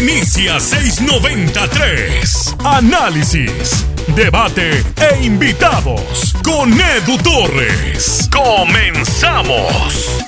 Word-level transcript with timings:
Inicia 0.00 0.58
693. 0.58 2.56
Análisis, 2.64 3.86
debate 4.16 4.70
e 4.96 5.26
invitados 5.26 6.32
con 6.42 6.72
Edu 6.72 7.18
Torres. 7.22 8.26
Comenzamos. 8.32 10.24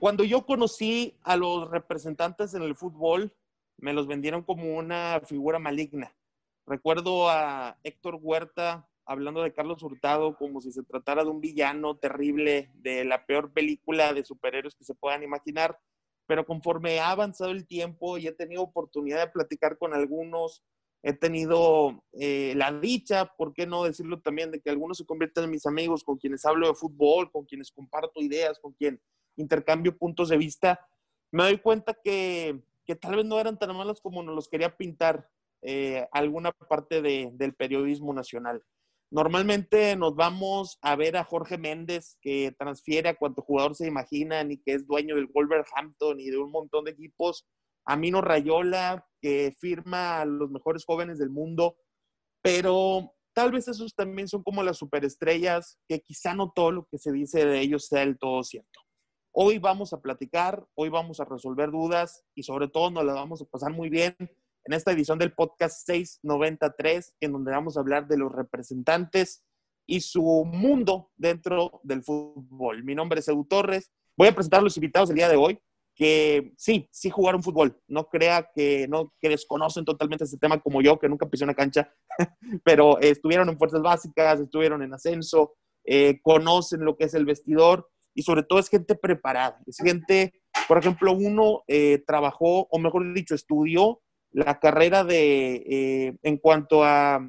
Cuando 0.00 0.24
yo 0.24 0.44
conocí 0.44 1.16
a 1.22 1.36
los 1.36 1.70
representantes 1.70 2.54
en 2.54 2.62
el 2.62 2.74
fútbol, 2.74 3.32
me 3.76 3.92
los 3.92 4.08
vendieron 4.08 4.42
como 4.42 4.76
una 4.76 5.20
figura 5.24 5.60
maligna. 5.60 6.12
Recuerdo 6.66 7.30
a 7.30 7.78
Héctor 7.84 8.18
Huerta 8.20 8.88
hablando 9.04 9.44
de 9.44 9.52
Carlos 9.52 9.80
Hurtado 9.84 10.36
como 10.36 10.60
si 10.60 10.72
se 10.72 10.82
tratara 10.82 11.22
de 11.22 11.30
un 11.30 11.40
villano 11.40 11.96
terrible, 11.96 12.68
de 12.74 13.04
la 13.04 13.26
peor 13.26 13.52
película 13.52 14.12
de 14.12 14.24
superhéroes 14.24 14.74
que 14.74 14.82
se 14.82 14.96
puedan 14.96 15.22
imaginar. 15.22 15.78
Pero 16.26 16.44
conforme 16.44 17.00
ha 17.00 17.10
avanzado 17.10 17.50
el 17.50 17.66
tiempo 17.66 18.18
y 18.18 18.26
he 18.26 18.32
tenido 18.32 18.62
oportunidad 18.62 19.20
de 19.20 19.32
platicar 19.32 19.78
con 19.78 19.94
algunos, 19.94 20.62
he 21.02 21.12
tenido 21.12 22.02
eh, 22.12 22.54
la 22.56 22.72
dicha, 22.72 23.32
¿por 23.36 23.52
qué 23.54 23.66
no 23.66 23.84
decirlo 23.84 24.20
también?, 24.20 24.50
de 24.50 24.60
que 24.60 24.70
algunos 24.70 24.98
se 24.98 25.06
convierten 25.06 25.44
en 25.44 25.50
mis 25.50 25.66
amigos, 25.66 26.02
con 26.02 26.18
quienes 26.18 26.44
hablo 26.44 26.66
de 26.66 26.74
fútbol, 26.74 27.30
con 27.30 27.44
quienes 27.44 27.70
comparto 27.70 28.20
ideas, 28.20 28.58
con 28.58 28.72
quien 28.72 29.00
intercambio 29.36 29.96
puntos 29.96 30.28
de 30.28 30.36
vista. 30.36 30.80
Me 31.30 31.44
doy 31.44 31.58
cuenta 31.58 31.94
que, 31.94 32.60
que 32.84 32.96
tal 32.96 33.16
vez 33.16 33.24
no 33.24 33.38
eran 33.38 33.58
tan 33.58 33.76
malos 33.76 34.00
como 34.00 34.22
nos 34.22 34.34
los 34.34 34.48
quería 34.48 34.76
pintar 34.76 35.28
eh, 35.62 36.08
alguna 36.12 36.52
parte 36.52 37.02
de, 37.02 37.30
del 37.34 37.54
periodismo 37.54 38.12
nacional. 38.12 38.62
Normalmente 39.10 39.94
nos 39.94 40.16
vamos 40.16 40.78
a 40.82 40.96
ver 40.96 41.16
a 41.16 41.24
Jorge 41.24 41.58
Méndez, 41.58 42.18
que 42.20 42.52
transfiere 42.58 43.08
a 43.08 43.16
cuanto 43.16 43.42
jugador 43.42 43.76
se 43.76 43.86
imaginan 43.86 44.50
y 44.50 44.58
que 44.58 44.74
es 44.74 44.86
dueño 44.86 45.14
del 45.14 45.28
Wolverhampton 45.28 46.18
y 46.18 46.30
de 46.30 46.38
un 46.38 46.50
montón 46.50 46.84
de 46.84 46.90
equipos. 46.90 47.46
A 47.84 47.96
Mino 47.96 48.20
Rayola, 48.20 49.06
que 49.20 49.54
firma 49.60 50.20
a 50.20 50.24
los 50.24 50.50
mejores 50.50 50.84
jóvenes 50.84 51.18
del 51.18 51.30
mundo. 51.30 51.76
Pero 52.42 53.14
tal 53.32 53.52
vez 53.52 53.68
esos 53.68 53.94
también 53.94 54.26
son 54.26 54.42
como 54.42 54.64
las 54.64 54.78
superestrellas, 54.78 55.78
que 55.88 56.00
quizá 56.00 56.34
no 56.34 56.50
todo 56.52 56.72
lo 56.72 56.86
que 56.90 56.98
se 56.98 57.12
dice 57.12 57.46
de 57.46 57.60
ellos 57.60 57.86
sea 57.86 58.00
del 58.00 58.18
todo 58.18 58.42
cierto. 58.42 58.80
Hoy 59.32 59.58
vamos 59.58 59.92
a 59.92 60.00
platicar, 60.00 60.66
hoy 60.74 60.88
vamos 60.88 61.20
a 61.20 61.26
resolver 61.26 61.70
dudas 61.70 62.24
y 62.34 62.42
sobre 62.42 62.68
todo 62.68 62.90
nos 62.90 63.04
la 63.04 63.12
vamos 63.12 63.40
a 63.40 63.44
pasar 63.44 63.72
muy 63.72 63.88
bien 63.88 64.16
en 64.66 64.72
esta 64.72 64.90
edición 64.90 65.18
del 65.18 65.32
podcast 65.32 65.86
693, 65.86 67.14
en 67.20 67.32
donde 67.32 67.52
vamos 67.52 67.76
a 67.76 67.80
hablar 67.80 68.08
de 68.08 68.18
los 68.18 68.32
representantes 68.32 69.44
y 69.86 70.00
su 70.00 70.22
mundo 70.44 71.12
dentro 71.16 71.80
del 71.84 72.02
fútbol. 72.02 72.82
Mi 72.82 72.94
nombre 72.94 73.20
es 73.20 73.28
Edu 73.28 73.44
Torres. 73.44 73.92
Voy 74.16 74.28
a 74.28 74.34
presentar 74.34 74.60
a 74.60 74.64
los 74.64 74.76
invitados 74.76 75.10
el 75.10 75.16
día 75.16 75.28
de 75.28 75.36
hoy, 75.36 75.60
que 75.94 76.52
sí, 76.56 76.88
sí 76.90 77.10
jugaron 77.10 77.44
fútbol. 77.44 77.80
No 77.86 78.08
crea 78.08 78.50
que, 78.52 78.88
no, 78.88 79.14
que 79.20 79.28
desconocen 79.28 79.84
totalmente 79.84 80.24
este 80.24 80.38
tema 80.38 80.58
como 80.58 80.82
yo, 80.82 80.98
que 80.98 81.08
nunca 81.08 81.30
pisé 81.30 81.44
una 81.44 81.54
cancha, 81.54 81.94
pero 82.64 82.98
estuvieron 82.98 83.48
en 83.48 83.58
fuerzas 83.58 83.82
básicas, 83.82 84.40
estuvieron 84.40 84.82
en 84.82 84.92
ascenso, 84.92 85.54
eh, 85.84 86.18
conocen 86.22 86.84
lo 86.84 86.96
que 86.96 87.04
es 87.04 87.14
el 87.14 87.24
vestidor 87.24 87.88
y 88.14 88.22
sobre 88.22 88.42
todo 88.42 88.58
es 88.58 88.68
gente 88.68 88.96
preparada. 88.96 89.60
Es 89.64 89.76
gente, 89.76 90.32
por 90.66 90.78
ejemplo, 90.78 91.12
uno 91.12 91.62
eh, 91.68 92.02
trabajó, 92.04 92.66
o 92.68 92.78
mejor 92.80 93.14
dicho, 93.14 93.36
estudió 93.36 94.00
la 94.36 94.58
carrera 94.60 95.02
de, 95.02 95.54
eh, 95.66 96.16
en 96.22 96.36
cuanto 96.36 96.84
a, 96.84 97.26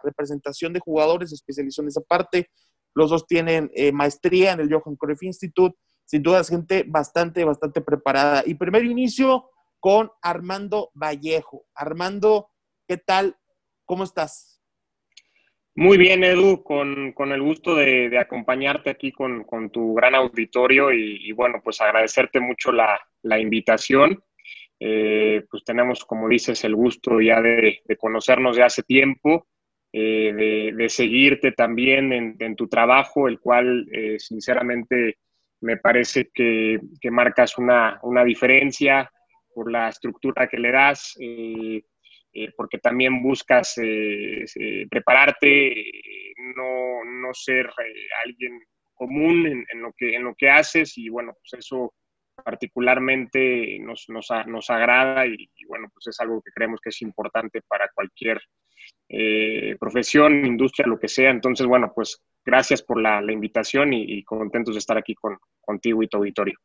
representación 0.00 0.72
de 0.72 0.78
jugadores, 0.78 1.32
especializó 1.32 1.82
en 1.82 1.88
esa 1.88 2.02
parte. 2.02 2.50
Los 2.94 3.10
dos 3.10 3.26
tienen 3.26 3.68
eh, 3.74 3.90
maestría 3.90 4.52
en 4.52 4.60
el 4.60 4.72
Johan 4.72 4.94
Cruyff 4.94 5.24
Institute. 5.24 5.76
Sin 6.04 6.22
duda 6.22 6.40
es 6.40 6.48
gente 6.48 6.84
bastante, 6.86 7.44
bastante 7.44 7.80
preparada. 7.80 8.44
Y 8.46 8.54
primero 8.54 8.84
inicio 8.84 9.50
con 9.80 10.08
Armando 10.22 10.92
Vallejo. 10.94 11.64
Armando, 11.74 12.50
¿qué 12.86 12.96
tal? 12.96 13.36
¿Cómo 13.84 14.04
estás? 14.04 14.62
Muy 15.74 15.98
bien, 15.98 16.22
Edu, 16.22 16.62
con, 16.62 17.12
el 17.32 17.42
gusto 17.42 17.74
de, 17.74 18.16
acompañarte 18.18 18.90
aquí 18.90 19.10
con, 19.10 19.44
tu 19.72 19.94
gran 19.94 20.14
auditorio 20.14 20.92
y, 20.92 21.32
bueno, 21.32 21.60
pues 21.62 21.80
agradecerte 21.80 22.38
mucho 22.38 22.70
la, 22.70 23.00
la 23.22 23.40
invitación 23.40 24.22
eh, 24.82 25.44
pues 25.50 25.62
tenemos, 25.62 26.06
como 26.06 26.26
dices, 26.26 26.64
el 26.64 26.74
gusto 26.74 27.20
ya 27.20 27.42
de, 27.42 27.82
conocernos 27.98 28.56
de 28.56 28.62
hace 28.62 28.82
tiempo, 28.82 29.46
eh, 29.92 30.72
de, 30.74 30.88
seguirte 30.88 31.52
también 31.52 32.12
en, 32.12 32.56
tu 32.56 32.66
trabajo, 32.66 33.28
el 33.28 33.38
cual 33.40 33.86
eh, 33.92 34.18
sinceramente 34.18 35.18
me 35.60 35.76
parece 35.76 36.30
que, 36.32 36.80
marcas 37.10 37.58
una, 37.58 38.00
diferencia 38.24 39.10
por 39.54 39.70
la 39.70 39.90
estructura 39.90 40.48
que 40.48 40.56
le 40.56 40.72
das, 40.72 41.14
porque 42.56 42.78
también 42.78 43.22
buscas 43.22 43.78
prepararte, 44.90 45.92
no, 46.56 47.34
ser 47.34 47.70
alguien 48.24 48.62
común 48.94 49.46
en, 49.46 49.66
en, 49.70 49.82
lo 49.82 49.92
que, 49.92 50.14
en 50.14 50.24
lo 50.24 50.34
que 50.34 50.48
haces 50.48 50.96
y 50.96 51.10
bueno, 51.10 51.34
pues 51.34 51.64
eso 51.64 51.92
particularmente 52.42 53.78
nos, 53.80 54.06
nos, 54.08 54.70
agrada 54.70 55.26
y, 55.26 55.48
bueno, 55.68 55.88
pues 55.92 56.08
es 56.08 56.20
algo 56.20 56.42
que 56.42 56.50
creemos 56.52 56.80
que 56.80 56.90
es 56.90 57.02
importante 57.02 57.62
para 57.62 57.88
cualquier 57.94 58.40
eh, 59.08 59.76
profesión, 59.78 60.44
industria, 60.44 60.86
lo 60.86 60.98
que 60.98 61.08
sea. 61.08 61.30
Entonces, 61.30 61.66
bueno, 61.66 61.92
pues 61.94 62.22
gracias 62.44 62.82
por 62.82 63.00
la, 63.00 63.20
invitación 63.32 63.92
y, 63.92 64.22
contentos 64.24 64.74
de 64.74 64.78
estar 64.78 64.96
aquí 64.96 65.14
con, 65.14 65.38
contigo 65.60 66.02
y 66.02 66.08
tu 66.08 66.18
auditorio. 66.18 66.58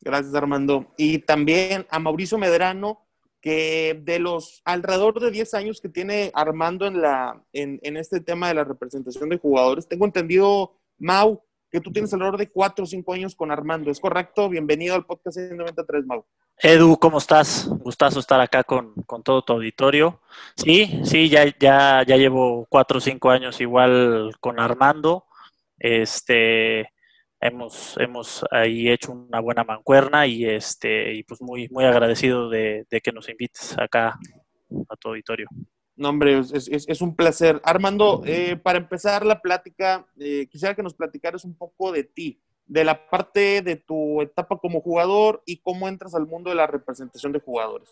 Gracias, 0.00 0.34
Armando. 0.34 0.92
Y 0.96 1.18
también 1.20 1.86
a 1.90 1.98
Mauricio 1.98 2.38
Medrano, 2.38 3.06
que 3.40 4.00
de 4.02 4.18
los 4.18 4.62
alrededor 4.64 5.20
de 5.20 5.30
10 5.30 5.54
años 5.54 5.80
que 5.80 5.88
tiene 5.88 6.30
Armando 6.34 6.86
en, 6.86 7.00
la, 7.00 7.42
en, 7.52 7.78
en 7.82 7.96
este 7.96 8.20
tema 8.20 8.48
de 8.48 8.54
la 8.54 8.64
representación 8.64 9.28
de 9.28 9.38
jugadores, 9.38 9.86
tengo 9.86 10.06
entendido, 10.06 10.78
Mau, 10.98 11.42
que 11.74 11.80
tú 11.80 11.90
tienes 11.90 12.14
alrededor 12.14 12.38
de 12.38 12.48
cuatro 12.48 12.84
o 12.84 12.86
cinco 12.86 13.14
años 13.14 13.34
con 13.34 13.50
Armando. 13.50 13.90
¿Es 13.90 13.98
correcto? 13.98 14.48
Bienvenido 14.48 14.94
al 14.94 15.04
podcast 15.04 15.38
93, 15.38 16.06
Mau. 16.06 16.24
Edu, 16.56 16.96
¿cómo 16.96 17.18
estás? 17.18 17.66
Gustazo 17.68 18.20
estar 18.20 18.40
acá 18.40 18.62
con, 18.62 18.94
todo 19.24 19.42
tu 19.42 19.54
auditorio. 19.54 20.20
Sí, 20.54 21.00
sí, 21.02 21.28
ya, 21.28 21.46
ya, 21.58 22.04
ya 22.06 22.16
llevo 22.16 22.64
cuatro 22.68 22.98
o 22.98 23.00
cinco 23.00 23.28
años 23.30 23.60
igual 23.60 24.30
con 24.38 24.60
Armando. 24.60 25.24
Este, 25.76 26.92
hemos, 27.40 27.96
hemos 27.96 28.44
ahí 28.52 28.88
hecho 28.88 29.10
una 29.10 29.40
buena 29.40 29.64
mancuerna 29.64 30.28
y 30.28 30.44
este, 30.44 31.12
y 31.12 31.24
pues 31.24 31.42
muy, 31.42 31.68
muy 31.70 31.86
agradecido 31.86 32.50
de, 32.50 32.86
de 32.88 33.00
que 33.00 33.10
nos 33.10 33.28
invites 33.28 33.76
acá 33.76 34.16
a 34.88 34.96
tu 34.96 35.08
auditorio. 35.08 35.48
No, 35.96 36.08
hombre, 36.08 36.38
es, 36.38 37.00
un 37.00 37.14
placer. 37.14 37.60
Armando, 37.64 38.22
eh, 38.26 38.56
para 38.56 38.78
empezar 38.78 39.24
la 39.24 39.40
plática, 39.40 40.06
eh, 40.18 40.48
quisiera 40.50 40.74
que 40.74 40.82
nos 40.82 40.94
platicaras 40.94 41.44
un 41.44 41.56
poco 41.56 41.92
de 41.92 42.02
ti, 42.02 42.40
de 42.66 42.84
la 42.84 43.08
parte 43.08 43.62
de 43.62 43.76
tu 43.76 44.20
etapa 44.20 44.58
como 44.58 44.80
jugador 44.80 45.42
y 45.46 45.58
cómo 45.58 45.86
entras 45.88 46.14
al 46.14 46.26
mundo 46.26 46.50
de 46.50 46.56
la 46.56 46.66
representación 46.66 47.32
de 47.32 47.40
jugadores. 47.40 47.88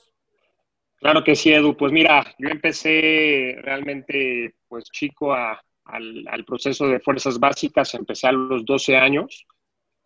Claro 0.96 1.22
que 1.22 1.36
sí, 1.36 1.52
Edu. 1.52 1.76
Pues 1.76 1.92
mira, 1.92 2.24
yo 2.38 2.48
empecé 2.48 3.56
realmente 3.62 4.56
pues 4.68 4.84
chico 4.90 5.32
al, 5.32 6.44
proceso 6.44 6.88
de 6.88 7.00
fuerzas 7.00 7.38
básicas, 7.38 7.94
empecé 7.94 8.26
a 8.26 8.32
los 8.32 8.64
12 8.64 8.96
años, 8.96 9.46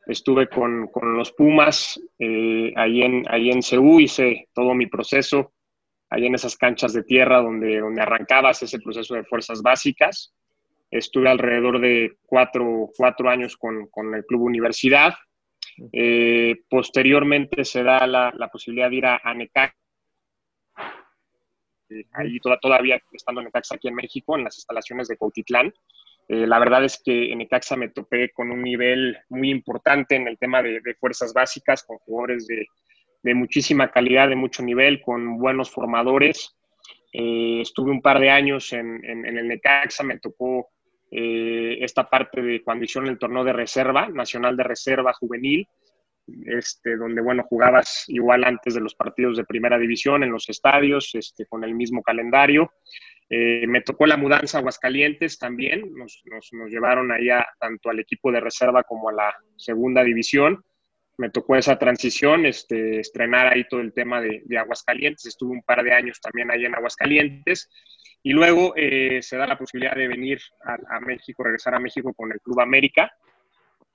estuve 0.06 0.49
con, 0.49 0.91
los 1.17 1.33
Pumas 1.33 1.99
eh, 2.19 2.75
ahí, 2.77 3.03
en, 3.03 3.25
ahí 3.31 3.51
en 3.51 3.62
CEU, 3.62 4.01
hice 4.01 4.49
todo 4.53 4.75
mi 4.75 4.87
proceso 4.87 5.53
ahí 6.16 6.27
en 6.27 6.34
esas 6.34 6.56
canchas 6.56 6.93
de 6.94 7.03
tierra 7.03 7.43
donde, 7.43 7.78
donde 7.78 8.00
arrancabas 8.00 8.62
ese 8.62 8.81
proceso 8.81 9.15
de 9.15 9.25
fuerzas 9.25 9.62
básicas. 9.62 10.34
Estuve 10.91 11.28
alrededor 11.28 11.81
de 11.81 12.16
cuatro, 12.25 12.91
años 13.28 13.56
con, 13.56 13.88
el 14.15 14.25
Club 14.25 14.43
Universidad. 14.43 15.15
Eh, 15.93 16.56
posteriormente 16.71 17.65
se 17.65 17.82
da 17.82 18.06
la, 18.06 18.49
posibilidad 18.50 18.88
de 18.88 18.96
ir 18.96 19.06
a, 19.06 19.35
Necaxa, 19.35 19.76
eh, 21.91 22.05
ahí 22.14 22.41
todavía 22.41 22.99
estando 23.12 23.43
en 23.43 23.46
Necaxa 23.46 23.75
aquí 23.75 23.88
en 23.88 23.94
México, 23.94 24.37
en 24.37 24.44
las 24.44 24.56
instalaciones 24.56 25.08
de 25.08 25.19
Cautitlán. 25.19 25.73
Eh, 26.29 26.46
la 26.46 26.58
verdad 26.58 26.85
es 26.85 27.00
que 27.05 27.31
en 27.31 27.38
Necaxa 27.38 27.76
me 27.76 27.91
topé 27.91 28.31
con 28.31 28.50
un 28.50 28.62
nivel 28.62 29.19
muy 29.29 29.50
importante 29.50 30.17
en 30.17 30.29
el 30.29 30.38
tema 30.38 30.62
de 30.62 30.96
fuerzas 30.99 31.35
básicas, 31.35 31.85
con 31.85 31.99
jugadores 31.99 32.46
de, 32.46 32.67
de 33.26 33.34
muchísima 33.34 33.90
calidad, 33.90 34.28
de 34.28 34.37
mucho 34.37 34.62
nivel, 34.62 35.02
con 35.02 35.38
buenos 35.38 35.69
formadores. 35.69 36.56
Eh, 37.12 37.61
estuve 37.61 37.90
un 37.90 38.00
par 38.00 38.20
de 38.20 38.31
años 38.31 38.73
en, 38.73 39.05
el 39.05 39.49
Necaxa, 39.49 40.05
me 40.05 40.20
tocó 40.20 40.69
eh, 41.11 41.76
esta 41.81 42.08
parte 42.08 42.40
de 42.40 42.62
cuando 42.62 42.84
hicieron 42.84 43.11
el 43.11 43.19
torneo 43.19 43.43
de 43.43 43.52
reserva, 43.52 44.08
nacional 44.08 44.56
de 44.56 44.62
reserva 44.62 45.12
juvenil, 45.12 45.67
este, 46.46 46.96
donde, 46.96 47.20
bueno, 47.20 47.43
jugabas 47.49 48.05
igual 48.06 48.44
antes 48.44 48.75
de 48.75 48.81
los 48.81 48.94
partidos 48.94 49.37
de 49.37 49.44
primera 49.44 49.76
división 49.76 50.22
en 50.22 50.31
los 50.31 50.49
estadios, 50.49 51.12
este, 51.17 51.46
con 51.46 51.64
el 51.64 51.75
mismo 51.75 52.02
calendario. 52.05 52.70
Eh, 53.29 53.67
me 53.67 53.81
tocó 53.81 54.06
la 54.06 54.17
mudanza 54.17 54.58
a 54.58 54.61
Aguascalientes 54.61 55.37
también, 55.37 55.93
nos, 55.96 56.22
nos 56.52 56.70
llevaron 56.70 57.11
allá 57.11 57.44
tanto 57.58 57.90
al 57.90 57.99
equipo 57.99 58.31
de 58.31 58.38
reserva 58.38 58.84
como 58.84 59.08
a 59.08 59.14
la 59.14 59.34
segunda 59.56 60.05
división 60.05 60.62
me 61.19 61.31
tocó 61.31 61.57
esa 61.57 61.79
transición, 61.79 62.47
este, 62.47 63.01
estrenar 63.01 63.47
ahí 63.47 63.65
todo 63.69 63.81
el 63.81 63.93
tema 63.93 64.21
de, 64.21 64.43
Aguascalientes. 64.59 65.27
Estuve 65.27 65.53
un 65.53 65.63
par 65.63 65.83
de 65.83 65.93
años 65.93 66.21
también 66.21 66.51
ahí 66.51 66.65
en 66.65 66.75
Aguascalientes. 66.75 67.71
Y 68.23 68.33
luego 68.33 68.75
eh, 68.77 69.21
se 69.23 69.37
da 69.37 69.47
la 69.47 69.57
posibilidad 69.57 69.95
de 69.95 70.09
venir 70.09 70.41
a, 70.65 71.01
México, 71.01 71.45
regresar 71.45 71.75
a 71.75 71.81
México 71.81 72.13
con 72.13 72.33
el 72.33 72.41
Club 72.41 72.61
América, 72.61 73.11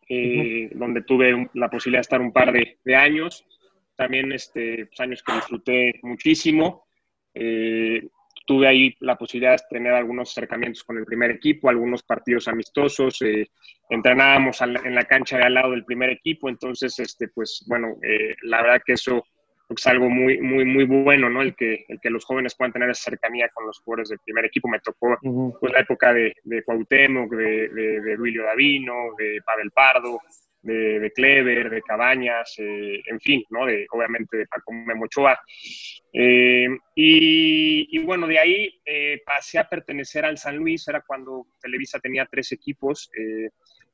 eh, 0.08 0.70
donde 0.74 1.04
tuve 1.04 1.50
la 1.54 1.70
posibilidad 1.70 2.00
de 2.00 2.02
estar 2.02 2.22
un 2.22 2.32
par 2.32 2.52
de, 2.52 2.96
años. 2.96 3.46
También 3.96 4.32
este, 4.32 4.86
pues, 4.88 5.00
años 5.00 5.22
que 5.22 5.34
disfruté 5.34 6.00
muchísimo. 6.02 6.86
Eh, 7.34 8.08
tuve 8.46 8.68
ahí 8.68 8.96
la 9.00 9.18
posibilidad 9.18 9.54
de 9.54 9.64
tener 9.70 9.94
algunos 9.94 10.32
acercamientos 10.32 10.84
con 10.84 10.98
el 10.98 11.06
primer 11.06 11.32
equipo, 11.32 11.70
algunos 11.70 12.04
partidos 12.04 12.48
amistosos, 12.48 13.22
eh, 13.22 13.48
entrenábamos 13.90 14.62
en 14.62 14.96
la 14.96 15.06
cancha 15.06 15.38
de 15.38 15.44
al 15.44 15.54
lado 15.54 15.72
del 15.72 15.86
primer 15.86 16.10
equipo, 16.10 16.50
entonces, 16.50 16.98
este, 17.00 17.28
pues 17.30 17.64
bueno, 17.68 17.98
eh, 18.04 18.36
la 18.44 18.62
verdad 18.62 18.82
que 18.86 18.94
eso 18.94 19.24
es 19.70 19.88
algo 19.88 20.10
muy, 20.10 20.40
muy, 20.40 20.66
muy 20.66 20.86
bueno, 20.86 21.30
¿no? 21.30 21.42
El 21.42 21.56
que, 21.56 21.86
el 21.88 22.00
que 22.00 22.10
los 22.10 22.26
jóvenes 22.26 22.56
puedan 22.56 22.74
tener 22.74 22.90
esa 22.90 23.12
cercanía 23.12 23.50
con 23.54 23.66
los 23.66 23.80
jugadores 23.80 24.10
del 24.10 24.20
primer 24.20 24.46
equipo. 24.46 24.68
Me 24.68 24.80
tocó 24.80 25.18
pues, 25.60 25.74
la 25.74 25.80
época 25.80 26.14
de, 26.14 26.34
de 26.44 26.64
Cuauhtémoc, 26.64 27.32
de, 27.32 27.70
de, 27.70 28.02
de 28.02 28.44
Davino, 28.44 29.16
de 29.18 29.42
Pavel 29.46 29.72
Pardo, 29.72 30.20
de, 30.62 31.00
de 31.00 31.12
Clever, 31.12 31.70
de 31.70 31.82
Cabañas, 31.82 32.56
eh, 32.58 33.02
en 33.06 33.20
fin, 33.20 33.44
¿no? 33.50 33.66
De, 33.66 33.86
obviamente 33.92 34.38
de 34.38 34.48
Paco 34.48 34.72
Memochoa. 34.72 35.40
Eh, 36.14 36.68
y, 36.96 37.98
bueno, 38.00 38.28
de 38.28 38.40
ahí 38.40 38.82
eh, 38.86 39.22
pasé 39.26 39.60
a 39.60 39.68
pertenecer 39.68 40.26
al 40.26 40.38
San 40.38 40.58
Luis, 40.58 40.88
era 40.88 41.02
cuando 41.02 41.48
Televisa 41.62 42.00
tenía 42.00 42.28
tres 42.30 42.52
equipos, 42.52 43.10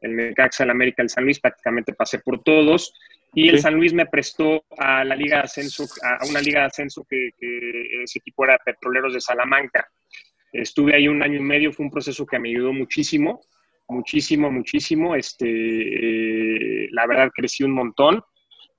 el 0.02 0.16
Necaxa, 0.16 0.64
el 0.64 0.70
América, 0.70 1.02
el 1.02 1.10
San 1.10 1.24
Luis, 1.24 1.40
prácticamente 1.40 1.94
pasé 1.94 2.20
por 2.20 2.44
todos. 2.44 2.94
Y 3.34 3.50
el 3.50 3.60
San 3.60 3.76
Luis 3.76 3.94
me 3.94 4.06
prestó 4.08 4.64
a 4.78 5.04
la 5.04 5.16
Liga 5.16 5.38
de 5.38 5.44
Ascenso, 5.44 5.86
a 6.02 6.26
una 6.26 6.42
Liga 6.42 6.62
de 6.62 6.66
Ascenso 6.68 7.06
que, 7.08 7.32
que 7.38 8.04
ese 8.04 8.20
equipo 8.20 8.46
era 8.46 8.58
Petroleros 8.58 9.14
de 9.14 9.22
Salamanca. 9.22 9.88
Estuve 10.52 10.96
ahí 10.96 11.08
un 11.08 11.22
año 11.22 11.38
y 11.38 11.44
medio, 11.44 11.72
fue 11.72 11.86
un 11.86 11.92
proceso 11.92 12.26
que 12.26 12.40
me 12.40 12.50
ayudó 12.50 12.74
muchísimo 12.74 13.42
muchísimo, 13.88 14.52
muchísimo. 14.52 15.16
Este, 15.16 15.48
eh, 15.48 16.88
la 16.92 17.08
verdad 17.08 17.32
crecí 17.34 17.64
un 17.64 17.72
montón 17.72 18.24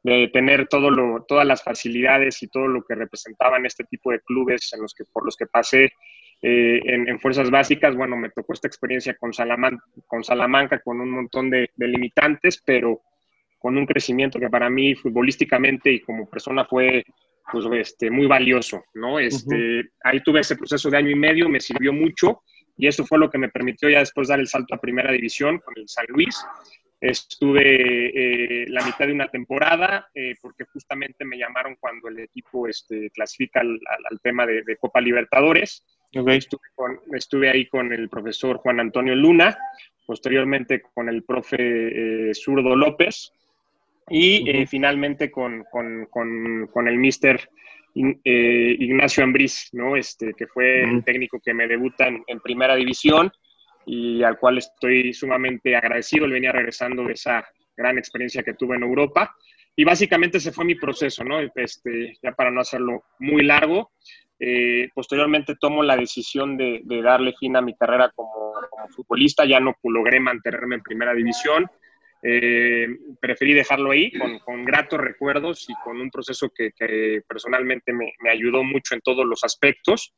de 0.03 0.29
tener 0.33 0.69
todo 0.69 0.91
lo, 0.91 1.25
todas 1.27 1.47
las 1.47 1.63
facilidades 1.63 2.43
y 2.43 2.49
todo 2.49 2.69
lo 2.69 2.83
que 2.83 2.95
representaban 2.95 3.67
este 3.67 3.85
tipo 3.85 4.11
de 4.13 4.21
clubes 4.21 4.73
en 4.73 4.83
los 4.83 4.95
que, 4.95 5.05
por 5.13 5.25
los 5.25 5.37
que 5.37 5.47
pasé 5.47 5.93
eh, 6.41 6.81
en, 6.85 7.19
fuerzas 7.19 7.51
básicas. 7.51 7.97
Bueno, 7.97 8.17
me 8.17 8.31
tocó 8.31 8.53
esta 8.53 8.69
experiencia 8.69 9.17
con, 9.17 9.33
Salamanca, 9.33 9.85
con 10.07 10.23
Salamanca, 10.23 10.81
con 10.81 11.01
un 11.01 11.11
montón 11.11 11.51
de, 11.51 11.71
limitantes, 11.77 12.63
pero 12.65 13.03
con 13.59 13.77
un 13.77 13.87
crecimiento 13.87 14.39
que 14.39 14.49
para 14.49 14.71
mí 14.71 14.95
futbolísticamente 14.95 15.91
y 15.93 16.01
como 16.01 16.31
persona 16.31 16.65
fue 16.65 17.05
pues, 17.51 17.67
este, 17.73 18.09
muy 18.09 18.27
valioso, 18.27 18.85
¿no? 18.95 19.19
Este, 19.19 19.91
Ahí 20.05 20.23
tuve 20.23 20.41
ese 20.41 20.57
proceso 20.57 20.89
de 20.91 20.97
año 20.97 21.11
y 21.11 21.17
medio, 21.17 21.49
me 21.49 21.59
sirvió 21.59 21.93
mucho 21.93 22.43
y 22.79 22.87
eso 22.87 23.05
fue 23.05 23.19
lo 23.19 23.29
que 23.29 23.39
me 23.39 23.49
permitió 23.49 23.91
ya 23.91 23.99
después 23.99 24.29
dar 24.29 24.39
el 24.39 24.47
salto 24.47 24.75
a 24.75 24.81
primera 24.81 25.13
división 25.13 25.59
con 25.59 25.75
el 25.77 25.89
San 25.89 26.07
Luis. 26.09 26.41
Estuve 27.01 28.63
eh, 28.63 28.67
la 28.69 28.85
mitad 28.85 29.07
de 29.07 29.13
una 29.13 29.29
temporada 29.29 30.09
eh, 30.15 30.37
porque 30.41 30.65
justamente 30.65 31.25
me 31.25 31.37
llamaron 31.37 31.77
cuando 31.79 32.09
el 32.09 32.21
equipo 32.21 32.69
este, 32.69 33.11
clasifica 33.11 33.61
al, 33.61 34.21
tema 34.23 34.47
de, 34.47 34.77
Copa 34.81 35.01
Libertadores. 35.01 35.85
Estuve, 37.13 37.51
ahí 37.51 37.67
con 37.67 37.93
el 37.93 38.09
profesor 38.09 38.59
Juan 38.59 38.81
Antonio 38.81 39.15
Luna, 39.15 39.59
posteriormente 40.07 40.83
con 40.95 41.09
el 41.09 41.25
profe 41.25 41.57
eh, 42.31 42.35
Zurdo 42.35 42.77
López 42.77 43.33
y 44.11 44.65
finalmente 44.67 45.31
con, 45.31 45.65
con, 45.71 46.07
con 46.07 46.89
el 46.89 46.97
mister 46.97 47.51
eh, 48.25 48.77
Ignacio 48.79 49.25
Ambriz, 49.25 49.69
¿no? 49.73 49.97
Este, 49.97 50.33
que 50.35 50.47
fue 50.47 50.85
el 50.85 51.05
técnico 51.05 51.41
que 51.45 51.55
me 51.55 51.67
debuta 51.67 52.07
en, 52.07 52.41
primera 52.41 52.77
división 52.77 53.31
y 53.87 54.23
al 54.23 54.39
cual 54.39 54.59
estoy 54.59 55.13
sumamente 55.13 55.75
agradecido. 55.75 56.25
Él 56.27 56.33
venía 56.33 56.53
regresando 56.53 57.05
de 57.05 57.15
esa 57.15 57.47
gran 57.77 57.99
experiencia 57.99 58.43
que 58.43 58.55
tuve 58.55 58.77
en 58.77 58.83
Europa. 58.83 59.35
Y 59.75 59.85
básicamente 59.85 60.39
ese 60.39 60.53
fue 60.53 60.65
mi 60.65 60.75
proceso, 60.75 61.25
¿no? 61.25 61.41
Este, 61.55 62.17
ya 62.23 62.33
para 62.33 62.51
no 62.51 62.61
hacerlo 62.61 63.05
muy 63.21 63.45
largo, 63.45 63.93
eh, 64.41 64.89
posteriormente 64.95 65.57
tomo 65.61 65.83
la 65.83 65.97
decisión 65.97 66.57
de, 66.57 66.83
darle 66.85 67.35
fin 67.39 67.57
a 67.57 67.61
mi 67.61 67.75
carrera 67.75 68.11
como, 68.15 68.53
como 68.71 68.89
futbolista, 68.89 69.45
ya 69.45 69.61
no 69.61 69.75
logré 69.83 70.21
mantenerme 70.21 70.77
en 70.77 70.83
primera 70.83 71.15
división, 71.15 71.69
eh, 72.21 72.89
preferí 73.21 73.55
dejarlo 73.55 73.93
ahí 73.93 74.11
con, 74.45 74.65
gratos 74.65 75.01
recuerdos 75.01 75.67
y 75.69 75.75
con 75.85 76.01
un 76.01 76.11
proceso 76.11 76.51
que, 76.51 76.73
personalmente 77.27 77.93
me, 77.93 78.13
ayudó 78.31 78.65
mucho 78.65 78.95
en 78.95 79.01
todos 79.01 79.25
los 79.25 79.45
aspectos. 79.45 80.15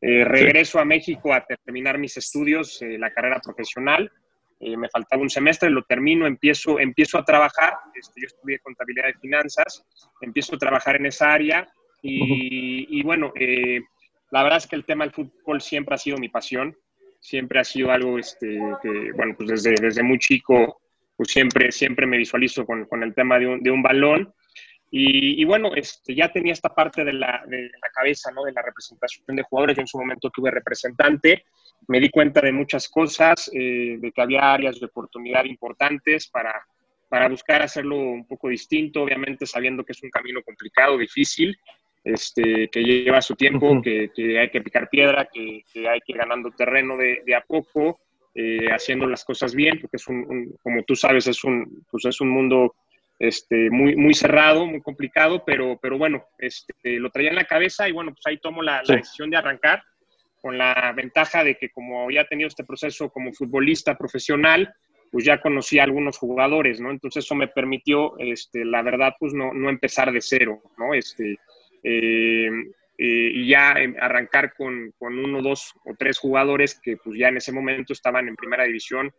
Eh, 0.00 0.24
regreso 0.24 0.78
a 0.78 0.84
México 0.84 1.32
a 1.32 1.44
terminar 1.44 1.98
mis 1.98 2.16
estudios, 2.16 2.80
eh, 2.82 2.98
la 2.98 3.10
carrera 3.10 3.40
profesional. 3.42 4.10
me 4.60 4.88
faltaba 4.90 5.22
un 5.22 5.30
semestre, 5.30 5.70
lo 5.70 5.82
termino, 5.84 6.26
empiezo, 6.26 6.78
empiezo 6.78 7.18
a 7.18 7.24
trabajar. 7.24 7.74
Este, 7.94 8.20
yo 8.20 8.26
estudié 8.26 8.58
contabilidad 8.60 9.06
de 9.06 9.14
finanzas, 9.14 9.84
empiezo 10.20 10.54
a 10.54 10.58
trabajar 10.58 10.96
en 10.96 11.06
esa 11.06 11.32
área 11.32 11.68
y, 12.02 13.02
bueno, 13.02 13.32
la 14.30 14.42
verdad 14.42 14.58
es 14.58 14.66
que 14.66 14.76
el 14.76 14.84
tema 14.84 15.04
del 15.04 15.12
fútbol 15.12 15.60
siempre 15.60 15.94
ha 15.94 15.98
sido 15.98 16.16
mi 16.18 16.28
pasión, 16.28 16.76
siempre 17.18 17.58
ha 17.58 17.64
sido 17.64 17.90
algo 17.90 18.18
este, 18.18 18.58
que, 18.82 19.12
bueno, 19.16 19.34
pues 19.36 19.48
desde, 19.50 19.74
desde 19.80 20.02
muy 20.02 20.18
chico 20.18 20.79
pues 21.20 21.32
siempre, 21.32 21.70
siempre 21.70 22.06
me 22.06 22.16
visualizo 22.16 22.64
con, 22.64 22.86
con 22.86 23.02
el 23.02 23.14
tema 23.14 23.38
de 23.38 23.46
un, 23.46 23.62
de 23.62 23.70
un 23.70 23.82
balón. 23.82 24.32
Y, 24.90 25.42
y, 25.42 25.44
bueno, 25.44 25.70
este, 25.74 26.14
ya 26.14 26.32
tenía 26.32 26.54
esta 26.54 26.70
parte 26.70 27.04
de 27.04 27.12
la, 27.12 27.44
de 27.46 27.64
la, 27.64 27.90
cabeza, 27.94 28.30
¿no? 28.32 28.44
De 28.44 28.52
la 28.52 28.62
representación 28.62 29.36
de 29.36 29.42
jugadores. 29.42 29.76
Yo 29.76 29.82
en 29.82 29.86
su 29.86 29.98
momento 29.98 30.30
tuve 30.30 30.50
representante, 30.50 31.44
me 31.88 32.00
di 32.00 32.08
cuenta 32.08 32.40
de 32.40 32.52
muchas 32.52 32.88
cosas, 32.88 33.50
eh, 33.52 33.98
de 34.00 34.12
que 34.12 34.22
había 34.22 34.50
áreas 34.50 34.80
de 34.80 34.86
oportunidad 34.86 35.44
importantes 35.44 36.26
para, 36.28 36.54
para 37.10 37.28
buscar 37.28 37.60
hacerlo 37.60 37.98
un 37.98 38.26
poco 38.26 38.48
distinto, 38.48 39.02
obviamente 39.02 39.44
sabiendo 39.44 39.84
que 39.84 39.92
es 39.92 40.02
un 40.02 40.08
camino 40.08 40.40
complicado, 40.42 40.96
difícil, 40.96 41.54
este, 42.02 42.70
que 42.70 42.80
lleva 42.82 43.20
su 43.20 43.36
tiempo, 43.36 43.82
que, 43.82 44.10
que, 44.16 44.38
hay 44.38 44.48
que 44.48 44.62
picar 44.62 44.88
piedra, 44.88 45.28
que, 45.30 45.64
que, 45.70 45.86
hay 45.86 46.00
que 46.00 46.12
ir 46.12 46.16
ganando 46.16 46.50
terreno 46.52 46.96
de, 46.96 47.20
de 47.26 47.34
a 47.34 47.42
poco 47.42 48.00
eh, 48.34 48.68
haciendo 48.70 49.06
las 49.06 49.24
cosas 49.24 49.54
bien, 49.54 49.80
porque 49.80 49.96
es 49.96 50.06
un, 50.06 50.54
como 50.62 50.82
tú 50.84 50.94
sabes, 50.94 51.26
es 51.26 51.42
un, 51.44 51.84
pues 51.90 52.04
es 52.04 52.20
un 52.20 52.30
mundo 52.30 52.74
este, 53.18 53.70
muy, 53.70 53.96
muy 53.96 54.14
cerrado, 54.14 54.66
muy 54.66 54.80
complicado, 54.80 55.44
pero, 55.44 55.78
pero 55.80 55.98
bueno, 55.98 56.24
este, 56.38 56.98
lo 56.98 57.10
traía 57.10 57.30
en 57.30 57.36
la 57.36 57.44
cabeza 57.44 57.88
y 57.88 57.92
bueno, 57.92 58.12
pues 58.12 58.26
ahí 58.26 58.38
tomo 58.38 58.62
la, 58.62 58.82
decisión 58.86 59.30
de 59.30 59.36
arrancar 59.36 59.82
con 60.40 60.56
la 60.56 60.92
ventaja 60.96 61.44
de 61.44 61.56
que 61.56 61.70
como 61.70 62.04
había 62.04 62.26
tenido 62.26 62.48
este 62.48 62.64
proceso 62.64 63.10
como 63.10 63.32
futbolista 63.32 63.98
profesional, 63.98 64.72
pues 65.10 65.24
ya 65.24 65.40
conocí 65.40 65.78
a 65.78 65.84
algunos 65.84 66.16
jugadores, 66.16 66.80
¿no? 66.80 66.90
Entonces 66.90 67.24
eso 67.24 67.34
me 67.34 67.48
permitió, 67.48 68.16
este, 68.18 68.64
la 68.64 68.80
verdad, 68.80 69.14
pues 69.18 69.34
no, 69.34 69.52
no 69.52 69.68
empezar 69.68 70.12
de 70.12 70.22
cero, 70.22 70.62
¿no? 70.78 70.94
Este, 70.94 71.36
eh, 71.82 72.48
eh, 73.02 73.32
y 73.32 73.48
ya 73.48 73.76
arrancar 73.98 74.52
con, 74.52 74.92
con, 74.98 75.18
uno, 75.18 75.40
dos 75.40 75.72
o 75.86 75.94
tres 75.98 76.18
jugadores 76.18 76.78
que 76.78 76.98
pues 76.98 77.18
ya 77.18 77.28
en 77.28 77.38
ese 77.38 77.50
momento 77.50 77.94
estaban 77.94 78.28
en 78.28 78.36
primera 78.36 78.64
división. 78.64 79.10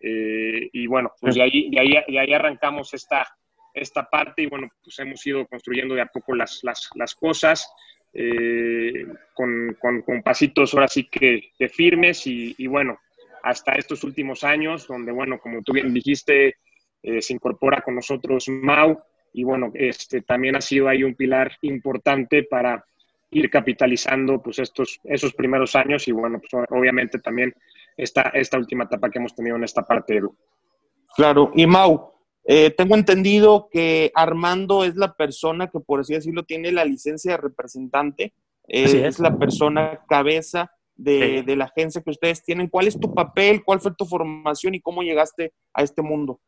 Eh, 0.00 0.68
y 0.72 0.88
bueno, 0.88 1.12
pues 1.20 1.36
de 1.36 1.42
ahí, 1.42 1.70
de 1.70 1.78
ahí, 1.78 1.94
de 2.08 2.18
ahí 2.18 2.32
arrancamos 2.32 2.92
esta, 2.94 3.24
esta 3.72 4.10
parte 4.10 4.42
y 4.42 4.46
bueno, 4.46 4.68
pues 4.82 4.98
hemos 4.98 5.24
ido 5.24 5.46
construyendo 5.46 5.94
de 5.94 6.00
a 6.00 6.06
poco 6.06 6.34
las, 6.34 6.64
las, 6.64 6.90
las 6.96 7.14
cosas. 7.14 7.72
Eh, 8.12 9.06
con, 9.34 9.76
con, 9.78 10.02
con, 10.02 10.20
pasitos 10.22 10.74
ahora 10.74 10.88
sí 10.88 11.04
que, 11.04 11.52
que 11.56 11.68
firmes 11.68 12.26
y, 12.26 12.56
y, 12.58 12.66
bueno, 12.66 12.98
hasta 13.44 13.74
estos 13.74 14.02
últimos 14.02 14.42
años, 14.42 14.88
donde 14.88 15.12
bueno, 15.12 15.38
como 15.38 15.62
tú 15.62 15.74
bien 15.74 15.94
dijiste, 15.94 16.56
se 17.02 17.32
incorpora 17.32 17.82
con 17.82 17.94
nosotros 17.94 18.48
Mau 18.48 19.00
y 19.32 19.44
bueno, 19.44 19.70
este 19.74 20.22
también 20.22 20.56
ha 20.56 20.60
sido 20.60 20.88
ahí 20.88 21.04
un 21.04 21.14
pilar 21.14 21.52
importante 21.60 22.42
para, 22.44 22.82
ir 23.30 23.50
capitalizando 23.50 24.42
pues 24.42 24.58
estos, 24.58 25.00
esos 25.04 25.34
primeros 25.34 25.76
años 25.76 26.08
y 26.08 26.12
bueno, 26.12 26.40
pues 26.40 26.66
obviamente 26.70 27.18
también 27.18 27.54
esta, 27.96 28.22
esta 28.34 28.58
última 28.58 28.84
etapa 28.84 29.10
que 29.10 29.18
hemos 29.18 29.34
tenido 29.34 29.56
en 29.56 29.64
esta 29.64 29.82
parte, 29.82 30.20
Claro, 31.16 31.50
y 31.54 31.66
Mau, 31.66 32.12
eh, 32.44 32.70
tengo 32.70 32.94
entendido 32.94 33.68
que 33.70 34.12
Armando 34.14 34.84
es 34.84 34.96
la 34.96 35.14
persona 35.14 35.68
que, 35.68 35.80
por 35.80 36.00
así 36.00 36.14
decirlo, 36.14 36.44
tiene 36.44 36.70
la 36.70 36.84
licencia 36.84 37.32
de 37.32 37.36
representante, 37.38 38.32
eh, 38.68 39.04
es. 39.06 39.18
la 39.18 39.36
persona 39.36 40.00
cabeza 40.08 40.70
de, 40.94 41.42
de, 41.42 41.56
la 41.56 41.64
agencia 41.64 42.02
que 42.02 42.10
ustedes 42.10 42.42
tienen. 42.42 42.68
¿Cuál 42.68 42.88
es 42.88 42.98
tu 42.98 43.12
papel? 43.12 43.64
¿Cuál 43.64 43.80
fue 43.80 43.94
tu 43.94 44.04
formación 44.04 44.74
y 44.74 44.80
cómo 44.80 45.02
llegaste 45.02 45.52
a 45.72 45.82
este 45.82 46.02
mundo? 46.02 46.40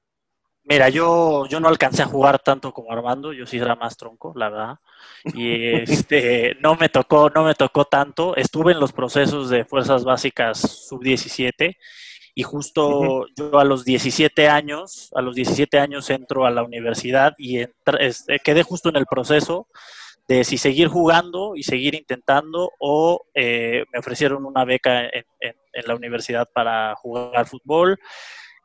Mira, 0.64 0.88
yo, 0.88 1.46
yo 1.46 1.58
no 1.58 1.68
alcancé 1.68 2.02
a 2.02 2.06
jugar 2.06 2.38
tanto 2.38 2.72
como 2.72 2.92
Armando, 2.92 3.32
yo 3.32 3.46
sí 3.46 3.56
era 3.56 3.74
más 3.74 3.96
tronco, 3.96 4.32
la 4.36 4.50
verdad. 4.50 4.74
Y 5.34 5.66
este, 5.90 6.56
no 6.60 6.76
me 6.76 6.88
tocó, 6.88 7.30
no 7.30 7.44
me 7.44 7.54
tocó 7.54 7.86
tanto. 7.86 8.36
Estuve 8.36 8.72
en 8.72 8.80
los 8.80 8.92
procesos 8.92 9.48
de 9.50 9.64
fuerzas 9.64 10.04
básicas 10.04 10.86
sub-17 10.88 11.76
y 12.34 12.42
justo 12.42 13.26
yo 13.36 13.58
a 13.58 13.64
los 13.64 13.84
17 13.84 14.48
años, 14.48 15.10
a 15.14 15.22
los 15.22 15.34
17 15.34 15.78
años 15.78 16.08
entro 16.10 16.46
a 16.46 16.50
la 16.50 16.62
universidad 16.62 17.34
y 17.38 17.58
este, 17.98 18.38
quedé 18.38 18.62
justo 18.62 18.88
en 18.88 18.96
el 18.96 19.06
proceso 19.06 19.66
de 20.28 20.44
si 20.44 20.58
seguir 20.58 20.88
jugando 20.88 21.56
y 21.56 21.64
seguir 21.64 21.94
intentando 21.96 22.70
o 22.78 23.26
eh, 23.34 23.84
me 23.92 23.98
ofrecieron 23.98 24.46
una 24.46 24.64
beca 24.64 25.06
en, 25.06 25.24
la 25.84 25.94
universidad 25.94 26.48
para 26.52 26.94
jugar 26.96 27.46
fútbol 27.46 27.98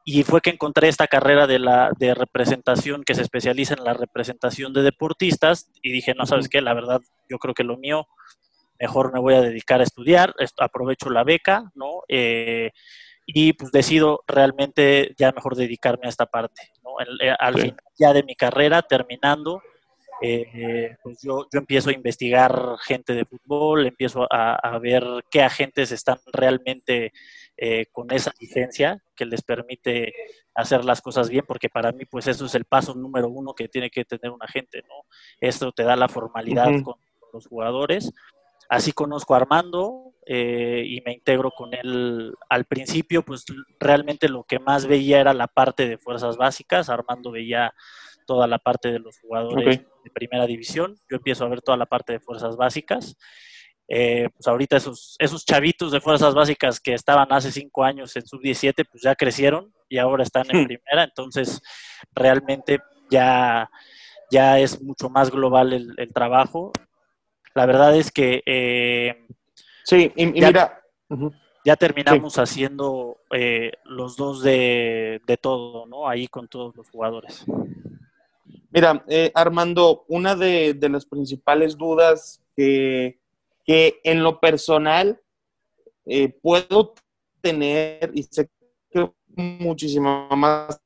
y 0.07 0.23
fue 0.23 0.39
que 0.41 0.51
encontré 0.51 0.87
esta 0.87 1.07
carrera 1.07 1.47
de, 1.47 1.57
la, 1.57 1.91
de 1.97 2.13
representación 2.13 3.03
que 3.03 3.15
se 3.15 3.23
especializa 3.23 3.73
en 3.73 3.83
la 3.83 3.93
representación 3.93 4.71
de 4.71 4.83
deportistas 4.83 5.71
y 5.81 5.91
dije, 5.91 6.13
no, 6.13 6.27
¿sabes 6.27 6.47
qué? 6.47 6.61
La 6.61 6.75
verdad, 6.75 7.01
yo 7.27 7.39
creo 7.39 7.55
que 7.55 7.63
lo 7.63 7.77
mío, 7.77 8.07
mejor 8.79 9.11
me 9.11 9.19
voy 9.19 9.33
a 9.33 9.41
dedicar 9.41 9.79
a 9.79 9.83
estudiar, 9.83 10.35
aprovecho 10.59 11.09
la 11.09 11.23
beca, 11.23 11.71
¿no? 11.73 12.03
Eh, 12.07 12.71
y 13.25 13.53
pues 13.53 13.71
decido 13.71 14.23
realmente 14.27 15.15
ya 15.17 15.31
mejor 15.31 15.55
dedicarme 15.55 16.05
a 16.05 16.09
esta 16.09 16.27
parte. 16.27 16.61
¿no? 16.83 16.91
Eh, 17.19 17.33
al 17.39 17.55
final 17.55 17.77
ya 17.97 18.13
de 18.13 18.23
mi 18.23 18.35
carrera, 18.35 18.83
terminando, 18.83 19.61
eh, 20.21 20.95
pues 21.03 21.19
yo, 21.21 21.47
yo, 21.51 21.59
empiezo 21.59 21.89
a 21.89 21.93
investigar 21.93 22.75
gente 22.81 23.13
de 23.13 23.25
fútbol, 23.25 23.87
empiezo 23.87 24.27
a, 24.29 24.77
ver 24.79 25.03
qué 25.29 25.41
agentes 25.41 25.91
están 25.91 26.19
realmente 26.31 27.11
eh, 27.57 27.87
con 27.91 28.11
esa 28.11 28.31
licencia 28.39 29.01
que 29.15 29.25
les 29.25 29.41
permite 29.41 30.13
hacer 30.53 30.83
las 30.85 31.01
cosas 31.01 31.29
bien, 31.29 31.45
porque 31.47 31.69
para 31.69 31.91
mí 31.91 32.05
pues 32.05 32.27
eso 32.27 32.45
es 32.45 32.55
el 32.55 32.65
paso 32.65 32.93
número 32.95 33.29
uno 33.29 33.53
que 33.53 33.67
tiene 33.67 33.89
que 33.89 34.05
tener 34.05 34.31
un 34.31 34.43
agente, 34.43 34.83
¿no? 34.87 35.05
Esto 35.39 35.71
te 35.71 35.83
da 35.83 35.95
la 35.95 36.07
formalidad 36.07 36.69
con 36.83 36.95
los 37.33 37.47
jugadores. 37.47 38.11
Así 38.67 38.91
conozco 38.91 39.33
a 39.33 39.37
Armando, 39.37 40.15
eh, 40.27 40.83
y 40.87 41.01
me 41.01 41.13
integro 41.13 41.51
con 41.51 41.71
él 41.75 42.33
al 42.49 42.65
principio, 42.65 43.23
pues 43.23 43.45
realmente 43.79 44.27
lo 44.27 44.43
que 44.43 44.57
más 44.57 44.87
veía 44.87 45.19
era 45.19 45.35
la 45.35 45.47
parte 45.47 45.87
de 45.87 45.99
fuerzas 45.99 46.35
básicas, 46.35 46.89
Armando 46.89 47.29
veía 47.29 47.71
toda 48.25 48.47
la 48.47 48.57
parte 48.57 48.91
de 48.91 48.97
los 48.97 49.19
jugadores 49.19 49.81
de 50.03 50.09
primera 50.09 50.47
división, 50.47 50.95
yo 51.07 51.17
empiezo 51.17 51.45
a 51.45 51.49
ver 51.49 51.61
toda 51.61 51.77
la 51.77 51.85
parte 51.85 52.13
de 52.13 52.19
fuerzas 52.19 52.57
básicas. 52.57 53.15
Eh, 53.87 54.29
pues 54.33 54.47
ahorita 54.47 54.77
esos, 54.77 55.15
esos 55.19 55.45
chavitos 55.45 55.91
de 55.91 56.01
fuerzas 56.01 56.33
básicas 56.33 56.79
que 56.79 56.93
estaban 56.93 57.31
hace 57.31 57.51
cinco 57.51 57.83
años 57.83 58.15
en 58.15 58.25
sub-17, 58.25 58.85
pues 58.89 59.03
ya 59.03 59.15
crecieron 59.15 59.73
y 59.87 59.97
ahora 59.97 60.23
están 60.23 60.45
en 60.49 60.65
primera, 60.67 61.03
entonces 61.03 61.61
realmente 62.13 62.79
ya, 63.09 63.69
ya 64.31 64.59
es 64.59 64.81
mucho 64.81 65.09
más 65.09 65.29
global 65.29 65.73
el, 65.73 66.13
trabajo. 66.13 66.71
La 67.53 67.65
verdad 67.65 67.95
es 67.95 68.11
que 68.11 68.41
eh, 68.45 69.25
Sí, 69.85 70.11
y, 70.15 70.25
mira. 70.25 70.81
Ya 71.65 71.75
terminamos 71.75 72.37
haciendo 72.37 73.17
eh, 73.31 73.71
los 73.85 74.15
dos 74.15 74.43
de, 74.43 75.19
todo, 75.41 75.87
¿no? 75.87 76.07
Ahí 76.07 76.27
con 76.27 76.47
todos 76.47 76.75
los 76.75 76.87
jugadores. 76.91 77.43
Mira, 78.69 79.03
eh, 79.07 79.31
Armando, 79.33 80.05
una 80.07 80.35
de, 80.35 80.77
las 80.91 81.07
principales 81.07 81.75
dudas 81.75 82.43
que, 82.55 83.19
que 83.65 83.99
en 84.03 84.23
lo 84.23 84.39
personal 84.39 85.21
eh, 86.05 86.29
puedo 86.41 86.93
tener, 87.41 88.11
y 88.13 88.23
sé 88.23 88.49
que 88.89 89.11
muchísima 89.35 90.29
más 90.35 90.79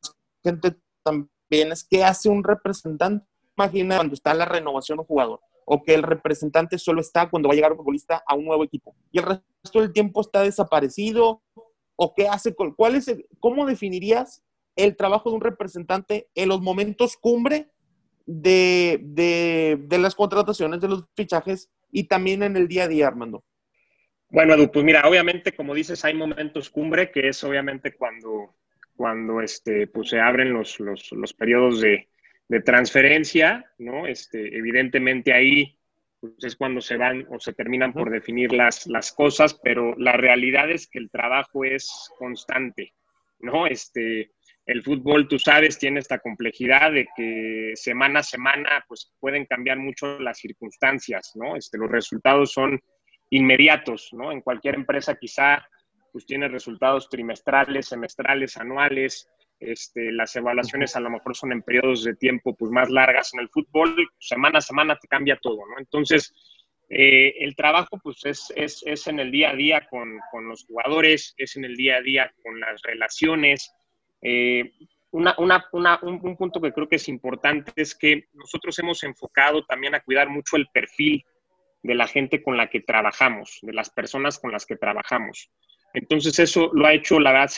gente 0.44 0.76
también, 1.04 1.72
es 1.72 1.84
que 1.84 2.04
hace 2.04 2.30
un 2.30 2.44
representante. 2.44 3.26
Imagina 3.58 3.98
cuando 3.98 4.14
está 4.14 4.34
la 4.34 4.46
renovación 4.46 4.98
de 4.98 5.02
un 5.02 5.08
jugador 5.08 5.42
o 5.66 5.84
que 5.84 5.94
el 5.94 6.02
representante 6.02 6.80
solo 6.80 7.02
está 7.02 7.30
cuando 7.30 7.48
va 7.48 7.54
a 7.54 7.56
llegar 7.56 7.72
un 7.74 7.78
futbolista 7.78 8.24
a 8.26 8.34
un 8.34 8.46
nuevo 8.46 8.64
equipo 8.64 8.96
y 9.12 9.20
el 9.20 9.26
resto 9.26 9.82
del 9.82 9.94
tiempo 9.94 10.22
está 10.22 10.42
desaparecido 10.42 11.44
o 11.96 12.14
qué 12.16 12.28
hace, 12.28 12.56
cuál 12.56 12.96
es, 12.96 13.14
cómo 13.40 13.66
definirías 13.68 14.42
el 14.76 14.96
trabajo 14.96 15.30
de 15.30 15.36
un 15.36 15.42
representante 15.42 16.30
en 16.34 16.50
los 16.50 16.62
momentos 16.62 17.18
cumbre 17.18 17.70
de, 18.26 19.00
de, 19.04 19.98
las 19.98 20.16
contrataciones, 20.16 20.80
de 20.80 20.88
los 20.88 21.06
fichajes 21.16 21.70
y 21.91 22.05
también 22.05 22.43
en 22.43 22.58
el 22.58 22.67
día 22.67 22.84
a 22.84 22.88
día, 22.88 23.08
Armando? 23.08 23.43
Bueno, 24.29 24.53
Edu, 24.53 24.72
pues 24.72 24.86
mira, 24.86 25.08
obviamente, 25.08 25.53
como 25.53 25.74
dices, 25.74 26.05
hay 26.05 26.13
momentos 26.13 26.69
cumbre, 26.69 27.12
que 27.12 27.29
es 27.29 27.43
obviamente 27.43 27.96
cuando, 27.96 28.55
cuando 28.96 29.41
este, 29.41 29.88
pues 29.88 30.10
se 30.10 30.19
abren 30.19 30.53
los, 30.53 30.79
los, 30.79 31.12
los 31.12 31.34
periodos 31.34 31.81
de, 31.81 32.10
de 32.48 32.62
transferencia, 32.62 33.72
¿no? 33.77 34.05
Este, 34.05 34.58
evidentemente 34.58 35.34
ahí 35.34 35.79
pues, 36.19 36.34
es 36.43 36.55
cuando 36.55 36.81
se 36.81 36.98
van 36.98 37.25
o 37.29 37.39
se 37.39 37.53
terminan 37.53 37.93
por 37.93 38.10
definir 38.10 38.51
las, 38.51 38.88
las 38.88 39.13
cosas, 39.13 39.53
pero 39.63 39.96
la 39.98 40.13
realidad 40.13 40.69
es 40.69 40.88
que 40.88 41.00
el 41.00 41.10
trabajo 41.10 41.63
es 41.63 42.10
constante, 42.17 42.93
¿no? 43.39 43.67
Este, 43.67 44.31
el 44.70 44.84
fútbol, 44.84 45.28
tú 45.28 45.40
sabes, 45.40 45.80
tiene 45.80 46.00
esta 46.00 46.20
complejidad 46.20 46.92
de 46.92 47.08
que 47.16 47.72
semana 47.74 48.20
a 48.20 48.24
semana 48.24 48.86
pues 48.88 49.12
pueden 49.20 49.46
cambiar 49.46 49.80
mucho 49.80 50.20
las 50.20 50.38
circunstancias, 50.38 51.32
¿no? 51.34 51.56
Este, 51.56 51.80
los 51.80 51.90
resultados 51.90 52.52
son 52.52 52.80
inmediatos, 53.32 54.10
¿no? 54.14 54.32
En 54.32 54.42
cualquier 54.42 54.76
empresa 54.76 55.16
quizá 55.16 55.68
pues 56.12 56.28
tiene 56.28 56.48
resultados 56.48 57.10
trimestrales, 57.10 57.88
semestrales, 57.88 58.58
anuales, 58.58 59.28
este, 59.60 60.12
las 60.12 60.36
evaluaciones 60.36 60.96
a 60.96 61.00
lo 61.00 61.10
mejor 61.10 61.36
son 61.36 61.52
en 61.52 61.64
periodos 61.64 62.04
de 62.04 62.16
tiempo 62.16 62.56
pues, 62.56 62.72
más 62.72 62.92
largas. 62.92 63.34
En 63.34 63.40
el 63.40 63.50
fútbol, 63.50 63.96
semana 64.20 64.60
a 64.60 64.62
semana 64.62 65.00
te 65.00 65.08
cambia 65.08 65.40
todo, 65.42 65.58
¿no? 65.68 65.80
Entonces, 65.80 66.32
eh, 66.90 67.34
el 67.40 67.56
trabajo 67.56 68.00
pues 68.04 68.24
es, 68.24 68.54
es, 68.56 68.84
es, 68.86 69.08
en 69.08 69.20
el 69.20 69.32
día 69.32 69.50
a 69.50 69.56
día 69.56 69.88
con, 69.90 70.20
con, 70.32 70.48
los 70.48 70.66
jugadores, 70.66 71.34
es 71.38 71.56
en 71.56 71.66
el 71.66 71.76
día 71.76 71.98
a 71.98 72.02
día 72.02 72.32
con 72.44 72.60
las 72.60 72.82
relaciones. 72.84 73.74
Eh, 74.22 74.72
una, 75.12 75.36
una, 75.38 75.66
una, 75.72 76.00
un, 76.04 76.20
un, 76.22 76.38
punto 76.38 76.62
que 76.62 76.72
creo 76.72 76.88
que 76.88 76.98
es 76.98 77.08
importante 77.08 77.72
es 77.76 77.96
que 77.96 78.28
nosotros 78.34 78.78
hemos 78.80 79.04
enfocado 79.04 79.64
también 79.66 79.96
a 79.96 80.02
cuidar 80.02 80.30
mucho 80.30 80.56
el 80.56 80.68
perfil 80.68 81.24
de 81.82 81.96
la 81.96 82.08
gente 82.08 82.44
con 82.44 82.58
la 82.58 82.70
que 82.70 82.82
trabajamos, 82.82 83.60
de 83.62 83.74
las 83.74 83.90
personas 83.90 84.40
con 84.40 84.52
las 84.52 84.66
que 84.66 84.76
trabajamos. 84.76 85.50
Entonces 85.94 86.38
eso 86.40 86.70
lo 86.74 86.86
ha 86.86 86.94
hecho, 86.94 87.20
la 87.20 87.32
verdad, 87.32 87.52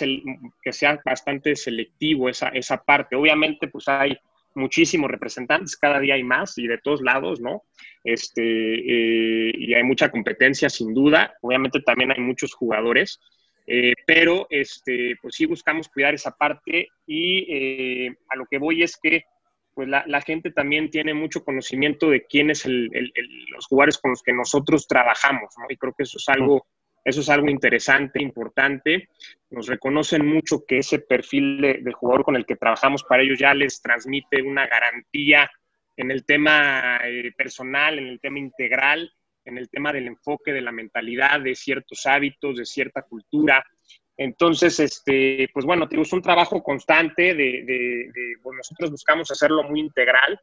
que 0.62 0.72
sea 0.72 1.02
bastante 1.04 1.56
selectivo 1.56 2.30
esa, 2.30 2.50
esa 2.50 2.82
parte. 2.82 3.16
Obviamente, 3.16 3.68
pues 3.68 3.88
hay 3.88 4.18
muchísimos 4.54 5.10
representantes, 5.10 5.78
cada 5.78 6.00
día 6.00 6.16
hay 6.16 6.24
más 6.24 6.58
y 6.58 6.68
de 6.68 6.78
todos 6.78 7.02
lados, 7.02 7.42
¿no? 7.42 7.64
Este, 8.04 8.42
eh, 8.42 9.52
y 9.56 9.74
hay 9.74 9.84
mucha 9.84 10.10
competencia, 10.10 10.70
sin 10.70 10.94
duda. 10.94 11.34
Obviamente 11.42 11.82
también 11.82 12.12
hay 12.12 12.20
muchos 12.20 12.54
jugadores, 12.54 13.20
eh, 13.68 13.94
pero 14.06 14.48
este, 14.50 15.16
pues 15.22 15.36
sí 15.36 15.46
buscamos 15.46 15.90
cuidar 15.90 16.14
esa 16.14 16.32
parte 16.32 16.90
y 17.06 17.46
eh, 17.50 18.16
a 18.30 18.36
lo 18.36 18.46
que 18.46 18.58
voy 18.58 18.84
es 18.84 18.98
que 18.98 19.24
pues 19.74 19.88
la, 19.88 20.04
la, 20.06 20.22
gente 20.22 20.52
también 20.52 20.90
tiene 20.90 21.14
mucho 21.14 21.46
conocimiento 21.46 22.10
de 22.10 22.26
quiénes 22.26 22.60
son 22.60 22.90
los 23.54 23.68
jugadores 23.68 23.98
con 23.98 24.12
los 24.12 24.22
que 24.22 24.34
nosotros 24.34 24.86
trabajamos, 24.86 25.54
¿no? 25.58 25.66
Y 25.70 25.78
creo 25.78 25.94
que 25.94 26.04
eso 26.04 26.18
es 26.18 26.28
algo 26.28 26.68
eso 27.04 27.22
es 27.22 27.30
algo 27.30 27.50
interesante, 27.50 28.22
importante. 28.22 29.10
Nos 29.50 29.68
reconocen 29.68 30.26
mucho 30.26 30.64
que 30.68 30.80
ese 30.80 31.00
perfil 31.00 31.62
de, 31.62 31.92
jugador 31.94 32.24
con 32.24 32.36
el 32.36 32.46
que 32.46 32.56
trabajamos 32.56 33.04
para 33.04 33.24
ellos 33.24 33.40
ya 33.40 33.54
les 33.54 33.82
transmite 33.82 34.42
una 34.42 34.68
garantía 34.68 35.50
en 35.98 36.12
el 36.12 36.26
tema 36.26 37.00
eh, 37.04 37.32
personal, 37.36 37.98
en 37.98 38.08
el 38.08 38.20
tema 38.20 38.40
integral, 38.40 39.12
en 39.46 39.58
el 39.58 39.70
tema 39.70 39.92
del 39.92 40.08
enfoque, 40.08 40.54
de 40.54 40.62
la 40.62 40.72
mentalidad, 40.72 41.42
de 41.42 41.56
ciertos 41.56 42.06
hábitos, 42.06 42.58
de 42.58 42.66
cierta 42.66 43.02
cultura. 43.04 43.64
Entonces, 44.18 44.80
este, 44.80 45.50
pues 45.54 45.66
bueno, 45.66 45.88
es 45.90 46.14
un 46.14 46.22
trabajo 46.22 46.62
constante 46.62 47.34
de, 47.34 48.12
pues 48.44 48.58
nosotros 48.58 48.92
buscamos 48.92 49.32
hacerlo 49.32 49.64
muy 49.64 49.80
integral 49.80 50.40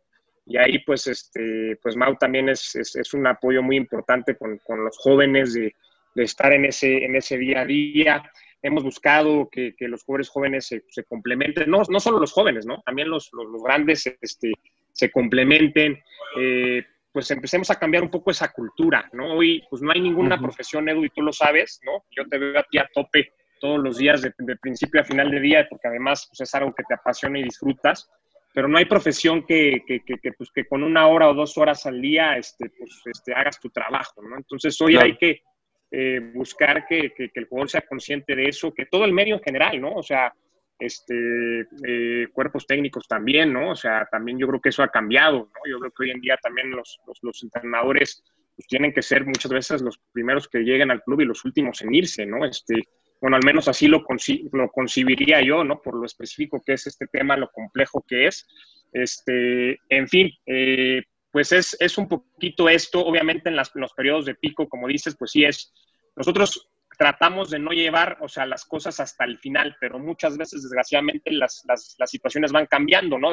y 0.46 0.56
ahí 0.56 0.78
pues, 0.80 1.06
este, 1.06 1.78
pues 1.82 1.94
Mau 1.94 2.16
también 2.16 2.48
es, 2.48 2.74
es, 2.74 3.14
un 3.14 3.26
apoyo 3.26 3.62
muy 3.62 3.76
importante 3.76 4.36
con, 4.36 4.58
con 4.58 4.82
los 4.82 4.96
jóvenes 4.98 5.52
de, 5.52 5.74
de 6.14 6.24
estar 6.24 6.52
en 6.52 6.64
ese, 6.64 7.04
en 7.04 7.14
ese 7.16 7.38
día 7.38 7.60
a 7.60 7.64
día. 7.64 8.32
Hemos 8.60 8.82
buscado 8.82 9.48
que, 9.50 9.74
los 9.80 10.02
jóvenes 10.04 10.28
jóvenes 10.28 10.66
se, 10.66 11.04
complementen, 11.04 11.70
no, 11.70 11.82
no 11.88 12.00
solo 12.00 12.18
los 12.18 12.32
jóvenes, 12.32 12.66
¿no? 12.66 12.82
También 12.84 13.08
los, 13.08 13.30
los, 13.32 13.62
grandes 13.62 14.06
este, 14.20 14.52
se 14.92 15.10
complementen. 15.10 16.02
Eh, 16.38 16.84
pues 17.18 17.32
empecemos 17.32 17.68
a 17.68 17.74
cambiar 17.74 18.04
un 18.04 18.12
poco 18.12 18.30
esa 18.30 18.52
cultura, 18.52 19.10
¿no? 19.12 19.34
Hoy, 19.34 19.64
pues 19.68 19.82
no 19.82 19.90
hay 19.90 20.00
ninguna 20.00 20.38
profesión, 20.38 20.88
Edu, 20.88 21.04
y 21.04 21.10
tú 21.10 21.20
lo 21.20 21.32
sabes, 21.32 21.80
¿no? 21.84 22.04
Yo 22.12 22.24
te 22.28 22.38
veo 22.38 22.56
a 22.56 22.62
ti 22.62 22.78
a 22.78 22.88
tope 22.94 23.32
todos 23.60 23.80
los 23.80 23.98
días, 23.98 24.22
de, 24.22 24.56
principio 24.62 25.00
a 25.00 25.04
final 25.04 25.28
de 25.28 25.40
día, 25.40 25.66
porque 25.68 25.88
además 25.88 26.28
pues, 26.30 26.48
es 26.48 26.54
algo 26.54 26.72
que 26.72 26.84
te 26.84 26.94
apasiona 26.94 27.40
y 27.40 27.42
disfrutas, 27.42 28.08
pero 28.54 28.68
no 28.68 28.78
hay 28.78 28.84
profesión 28.84 29.44
que, 29.44 29.82
que, 29.84 30.00
que, 30.00 30.32
pues, 30.32 30.48
que 30.54 30.64
con 30.68 30.84
una 30.84 31.08
hora 31.08 31.28
o 31.28 31.34
dos 31.34 31.58
horas 31.58 31.86
al 31.86 32.00
día 32.00 32.36
este, 32.36 32.70
pues, 32.70 33.02
este, 33.06 33.34
hagas 33.34 33.58
tu 33.58 33.68
trabajo, 33.70 34.22
¿no? 34.22 34.36
Entonces 34.36 34.80
hoy 34.80 34.94
hay 34.96 35.16
que 35.16 35.42
eh, 35.90 36.20
buscar 36.34 36.86
que, 36.86 37.12
el 37.34 37.46
jugador 37.46 37.68
sea 37.68 37.80
consciente 37.80 38.36
de 38.36 38.48
eso, 38.48 38.72
que 38.72 38.86
todo 38.86 39.04
el 39.04 39.12
medio 39.12 39.34
en 39.34 39.42
general, 39.42 39.80
¿no? 39.80 39.92
O 39.94 40.04
sea, 40.04 40.32
este, 40.78 41.66
eh, 41.86 42.28
cuerpos 42.32 42.66
técnicos 42.66 43.08
también, 43.08 43.52
¿no? 43.52 43.72
O 43.72 43.76
sea, 43.76 44.06
también 44.10 44.38
yo 44.38 44.46
creo 44.46 44.60
que 44.60 44.68
eso 44.68 44.82
ha 44.82 44.88
cambiado, 44.88 45.38
¿no? 45.38 45.70
Yo 45.70 45.78
creo 45.80 45.90
que 45.92 46.02
hoy 46.04 46.10
en 46.10 46.20
día 46.20 46.36
también 46.42 46.70
los, 46.70 47.00
los, 47.22 47.42
entrenadores 47.42 48.22
pues, 48.54 48.66
tienen 48.68 48.92
que 48.92 49.02
ser 49.02 49.24
muchas 49.24 49.50
veces 49.50 49.82
los 49.82 49.98
primeros 50.12 50.48
que 50.48 50.60
lleguen 50.60 50.90
al 50.90 51.02
club 51.02 51.20
y 51.20 51.24
los 51.24 51.44
últimos 51.44 51.82
en 51.82 51.94
irse, 51.94 52.26
¿no? 52.26 52.44
Este, 52.44 52.84
bueno, 53.20 53.36
al 53.36 53.44
menos 53.44 53.66
así 53.66 53.88
lo, 53.88 54.04
lo 54.52 54.68
concibiría 54.70 55.42
yo, 55.42 55.64
¿no? 55.64 55.82
Por 55.82 55.96
lo 55.96 56.06
específico 56.06 56.62
que 56.64 56.74
es 56.74 56.86
este 56.86 57.06
tema, 57.08 57.36
lo 57.36 57.50
complejo 57.50 58.04
que 58.06 58.26
es. 58.26 58.46
Este, 58.92 59.78
en 59.88 60.08
fin, 60.08 60.30
eh, 60.46 61.02
pues 61.32 61.52
es, 61.52 61.76
es, 61.80 61.98
un 61.98 62.08
poquito 62.08 62.68
esto, 62.68 63.04
obviamente 63.04 63.48
en, 63.48 63.56
las, 63.56 63.70
los 63.74 63.92
periodos 63.92 64.24
de 64.26 64.34
pico, 64.34 64.68
como 64.68 64.88
dices, 64.88 65.16
pues 65.18 65.32
sí 65.32 65.44
es, 65.44 65.72
nosotros 66.16 66.68
tratamos 66.98 67.48
de 67.48 67.60
no 67.60 67.70
llevar, 67.70 68.18
o 68.20 68.28
sea, 68.28 68.44
las 68.44 68.64
cosas 68.64 68.98
hasta 68.98 69.24
el 69.24 69.38
final, 69.38 69.76
pero 69.80 69.98
muchas 69.98 70.36
veces, 70.36 70.62
desgraciadamente, 70.64 71.30
las, 71.30 71.64
las, 71.66 71.94
las 71.98 72.10
situaciones 72.10 72.50
van 72.50 72.66
cambiando, 72.66 73.18
¿no? 73.18 73.32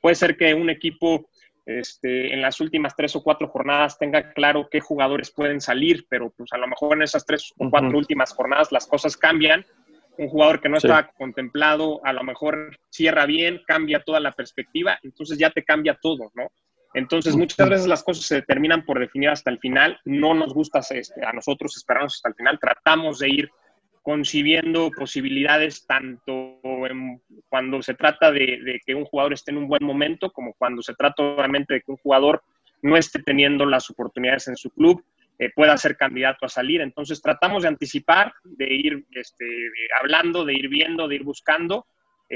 Puede 0.00 0.16
ser 0.16 0.36
que 0.36 0.54
un 0.54 0.70
equipo 0.70 1.28
este, 1.66 2.32
en 2.32 2.42
las 2.42 2.60
últimas 2.60 2.96
tres 2.96 3.14
o 3.14 3.22
cuatro 3.22 3.48
jornadas 3.48 3.98
tenga 3.98 4.32
claro 4.32 4.68
qué 4.70 4.80
jugadores 4.80 5.30
pueden 5.30 5.60
salir, 5.60 6.06
pero 6.08 6.30
pues 6.30 6.52
a 6.52 6.58
lo 6.58 6.66
mejor 6.66 6.96
en 6.96 7.02
esas 7.02 7.24
tres 7.24 7.52
o 7.58 7.70
cuatro 7.70 7.96
últimas 7.96 8.32
jornadas 8.32 8.72
las 8.72 8.86
cosas 8.86 9.16
cambian. 9.16 9.64
Un 10.16 10.28
jugador 10.28 10.60
que 10.60 10.68
no 10.68 10.76
está 10.76 11.10
contemplado 11.18 12.00
a 12.04 12.12
lo 12.12 12.22
mejor 12.22 12.78
cierra 12.88 13.26
bien, 13.26 13.62
cambia 13.66 14.02
toda 14.02 14.20
la 14.20 14.32
perspectiva, 14.32 14.98
entonces 15.02 15.38
ya 15.38 15.50
te 15.50 15.64
cambia 15.64 15.98
todo, 16.00 16.30
¿no? 16.34 16.52
Entonces, 16.94 17.34
muchas 17.34 17.68
veces 17.68 17.86
las 17.88 18.04
cosas 18.04 18.24
se 18.24 18.42
terminan 18.42 18.84
por 18.84 19.00
definir 19.00 19.28
hasta 19.28 19.50
el 19.50 19.58
final. 19.58 19.98
No 20.04 20.32
nos 20.32 20.54
gusta 20.54 20.80
este, 20.90 21.26
a 21.26 21.32
nosotros 21.32 21.76
esperarnos 21.76 22.14
hasta 22.14 22.28
el 22.28 22.36
final. 22.36 22.58
Tratamos 22.60 23.18
de 23.18 23.28
ir 23.28 23.50
concibiendo 24.02 24.90
posibilidades 24.90 25.86
tanto 25.86 26.60
cuando 27.48 27.82
se 27.82 27.94
trata 27.94 28.30
de, 28.30 28.80
que 28.84 28.94
un 28.94 29.06
jugador 29.06 29.32
esté 29.32 29.50
en 29.50 29.58
un 29.58 29.66
buen 29.66 29.82
momento 29.82 30.30
como 30.30 30.52
cuando 30.54 30.82
se 30.82 30.94
trata 30.94 31.22
obviamente 31.22 31.74
de 31.74 31.80
que 31.80 31.90
un 31.90 31.96
jugador 31.96 32.42
no 32.82 32.98
esté 32.98 33.22
teniendo 33.22 33.64
las 33.64 33.88
oportunidades 33.88 34.46
en 34.48 34.56
su 34.56 34.68
club, 34.68 35.02
eh, 35.38 35.50
pueda 35.54 35.76
ser 35.78 35.96
candidato 35.96 36.44
a 36.44 36.50
salir. 36.50 36.82
Entonces 36.82 37.22
tratamos 37.22 37.62
de 37.62 37.70
anticipar, 37.70 38.34
de 38.44 38.72
ir 38.72 39.06
este, 39.12 39.46
hablando, 40.00 40.44
de 40.44 40.52
ir 40.52 40.68
viendo, 40.68 41.08
de 41.08 41.14
ir 41.16 41.24
buscando 41.24 41.86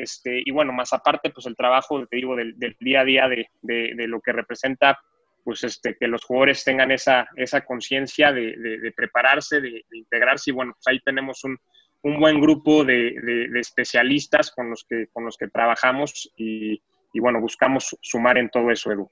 este, 0.03 0.43
y 0.45 0.51
bueno, 0.51 0.73
más 0.73 0.93
aparte, 0.93 1.31
pues 1.31 1.47
el 1.47 1.57
trabajo, 1.57 2.07
te 2.07 2.17
digo, 2.17 2.37
del, 2.37 2.57
día 2.81 3.01
a 3.01 3.05
día 3.05 3.29
de, 3.29 4.07
lo 4.07 4.21
que 4.21 4.33
representa, 4.33 4.99
pues 5.45 5.65
este, 5.65 5.97
que 5.97 6.09
los 6.09 6.25
jugadores 6.25 6.65
tengan 6.65 6.91
esa, 6.91 7.29
esa 7.37 7.65
conciencia 7.65 8.33
de, 8.33 8.93
prepararse, 8.97 9.61
de, 9.61 9.85
integrarse. 9.93 10.51
Y 10.51 10.55
bueno, 10.55 10.73
pues 10.73 10.87
ahí 10.87 11.01
tenemos 11.01 11.45
un, 11.45 11.59
buen 12.03 12.41
grupo 12.41 12.85
de, 12.85 13.51
especialistas 13.59 14.51
con 14.51 14.71
los 14.71 14.85
que, 14.89 15.09
con 15.13 15.25
los 15.25 15.37
que 15.37 15.49
trabajamos 15.49 16.33
y, 16.37 16.83
y 17.13 17.21
bueno, 17.21 17.41
buscamos 17.41 17.97
sumar 18.01 18.39
en 18.39 18.51
todo 18.51 18.71
eso, 18.71 18.93
Edu. 18.93 19.11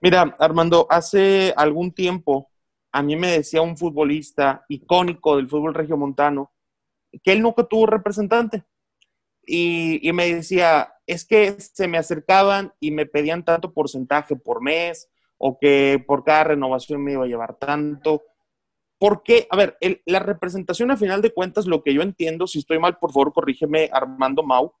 Mira, 0.00 0.36
Armando, 0.38 0.86
hace 0.90 1.54
algún 1.56 1.92
tiempo 1.92 2.50
a 2.92 3.02
mí 3.02 3.16
me 3.16 3.28
decía 3.28 3.60
un 3.60 3.76
futbolista 3.76 4.64
icónico 4.68 5.36
del 5.36 5.48
fútbol 5.48 5.74
regiomontano 5.74 6.52
que 7.22 7.32
él 7.32 7.42
nunca 7.42 7.64
tuvo 7.64 7.86
representante 7.86 8.64
y, 9.46 10.12
me 10.12 10.34
decía, 10.34 10.92
es 11.06 11.24
que 11.24 11.56
se 11.60 11.86
me 11.86 11.98
acercaban 11.98 12.74
y 12.80 12.90
me 12.90 13.06
pedían 13.06 13.44
tanto 13.44 13.72
porcentaje 13.72 14.34
por 14.34 14.60
mes 14.60 15.08
o 15.38 15.58
que 15.58 16.02
por 16.04 16.24
cada 16.24 16.44
renovación 16.44 17.02
me 17.02 17.12
iba 17.12 17.24
a 17.24 17.28
llevar 17.28 17.54
tanto. 17.54 18.24
Porque, 18.98 19.46
a 19.50 19.56
ver, 19.56 19.78
la 20.04 20.18
representación 20.18 20.90
a 20.90 20.96
final 20.96 21.22
de 21.22 21.32
cuentas, 21.32 21.66
lo 21.66 21.82
que 21.82 21.94
yo 21.94 22.02
entiendo, 22.02 22.46
si 22.46 22.58
estoy 22.58 22.78
mal, 22.78 22.98
por 22.98 23.12
favor, 23.12 23.32
corrígeme, 23.32 23.88
Armando 23.92 24.42
Mau, 24.42 24.72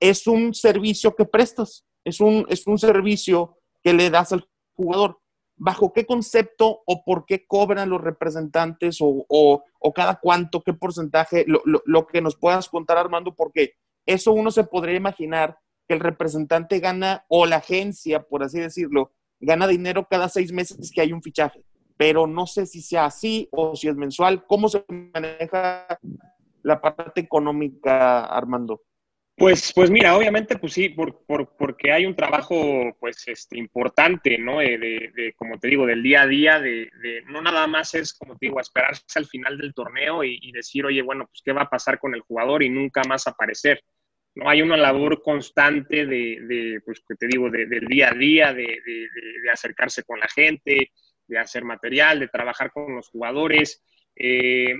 es 0.00 0.26
un 0.26 0.54
servicio 0.54 1.14
que 1.14 1.24
prestas, 1.24 1.84
es 2.04 2.20
un, 2.20 2.46
es 2.48 2.66
un 2.66 2.78
servicio 2.78 3.58
que 3.82 3.92
le 3.92 4.10
das 4.10 4.32
al 4.32 4.48
jugador. 4.74 5.20
¿Bajo 5.56 5.92
qué 5.92 6.06
concepto 6.06 6.82
o 6.86 7.04
por 7.04 7.26
qué 7.26 7.44
cobran 7.46 7.90
los 7.90 8.00
representantes 8.00 8.98
o, 9.00 9.26
o, 9.28 9.92
cada 9.92 10.20
cuánto, 10.20 10.62
qué 10.62 10.72
porcentaje? 10.72 11.44
Lo, 11.48 11.60
lo, 11.64 11.82
lo, 11.84 12.06
que 12.06 12.20
nos 12.20 12.36
puedas 12.36 12.68
contar, 12.68 12.96
Armando, 12.96 13.34
porque 13.34 13.74
eso 14.08 14.32
uno 14.32 14.50
se 14.50 14.64
podría 14.64 14.96
imaginar 14.96 15.58
que 15.86 15.94
el 15.94 16.00
representante 16.00 16.80
gana, 16.80 17.24
o 17.28 17.46
la 17.46 17.56
agencia, 17.56 18.22
por 18.22 18.42
así 18.42 18.58
decirlo, 18.58 19.12
gana 19.38 19.66
dinero 19.66 20.06
cada 20.08 20.28
seis 20.28 20.52
meses 20.52 20.90
que 20.92 21.02
hay 21.02 21.12
un 21.12 21.22
fichaje. 21.22 21.62
Pero 21.96 22.26
no 22.26 22.46
sé 22.46 22.66
si 22.66 22.80
sea 22.80 23.04
así 23.04 23.48
o 23.52 23.76
si 23.76 23.88
es 23.88 23.96
mensual. 23.96 24.44
¿Cómo 24.46 24.68
se 24.68 24.84
maneja 24.88 25.86
la 26.62 26.80
parte 26.80 27.20
económica, 27.20 28.24
Armando? 28.24 28.82
Pues, 29.36 29.72
pues 29.72 29.90
mira, 29.90 30.16
obviamente, 30.16 30.58
pues 30.58 30.72
sí, 30.72 30.88
por, 30.88 31.24
porque 31.26 31.92
hay 31.92 32.06
un 32.06 32.16
trabajo, 32.16 32.96
pues, 32.98 33.28
este, 33.28 33.56
importante, 33.56 34.36
¿no? 34.36 34.58
De, 34.58 35.34
como 35.36 35.58
te 35.58 35.68
digo, 35.68 35.86
del 35.86 36.02
día 36.02 36.22
a 36.22 36.26
día, 36.26 36.60
de, 36.60 36.90
no 37.26 37.40
nada 37.40 37.66
más 37.66 37.94
es, 37.94 38.14
como 38.14 38.36
te 38.36 38.46
digo, 38.46 38.60
esperarse 38.60 39.04
al 39.14 39.26
final 39.26 39.56
del 39.58 39.74
torneo 39.74 40.24
y, 40.24 40.38
y, 40.42 40.50
decir, 40.50 40.84
oye, 40.86 41.02
bueno, 41.02 41.26
pues, 41.26 41.40
¿qué 41.44 41.52
va 41.52 41.62
a 41.62 41.70
pasar 41.70 42.00
con 42.00 42.14
el 42.14 42.20
jugador? 42.22 42.62
Y 42.64 42.68
nunca 42.68 43.02
más 43.06 43.28
aparecer. 43.28 43.82
¿No? 44.38 44.48
Hay 44.48 44.62
una 44.62 44.76
labor 44.76 45.22
constante 45.22 46.06
de, 46.06 46.80
pues, 46.84 47.02
que 47.06 47.16
te 47.16 47.26
digo, 47.26 47.50
del 47.50 47.86
día 47.86 48.10
a 48.10 48.14
día, 48.14 48.54
de, 48.54 48.80
acercarse 49.52 50.04
con 50.04 50.20
la 50.20 50.28
gente, 50.28 50.92
de 51.26 51.38
hacer 51.38 51.64
material, 51.64 52.20
de 52.20 52.28
trabajar 52.28 52.70
con 52.72 52.94
los 52.94 53.08
jugadores. 53.08 53.82
Eh, 54.14 54.74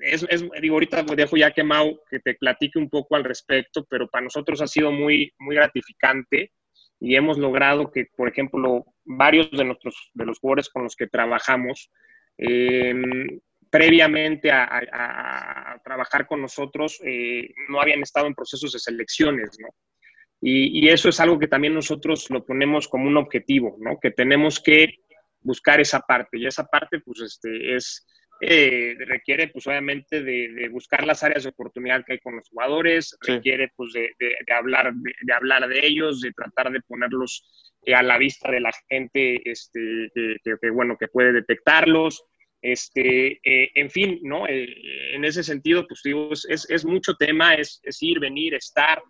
es, 0.00 0.26
digo, 0.60 0.74
ahorita 0.74 1.02
dejo 1.02 1.36
ya 1.36 1.52
que 1.52 1.62
Mau 1.62 2.00
que 2.10 2.20
te 2.20 2.34
platique 2.34 2.78
un 2.78 2.90
poco 2.90 3.16
al 3.16 3.24
respecto, 3.24 3.86
pero 3.88 4.08
para 4.08 4.24
nosotros 4.24 4.60
ha 4.60 4.66
sido 4.66 4.92
muy, 4.92 5.32
muy 5.38 5.56
gratificante 5.56 6.52
y 6.98 7.14
hemos 7.14 7.38
logrado 7.38 7.90
que, 7.90 8.06
por 8.16 8.28
ejemplo, 8.28 8.84
varios 9.04 9.50
de, 9.52 9.64
nuestros, 9.64 10.10
de 10.12 10.26
los 10.26 10.38
jugadores 10.38 10.68
con 10.68 10.82
los 10.82 10.96
que 10.96 11.06
trabajamos 11.06 11.90
eh, 12.36 12.94
previamente 13.70 14.50
a, 14.50 15.80
trabajar 15.84 16.26
con 16.26 16.42
nosotros 16.42 17.00
eh, 17.04 17.52
no 17.68 17.80
habían 17.80 18.02
estado 18.02 18.26
en 18.26 18.34
procesos 18.34 18.72
de 18.72 18.78
selecciones, 18.78 19.56
¿no? 19.60 19.68
Y, 20.42 20.88
eso 20.88 21.10
es 21.10 21.20
algo 21.20 21.38
que 21.38 21.48
también 21.48 21.74
nosotros 21.74 22.28
lo 22.30 22.44
ponemos 22.44 22.88
como 22.88 23.06
un 23.06 23.16
objetivo, 23.16 23.76
¿no? 23.78 23.98
Que 24.00 24.10
tenemos 24.10 24.58
que 24.60 24.94
buscar 25.42 25.80
esa 25.80 26.00
parte 26.00 26.38
y 26.38 26.46
esa 26.46 26.64
parte 26.64 27.00
pues 27.00 27.20
este, 27.20 27.76
es, 27.76 28.06
eh, 28.40 28.94
requiere 29.00 29.48
pues 29.48 29.66
obviamente 29.66 30.22
de, 30.22 30.68
buscar 30.70 31.06
las 31.06 31.22
áreas 31.22 31.42
de 31.42 31.50
oportunidad 31.50 32.04
que 32.04 32.14
hay 32.14 32.20
con 32.20 32.36
los 32.36 32.48
jugadores, 32.48 33.16
requiere 33.20 33.70
pues 33.76 33.92
de, 33.92 34.14
hablar, 34.54 34.94
de, 34.94 35.32
hablar 35.32 35.68
de 35.68 35.86
ellos, 35.86 36.22
de 36.22 36.32
tratar 36.32 36.72
de 36.72 36.80
ponerlos 36.80 37.76
eh, 37.84 37.94
a 37.94 38.02
la 38.02 38.16
vista 38.16 38.50
de 38.50 38.60
la 38.60 38.72
gente 38.88 39.42
este, 39.44 40.10
que, 40.14 40.70
bueno, 40.70 40.96
que 40.98 41.08
puede 41.08 41.32
detectarlos, 41.32 42.24
este, 42.62 43.40
eh, 43.42 43.70
en 43.74 43.90
fin, 43.90 44.20
¿no? 44.22 44.46
Eh, 44.46 45.14
en 45.14 45.24
ese 45.24 45.42
sentido, 45.42 45.86
pues 45.86 46.00
digo, 46.04 46.30
es, 46.32 46.66
es 46.68 46.84
mucho 46.84 47.14
tema, 47.14 47.54
es, 47.54 47.80
es, 47.82 48.02
ir, 48.02 48.20
venir, 48.20 48.54
estar, 48.54 49.02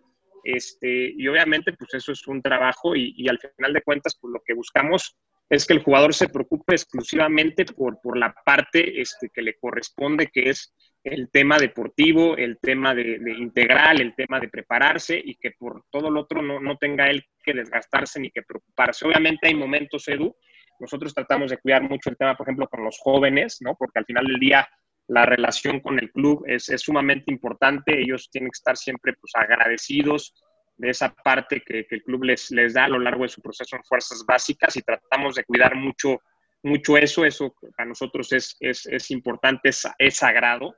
este, 0.45 1.13
y 1.17 1.29
obviamente, 1.29 1.73
pues 1.73 1.95
eso 1.95 2.13
es 2.13 2.27
un 2.27 2.41
trabajo 2.43 2.97
y, 2.97 3.15
y, 3.17 3.29
al 3.29 3.39
final 3.39 3.73
de 3.73 3.83
cuentas, 3.83 4.17
pues 4.21 4.33
lo 4.33 4.41
que 4.45 4.55
buscamos 4.55 5.17
es 5.49 5.67
que 5.67 5.75
el 5.75 5.83
jugador 5.83 6.15
se 6.15 6.29
preocupe 6.29 6.75
exclusivamente 6.75 7.65
por, 7.65 8.01
por 8.01 8.17
la 8.17 8.35
parte 8.45 9.01
este, 9.01 9.31
que 9.35 9.43
le 9.43 9.59
corresponde, 9.59 10.29
que 10.29 10.51
es 10.51 10.73
el 11.03 11.29
tema 11.31 11.59
deportivo, 11.59 12.37
el 12.37 12.59
tema 12.59 12.95
de, 12.95 13.19
de, 13.19 13.33
integral, 13.33 14.01
el 14.01 14.15
tema 14.15 14.39
de 14.39 14.49
prepararse 14.49 15.21
y 15.23 15.35
que 15.35 15.53
por 15.53 15.85
todo 15.91 16.11
lo 16.11 16.21
otro 16.21 16.41
no, 16.41 16.61
no 16.61 16.77
tenga 16.77 17.11
él 17.11 17.25
que 17.43 17.55
desgastarse 17.55 18.21
ni 18.21 18.31
que 18.31 18.43
preocuparse. 18.43 19.07
Obviamente 19.07 19.49
hay 19.49 19.55
momentos, 19.55 20.07
Edu, 20.09 20.37
nosotros 20.81 21.15
tratamos 21.15 21.51
de 21.51 21.59
cuidar 21.59 21.83
mucho 21.83 22.11
el 22.11 22.17
tema, 22.17 22.37
por 22.37 22.47
ejemplo, 22.47 22.67
con 22.69 22.85
los 22.85 22.99
jóvenes, 22.99 23.59
¿no? 23.61 23.77
Porque 23.77 23.99
al 23.99 24.07
final 24.07 24.27
del 24.27 24.41
día 24.41 24.69
la 25.11 25.27
relación 25.27 25.81
con 25.81 25.99
el 25.99 26.11
club 26.11 26.45
es, 26.47 26.71
sumamente 26.77 27.33
importante. 27.33 28.01
Ellos 28.01 28.31
tienen 28.31 28.51
que 28.51 28.57
estar 28.57 28.77
siempre 28.77 29.13
pues, 29.21 29.33
agradecidos 29.35 30.35
de 30.77 30.91
esa 30.91 31.13
parte 31.13 31.63
que, 31.67 31.87
el 31.91 32.03
club 32.03 32.25
les, 32.25 32.51
les 32.53 32.75
da 32.75 32.85
a 32.85 32.89
lo 32.89 32.99
largo 32.99 33.25
de 33.25 33.29
su 33.29 33.43
proceso 33.43 33.77
en 33.77 33.85
fuerzas 33.85 34.25
básicas 34.27 34.77
y 34.77 34.83
tratamos 34.83 35.35
de 35.35 35.45
cuidar 35.45 35.75
mucho, 35.75 36.21
mucho 36.63 36.97
eso. 36.97 37.25
Eso 37.25 37.55
para 37.77 37.89
nosotros 37.89 38.33
es, 38.33 38.57
es, 38.61 38.87
es 38.87 39.11
importante, 39.11 39.69
es, 39.69 39.87
es, 39.99 40.17
sagrado, 40.17 40.77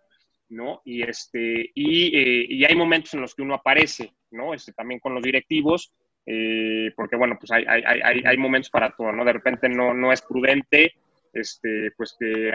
¿no? 0.48 0.80
Y, 0.84 1.02
este, 1.02 1.70
y, 1.74 2.16
eh, 2.16 2.46
y, 2.48 2.64
hay 2.64 2.74
momentos 2.74 3.14
en 3.14 3.20
los 3.20 3.34
que 3.34 3.42
uno 3.42 3.54
aparece, 3.54 4.14
¿no? 4.30 4.54
Este, 4.54 4.72
también 4.72 4.98
con 4.98 5.14
los 5.14 5.22
directivos 5.22 5.92
eh, 6.24 6.92
porque 6.94 7.16
bueno, 7.16 7.36
pues 7.38 7.50
hay, 7.50 7.64
hay, 7.66 8.22
hay, 8.24 8.36
momentos 8.36 8.70
para 8.70 8.94
todo, 8.94 9.12
¿no? 9.12 9.24
De 9.24 9.32
repente 9.32 9.68
no, 9.68 9.92
no 9.92 10.12
es 10.12 10.22
prudente, 10.22 10.94
este, 11.32 11.90
pues 11.96 12.16
que 12.18 12.50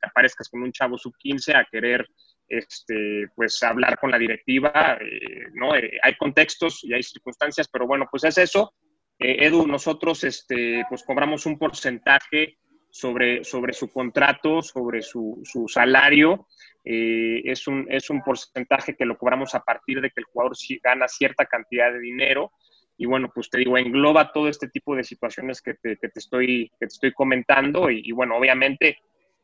te 0.00 0.06
aparezcas 0.06 0.48
con 0.48 0.62
un 0.62 0.72
chavo 0.72 0.98
sub-15 0.98 1.54
a 1.54 1.64
querer, 1.70 2.08
este, 2.48 3.28
pues 3.36 3.62
hablar 3.62 3.98
con 3.98 4.10
la 4.10 4.18
directiva, 4.18 4.98
eh, 5.00 5.46
¿no? 5.52 5.76
Eh, 5.76 5.98
hay 6.02 6.16
contextos 6.16 6.82
y 6.82 6.92
hay 6.92 7.02
circunstancias, 7.02 7.68
pero 7.68 7.86
bueno, 7.86 8.08
pues 8.10 8.24
es 8.24 8.38
eso. 8.38 8.74
Edu, 9.20 9.66
nosotros, 9.66 10.22
este, 10.24 10.84
pues 10.88 11.02
cobramos 11.02 11.44
un 11.46 11.58
porcentaje 11.58 12.56
sobre, 12.90 13.42
sobre 13.44 13.72
su 13.72 13.92
contrato, 13.92 14.62
sobre 14.62 15.02
su, 15.02 15.40
su 15.44 15.68
salario. 15.68 16.46
es, 16.84 17.66
un, 17.66 17.86
es 17.90 18.10
un 18.10 18.22
porcentaje 18.22 18.94
que 18.96 19.04
lo 19.04 19.18
cobramos 19.18 19.54
a 19.56 19.60
partir 19.60 20.00
de 20.00 20.10
que 20.10 20.20
el 20.20 20.24
jugador 20.24 20.56
gana 20.82 21.08
cierta 21.08 21.46
cantidad 21.46 21.92
de 21.92 21.98
dinero 21.98 22.52
y 22.98 23.06
bueno, 23.06 23.30
pues 23.32 23.48
te 23.48 23.58
digo, 23.58 23.78
engloba 23.78 24.32
todo 24.32 24.48
este 24.48 24.68
tipo 24.68 24.96
de 24.96 25.04
situaciones 25.04 25.62
que 25.62 25.74
te, 25.74 25.96
que 25.96 26.08
te, 26.08 26.18
estoy, 26.18 26.68
que 26.80 26.86
te 26.86 26.92
estoy 26.92 27.12
comentando 27.12 27.90
y, 27.90 28.10
bueno, 28.10 28.36
obviamente 28.36 28.98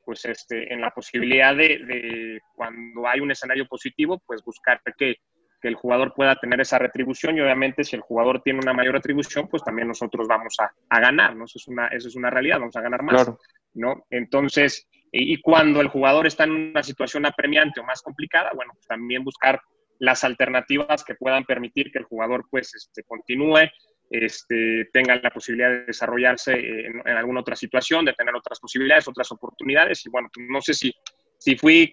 pues 0.05 0.25
este, 0.27 0.71
en 0.71 0.83
la 0.83 0.91
posibilidad 0.91 1.57
de, 1.57 2.41
cuando 2.55 3.09
hay 3.09 3.21
un 3.21 3.31
escenario 3.31 3.67
positivo, 3.67 4.21
pues 4.27 4.45
buscar 4.45 4.81
que, 4.99 5.17
el 5.63 5.77
jugador 5.77 6.13
pueda 6.13 6.37
tener 6.37 6.61
esa 6.61 6.79
retribución 6.79 7.39
y 7.39 7.41
obviamente 7.41 7.85
si 7.85 7.97
el 7.97 8.03
jugador 8.03 8.43
tiene 8.43 8.59
una 8.59 8.75
mayor 8.75 8.93
retribución, 8.93 9.49
pues 9.49 9.65
también 9.65 9.89
nosotros 9.89 10.29
vamos 10.29 10.55
a, 10.59 11.01
ganar, 11.01 11.35
¿no? 11.35 11.47
Eso 11.47 11.59
es, 11.59 11.67
una, 11.69 11.89
eso 11.89 12.09
es 12.09 12.17
una 12.17 12.29
realidad, 12.29 12.59
vamos 12.59 12.77
a 12.77 12.83
ganar 12.83 13.03
más, 13.03 13.33
¿no? 13.73 14.05
Entonces, 14.11 14.87
y, 15.11 15.41
cuando 15.41 15.81
el 15.81 15.89
jugador 15.89 16.27
está 16.27 16.45
en 16.45 16.51
una 16.51 16.83
situación 16.83 17.25
apremiante 17.25 17.81
o 17.81 17.85
más 17.85 18.03
complicada, 18.03 18.51
bueno, 18.55 18.73
pues 18.75 18.87
también 18.87 19.25
buscar 19.25 19.59
las 19.99 20.25
alternativas 20.25 21.05
que 21.05 21.15
puedan 21.15 21.45
permitir 21.45 21.91
que 21.91 21.99
el 21.99 22.05
jugador 22.05 22.47
pues 22.51 22.75
este, 22.75 23.03
continúe, 23.05 23.69
este, 24.11 24.89
tengan 24.93 25.21
la 25.23 25.31
posibilidad 25.31 25.71
de 25.71 25.87
desarrollarse 25.87 26.53
en, 26.53 27.09
alguna 27.09 27.41
otra 27.41 27.57
situación, 27.57 28.05
de 28.05 28.13
tener 28.13 28.35
otras 28.35 28.61
posibilidades, 28.61 29.09
otras 29.09 29.31
oportunidades. 29.33 30.05
Y 30.07 30.11
bueno, 30.11 30.29
pues, 30.33 30.47
no 30.49 30.61
sé 30.61 30.75
si, 30.75 30.93
si 31.39 31.57
fui 31.57 31.93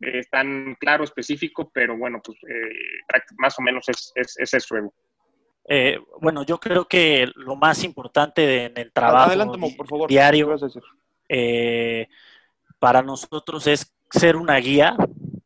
eh, 0.00 0.22
tan 0.30 0.74
claro, 0.74 1.04
específico, 1.04 1.70
pero 1.72 1.96
bueno, 1.96 2.20
pues 2.24 2.38
eh, 2.48 3.18
más 3.38 3.58
o 3.58 3.62
menos 3.62 3.88
es, 3.88 4.12
es, 4.14 4.34
es 4.38 4.54
eso, 4.54 4.76
eh, 5.68 5.98
bueno, 6.20 6.44
yo 6.44 6.58
creo 6.58 6.86
que 6.86 7.28
lo 7.34 7.56
más 7.56 7.82
importante 7.82 8.66
en 8.66 8.78
el 8.78 8.92
trabajo 8.92 10.06
diario 10.06 10.54
para 12.78 13.02
nosotros 13.02 13.66
es 13.66 13.92
ser 14.10 14.36
una 14.36 14.58
guía 14.58 14.96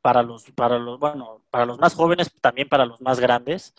para 0.02 0.22
los, 0.22 0.50
para 0.52 0.78
los, 0.78 0.98
bueno, 0.98 1.44
para 1.50 1.66
los 1.66 1.78
más 1.78 1.94
jóvenes, 1.94 2.30
también 2.40 2.68
para 2.68 2.86
los 2.86 3.00
más 3.00 3.20
grandes 3.20 3.74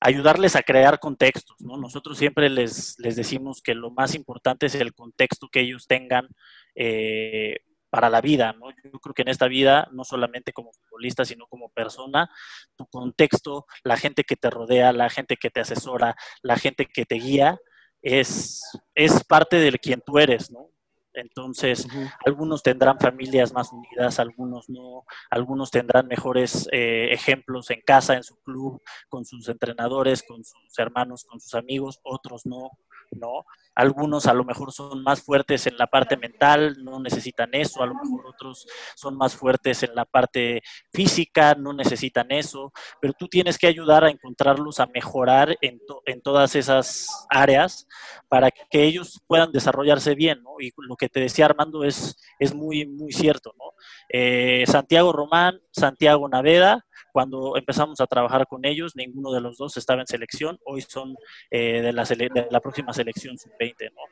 ayudarles 0.00 0.56
a 0.56 0.62
crear 0.62 0.98
contextos, 0.98 1.56
¿no? 1.60 1.76
Nosotros 1.76 2.18
siempre 2.18 2.50
les, 2.50 2.98
les 2.98 3.16
decimos 3.16 3.62
que 3.62 3.74
lo 3.74 3.90
más 3.90 4.14
importante 4.14 4.66
es 4.66 4.74
el 4.74 4.94
contexto 4.94 5.48
que 5.48 5.60
ellos 5.60 5.86
tengan 5.86 6.28
eh, 6.74 7.60
para 7.88 8.10
la 8.10 8.20
vida, 8.20 8.52
¿no? 8.52 8.70
Yo 8.70 8.98
creo 9.00 9.14
que 9.14 9.22
en 9.22 9.28
esta 9.28 9.48
vida, 9.48 9.88
no 9.92 10.04
solamente 10.04 10.52
como 10.52 10.72
futbolista, 10.72 11.24
sino 11.24 11.46
como 11.46 11.70
persona, 11.70 12.30
tu 12.76 12.86
contexto, 12.86 13.66
la 13.84 13.96
gente 13.96 14.24
que 14.24 14.36
te 14.36 14.50
rodea, 14.50 14.92
la 14.92 15.08
gente 15.08 15.36
que 15.36 15.50
te 15.50 15.60
asesora, 15.60 16.14
la 16.42 16.56
gente 16.56 16.86
que 16.86 17.06
te 17.06 17.16
guía, 17.16 17.58
es, 18.02 18.60
es 18.94 19.24
parte 19.24 19.56
de 19.56 19.72
quien 19.78 20.02
tú 20.04 20.18
eres, 20.18 20.50
¿no? 20.50 20.70
Entonces, 21.16 21.88
algunos 22.24 22.62
tendrán 22.62 22.98
familias 22.98 23.52
más 23.52 23.72
unidas, 23.72 24.20
algunos 24.20 24.68
no, 24.68 25.04
algunos 25.30 25.70
tendrán 25.70 26.06
mejores 26.06 26.68
eh, 26.72 27.08
ejemplos 27.10 27.70
en 27.70 27.80
casa, 27.80 28.14
en 28.14 28.22
su 28.22 28.36
club, 28.42 28.82
con 29.08 29.24
sus 29.24 29.48
entrenadores, 29.48 30.22
con 30.22 30.44
sus 30.44 30.78
hermanos, 30.78 31.24
con 31.24 31.40
sus 31.40 31.54
amigos, 31.54 32.00
otros 32.04 32.44
no. 32.44 32.70
¿No? 33.12 33.44
Algunos 33.74 34.26
a 34.26 34.32
lo 34.32 34.44
mejor 34.44 34.72
son 34.72 35.02
más 35.02 35.20
fuertes 35.22 35.66
en 35.66 35.76
la 35.76 35.86
parte 35.86 36.16
mental, 36.16 36.82
no 36.82 36.98
necesitan 36.98 37.50
eso, 37.52 37.82
a 37.82 37.86
lo 37.86 37.94
mejor 37.94 38.26
otros 38.26 38.66
son 38.94 39.16
más 39.16 39.36
fuertes 39.36 39.82
en 39.82 39.94
la 39.94 40.06
parte 40.06 40.62
física, 40.92 41.54
no 41.54 41.74
necesitan 41.74 42.30
eso, 42.30 42.72
pero 43.00 43.12
tú 43.12 43.28
tienes 43.28 43.58
que 43.58 43.66
ayudar 43.66 44.04
a 44.04 44.10
encontrarlos, 44.10 44.80
a 44.80 44.86
mejorar 44.86 45.56
en, 45.60 45.80
en 46.06 46.22
todas 46.22 46.56
esas 46.56 47.26
áreas 47.28 47.86
para 48.28 48.50
que 48.50 48.82
ellos 48.82 49.20
puedan 49.26 49.52
desarrollarse 49.52 50.14
bien. 50.14 50.42
Y 50.58 50.72
lo 50.78 50.96
que 50.96 51.08
te 51.08 51.20
decía 51.20 51.44
Armando 51.44 51.84
es, 51.84 52.16
es 52.38 52.54
muy, 52.54 52.86
muy 52.86 53.12
cierto, 53.12 53.54
¿no? 53.58 53.75
Eh, 54.08 54.64
Santiago 54.66 55.12
Román, 55.12 55.60
Santiago 55.72 56.28
Naveda, 56.28 56.84
cuando 57.12 57.56
empezamos 57.56 58.00
a 58.00 58.06
trabajar 58.06 58.46
con 58.46 58.66
ellos, 58.66 58.94
ninguno 58.94 59.32
de 59.32 59.40
los 59.40 59.56
dos 59.56 59.76
estaba 59.78 60.02
en 60.02 60.06
selección, 60.06 60.58
hoy 60.66 60.82
son 60.82 61.16
eh, 61.50 61.80
de, 61.80 61.92
la 61.92 62.04
de, 62.04 62.46
la 62.50 62.60
próxima 62.60 62.92
selección 62.92 63.38
sub-20. 63.38 63.90
¿no? 63.92 64.02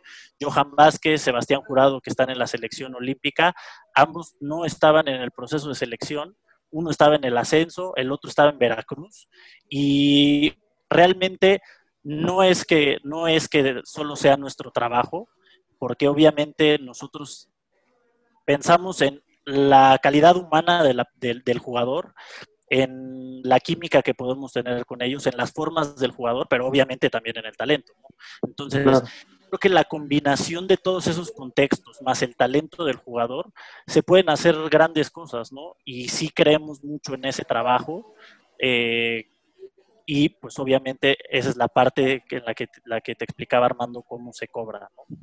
Johan 0.41 0.75
Vázquez, 0.75 1.21
Sebastián 1.21 1.61
Jurado, 1.61 2.01
que 2.01 2.09
están 2.09 2.31
en 2.31 2.39
la 2.39 2.47
selección 2.47 2.95
olímpica, 2.95 3.55
ambos 3.95 4.37
no 4.41 4.65
estaban 4.65 5.07
en 5.09 5.21
el 5.21 5.33
proceso 5.33 5.69
de 5.69 5.75
selección, 5.75 6.35
uno 6.71 6.91
estaba 6.91 7.17
en 7.17 7.25
el 7.25 7.37
ascenso, 7.37 7.93
el 7.97 8.11
otro 8.11 8.31
estaba 8.31 8.51
en 8.51 8.59
Veracruz, 8.59 9.29
y 9.69 10.55
realmente 10.89 11.61
no 12.03 12.43
es 12.43 12.65
que, 12.65 12.99
no 13.05 13.29
es 13.29 13.49
que 13.49 13.83
solo 13.85 14.17
sea 14.17 14.37
nuestro 14.37 14.71
trabajo, 14.71 15.29
porque 15.79 16.09
obviamente 16.09 16.79
nosotros 16.79 17.51
pensamos 18.47 19.03
en 19.03 19.23
la 19.45 19.99
calidad 20.03 20.37
humana 20.37 20.83
del 20.83 21.59
jugador, 21.59 22.15
en 22.71 23.43
la 23.43 23.61
química 23.61 24.03
que 24.03 24.15
podemos 24.15 24.53
tener 24.53 24.85
con 24.87 25.03
ellos, 25.03 25.27
en 25.27 25.37
las 25.37 25.53
formas 25.53 25.97
del 25.97 26.11
jugador, 26.11 26.47
pero 26.49 26.67
obviamente 26.67 27.11
también 27.11 27.39
en 27.39 27.47
el 27.47 27.57
talento. 27.57 27.93
Entonces, 28.43 28.83
creo 28.83 29.59
que 29.61 29.69
la 29.69 29.85
combinación 29.85 30.67
de 30.67 30.77
todos 30.77 31.07
esos 31.07 31.31
contextos, 31.31 32.01
más 32.03 32.23
el 32.23 32.35
talento 32.35 32.85
del 32.85 32.97
jugador, 32.97 33.53
se 33.87 34.03
pueden 34.03 34.31
hacer 34.31 34.57
grandes 34.71 35.11
cosas, 35.11 35.53
¿no? 35.53 35.77
Y 35.85 36.09
sí 36.09 36.31
creemos 36.31 36.83
mucho 36.83 37.15
en 37.15 37.27
ese 37.27 37.45
trabajo. 37.45 38.15
Eh, 38.59 39.29
y 40.07 40.29
pues 40.29 40.59
obviamente 40.59 41.17
esa 41.31 41.51
es 41.51 41.57
la 41.57 41.69
parte 41.69 42.25
en 42.29 42.45
la 42.45 42.55
que, 42.55 42.69
la 42.85 43.01
que 43.01 43.15
te 43.15 43.25
explicaba 43.25 43.67
Armando 43.67 44.03
cómo 44.03 44.33
se 44.33 44.49
cobra, 44.49 44.91
¿no? 44.97 45.17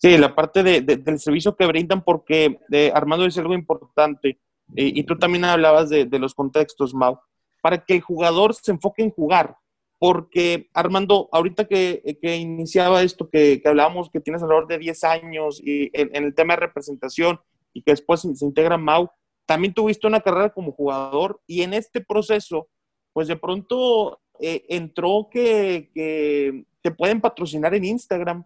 Sí, 0.00 0.16
la 0.16 0.34
parte 0.34 0.62
del 0.62 1.20
servicio 1.20 1.54
que 1.54 1.66
brindan, 1.66 2.02
porque 2.02 2.58
eh, 2.72 2.90
Armando 2.94 3.26
dice 3.26 3.40
algo 3.40 3.52
importante 3.52 4.40
y 4.74 5.04
tú 5.04 5.18
también 5.18 5.44
hablabas 5.44 5.90
de, 5.90 6.06
los 6.18 6.34
contextos, 6.34 6.94
Mau, 6.94 7.18
para 7.60 7.84
que 7.84 7.96
el 7.96 8.00
jugador 8.00 8.54
se 8.54 8.70
enfoque 8.70 9.02
en 9.02 9.10
jugar. 9.10 9.56
Porque, 9.98 10.70
Armando, 10.72 11.28
ahorita 11.32 11.66
que, 11.66 12.16
iniciaba 12.22 13.02
esto, 13.02 13.28
que, 13.28 13.60
hablábamos 13.66 14.08
que 14.08 14.20
tienes 14.20 14.42
alrededor 14.42 14.68
de 14.68 14.78
10 14.78 15.04
años 15.04 15.60
y 15.62 15.90
en, 15.92 16.24
el 16.24 16.34
tema 16.34 16.54
de 16.54 16.60
representación 16.60 17.38
y 17.74 17.82
que 17.82 17.92
después 17.92 18.20
se, 18.20 18.28
integra 18.28 18.78
Mau, 18.78 19.10
también 19.44 19.74
tuviste 19.74 20.06
una 20.06 20.20
carrera 20.20 20.48
como 20.50 20.72
jugador 20.72 21.42
y 21.46 21.60
en 21.60 21.74
este 21.74 22.00
proceso, 22.00 22.68
pues 23.12 23.28
de 23.28 23.36
pronto 23.36 24.22
eh, 24.38 24.64
entró 24.70 25.28
que, 25.30 25.90
que 25.92 26.64
te 26.80 26.90
pueden 26.90 27.20
patrocinar 27.20 27.74
en 27.74 27.84
Instagram 27.84 28.44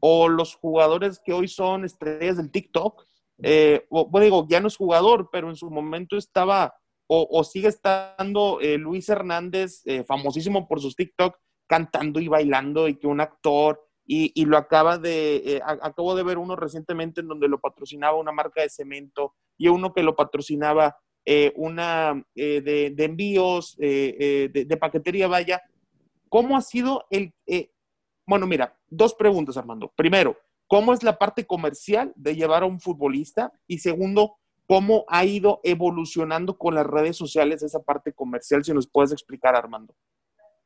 o 0.00 0.28
los 0.28 0.54
jugadores 0.54 1.20
que 1.24 1.32
hoy 1.32 1.48
son 1.48 1.84
estrellas 1.84 2.36
del 2.36 2.50
TikTok 2.50 3.06
eh, 3.42 3.86
bueno, 3.90 4.24
digo, 4.24 4.46
ya 4.48 4.60
no 4.60 4.68
es 4.68 4.76
jugador, 4.76 5.30
pero 5.32 5.48
en 5.48 5.56
su 5.56 5.70
momento 5.70 6.16
estaba 6.16 6.74
o, 7.12 7.42
sigue 7.42 7.66
estando 7.66 8.60
eh, 8.60 8.78
Luis 8.78 9.08
Hernández, 9.08 9.82
eh, 9.84 10.04
famosísimo 10.04 10.68
por 10.68 10.80
sus 10.80 10.94
TikTok, 10.94 11.36
cantando 11.66 12.20
y 12.20 12.28
bailando 12.28 12.86
y 12.86 12.98
que 12.98 13.08
un 13.08 13.20
actor, 13.20 13.84
y, 14.06 14.44
lo 14.44 14.56
acaba 14.56 14.96
de, 14.96 15.60
acabo 15.64 16.14
de 16.14 16.22
ver 16.22 16.38
uno 16.38 16.54
recientemente 16.54 17.20
en 17.20 17.28
donde 17.28 17.48
lo 17.48 17.60
patrocinaba 17.60 18.16
una 18.16 18.30
marca 18.32 18.62
de 18.62 18.68
cemento 18.68 19.34
y 19.56 19.68
uno 19.68 19.92
que 19.92 20.04
lo 20.04 20.14
patrocinaba 20.14 20.96
una 21.56 22.20
de, 22.34 22.94
envíos, 22.96 23.76
de, 23.76 24.50
de, 24.52 24.76
paquetería, 24.76 25.26
vaya. 25.26 25.62
¿Cómo 26.28 26.56
ha 26.56 26.60
sido 26.60 27.06
el... 27.10 27.34
bueno, 28.30 28.46
mira, 28.46 28.76
dos 28.88 29.14
preguntas, 29.14 29.56
Armando. 29.56 29.92
Primero, 29.96 30.38
cómo 30.68 30.94
es 30.94 31.02
la 31.02 31.18
parte 31.18 31.46
comercial 31.46 32.12
de 32.14 32.36
llevar 32.36 32.62
a 32.62 32.66
un 32.66 32.78
futbolista 32.78 33.52
y 33.66 33.78
segundo, 33.78 34.36
cómo 34.66 35.04
ha 35.08 35.24
ido 35.24 35.60
evolucionando 35.64 36.56
con 36.56 36.76
las 36.76 36.86
redes 36.86 37.16
sociales 37.16 37.64
esa 37.64 37.82
parte 37.82 38.12
comercial, 38.12 38.64
si 38.64 38.72
nos 38.72 38.86
puedes 38.86 39.10
explicar, 39.10 39.56
Armando. 39.56 39.96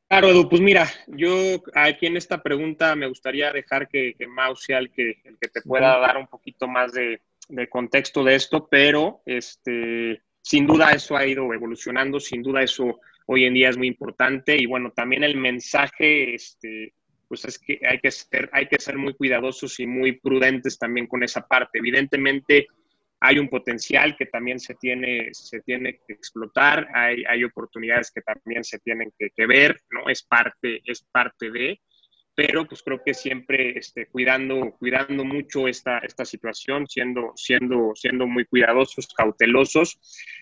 Claro, 0.07 0.27
Edu, 0.27 0.47
pues 0.47 0.61
mira, 0.61 0.87
yo 1.07 1.33
aquí 1.73 2.05
en 2.05 2.17
esta 2.17 2.43
pregunta 2.43 2.95
me 2.95 3.07
gustaría 3.07 3.51
dejar 3.51 3.87
que, 3.87 4.13
que 4.13 4.27
Mau 4.27 4.55
sea 4.55 4.77
el 4.77 4.91
que, 4.91 5.21
el 5.23 5.39
que 5.41 5.49
te 5.49 5.63
pueda 5.63 5.97
dar 5.97 6.17
un 6.17 6.27
poquito 6.27 6.67
más 6.67 6.91
de, 6.93 7.23
de 7.49 7.67
contexto 7.67 8.23
de 8.23 8.35
esto, 8.35 8.67
pero 8.69 9.23
este, 9.25 10.21
sin 10.43 10.67
duda 10.67 10.91
eso 10.91 11.17
ha 11.17 11.25
ido 11.25 11.51
evolucionando, 11.51 12.19
sin 12.19 12.43
duda 12.43 12.61
eso 12.61 12.99
hoy 13.25 13.45
en 13.45 13.55
día 13.55 13.69
es 13.69 13.77
muy 13.77 13.87
importante 13.87 14.55
y 14.55 14.67
bueno, 14.67 14.91
también 14.91 15.23
el 15.23 15.35
mensaje 15.35 16.35
este, 16.35 16.93
pues 17.27 17.45
es 17.45 17.59
que 17.59 17.79
hay 17.87 17.99
que 17.99 18.11
ser, 18.11 18.49
hay 18.51 18.67
que 18.67 18.79
ser 18.79 18.97
muy 18.97 19.13
cuidadosos 19.13 19.79
y 19.79 19.87
muy 19.87 20.13
prudentes 20.13 20.77
también 20.77 21.07
con 21.07 21.23
esa 21.23 21.45
parte. 21.45 21.79
Evidentemente 21.79 22.67
hay 23.19 23.39
un 23.39 23.49
potencial 23.49 24.15
que 24.17 24.25
también 24.27 24.59
se 24.59 24.75
tiene, 24.75 25.29
se 25.33 25.61
tiene 25.61 25.99
que 26.05 26.13
explotar, 26.13 26.87
hay, 26.93 27.23
hay 27.27 27.43
oportunidades 27.43 28.11
que 28.11 28.21
también 28.21 28.63
se 28.63 28.79
tienen 28.79 29.11
que, 29.17 29.45
ver, 29.47 29.79
¿no? 29.89 30.09
Es 30.09 30.23
parte, 30.23 30.81
es 30.85 31.01
parte 31.11 31.49
de, 31.49 31.79
pero 32.35 32.67
pues 32.67 32.83
creo 32.83 33.01
que 33.03 33.13
siempre 33.13 33.77
este, 33.77 34.07
cuidando, 34.07 34.75
cuidando 34.77 35.23
mucho 35.23 35.67
esta, 35.67 35.99
esta 35.99 36.25
situación, 36.25 36.85
siendo, 36.87 37.31
siendo, 37.35 37.93
siendo 37.95 38.27
muy 38.27 38.45
cuidadosos, 38.45 39.07
cautelosos. 39.15 39.99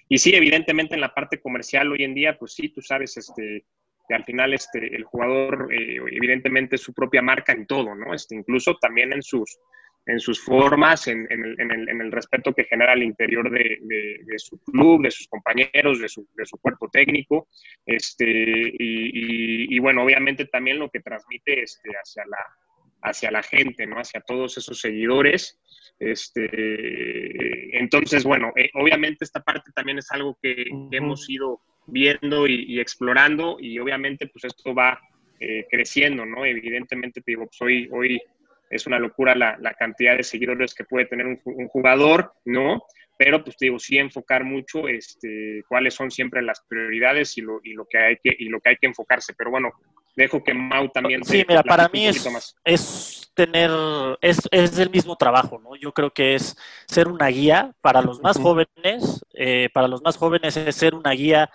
Y 0.10 0.18
sí, 0.18 0.36
evidentemente 0.36 0.96
en 0.96 1.02
la 1.02 1.14
parte 1.14 1.40
comercial 1.40 1.92
hoy 1.92 2.04
en 2.04 2.16
día, 2.16 2.38
pues 2.38 2.54
sí, 2.54 2.70
tú 2.70 2.82
sabes, 2.82 3.16
este, 3.18 3.66
que 4.08 4.16
al 4.16 4.24
final 4.24 4.54
este, 4.54 4.96
el 4.96 5.04
jugador 5.04 5.70
eh, 5.72 5.98
evidentemente 6.12 6.76
es 6.76 6.82
su 6.82 6.94
propia 6.94 7.22
marca 7.22 7.54
en 7.54 7.66
todo, 7.66 7.96
¿no? 7.96 8.14
Este, 8.14 8.36
incluso 8.36 8.78
también 8.78 9.14
en 9.14 9.24
sus, 9.24 9.60
en 10.06 10.20
sus 10.20 10.42
formas, 10.44 11.08
en, 11.08 11.26
en, 11.30 11.46
el, 11.46 11.90
en, 11.90 12.02
el, 12.02 12.12
respeto 12.12 12.54
que 12.54 12.66
genera 12.66 12.92
al 12.92 13.04
interior 13.04 13.50
de, 13.50 13.80
de, 13.82 14.40
su 14.40 14.62
club, 14.64 15.04
de 15.04 15.12
sus 15.12 15.28
compañeros, 15.28 16.00
de 16.00 16.10
su, 16.10 16.28
de 16.36 16.46
su 16.46 16.58
cuerpo 16.58 16.90
técnico, 16.90 17.48
este, 17.86 18.26
y, 18.28 19.76
y, 19.76 19.80
bueno, 19.80 20.04
obviamente 20.04 20.46
también 20.46 20.80
lo 20.80 20.90
que 20.90 21.00
transmite 21.00 21.64
este, 21.64 21.90
hacia, 21.92 22.26
la, 22.26 22.38
hacia 23.04 23.32
la 23.32 23.44
gente, 23.44 23.86
¿no? 23.86 23.98
Hacia 23.98 24.22
todos 24.22 24.58
esos 24.58 24.80
seguidores. 24.80 25.60
Este, 26.00 27.78
entonces, 27.78 28.24
bueno, 28.24 28.52
eh, 28.56 28.70
obviamente 28.74 29.24
esta 29.24 29.42
parte 29.42 29.72
también 29.74 30.00
es 30.00 30.12
algo 30.12 30.38
que, 30.42 30.66
hemos 30.92 31.30
ido 31.30 31.62
viendo 31.86 32.48
y, 32.48 32.80
explorando 32.80 33.58
y 33.60 33.80
obviamente 33.80 34.28
pues 34.28 34.46
esto 34.46 34.74
va 34.74 35.00
eh, 35.40 35.66
creciendo, 35.70 36.26
¿no? 36.26 36.46
Evidentemente, 36.46 37.22
te 37.22 37.32
digo, 37.32 37.46
pues 37.46 37.62
hoy, 37.62 37.90
hoy 37.92 38.22
es 38.70 38.88
una 38.88 39.00
locura 39.00 39.36
la, 39.36 39.74
cantidad 39.78 40.18
de 40.18 40.24
seguidores 40.24 40.74
que 40.74 40.84
puede 40.84 41.06
tener 41.06 41.28
un, 41.28 41.68
jugador, 41.68 42.34
¿no? 42.46 42.84
Pero 43.24 43.42
pues 43.42 43.56
te 43.56 43.68
digo, 43.68 43.80
sí 43.80 43.98
enfocar 43.98 44.44
mucho 44.44 44.90
este, 44.90 45.64
cuáles 45.70 45.94
son 45.94 46.12
siempre 46.12 46.42
las 46.42 46.60
prioridades 46.68 47.38
y 47.38 47.42
lo, 47.42 47.62
y 47.64 47.72
lo, 47.72 47.86
que 47.86 47.98
hay 47.98 48.18
que, 48.22 48.36
y 48.38 48.50
lo 48.50 48.60
que 48.60 48.72
hay 48.72 48.76
que 48.76 48.88
enfocarse. 48.88 49.34
Pero 49.34 49.50
bueno, 49.50 49.72
dejo 50.14 50.44
que 50.44 50.54
Mau 50.54 50.90
también... 50.90 51.24
Sí, 51.24 51.46
mira, 51.48 51.64
para 51.64 51.88
mí 51.88 52.06
es, 52.06 52.28
es 52.66 53.32
tener, 53.34 53.72
es, 54.20 54.42
es 54.52 54.78
el 54.78 54.90
mismo 54.90 55.16
trabajo, 55.16 55.58
¿no? 55.64 55.78
Yo 55.78 55.94
creo 55.94 56.12
que 56.12 56.36
es 56.36 56.58
ser 56.86 57.08
una 57.08 57.28
guía 57.28 57.72
para 57.80 58.02
los 58.02 58.22
más 58.22 58.38
jóvenes, 58.38 59.24
eh, 59.36 59.70
para 59.74 59.88
los 59.88 60.02
más 60.02 60.18
jóvenes 60.18 60.58
es 60.58 60.76
ser 60.76 60.94
una 60.94 61.12
guía 61.12 61.50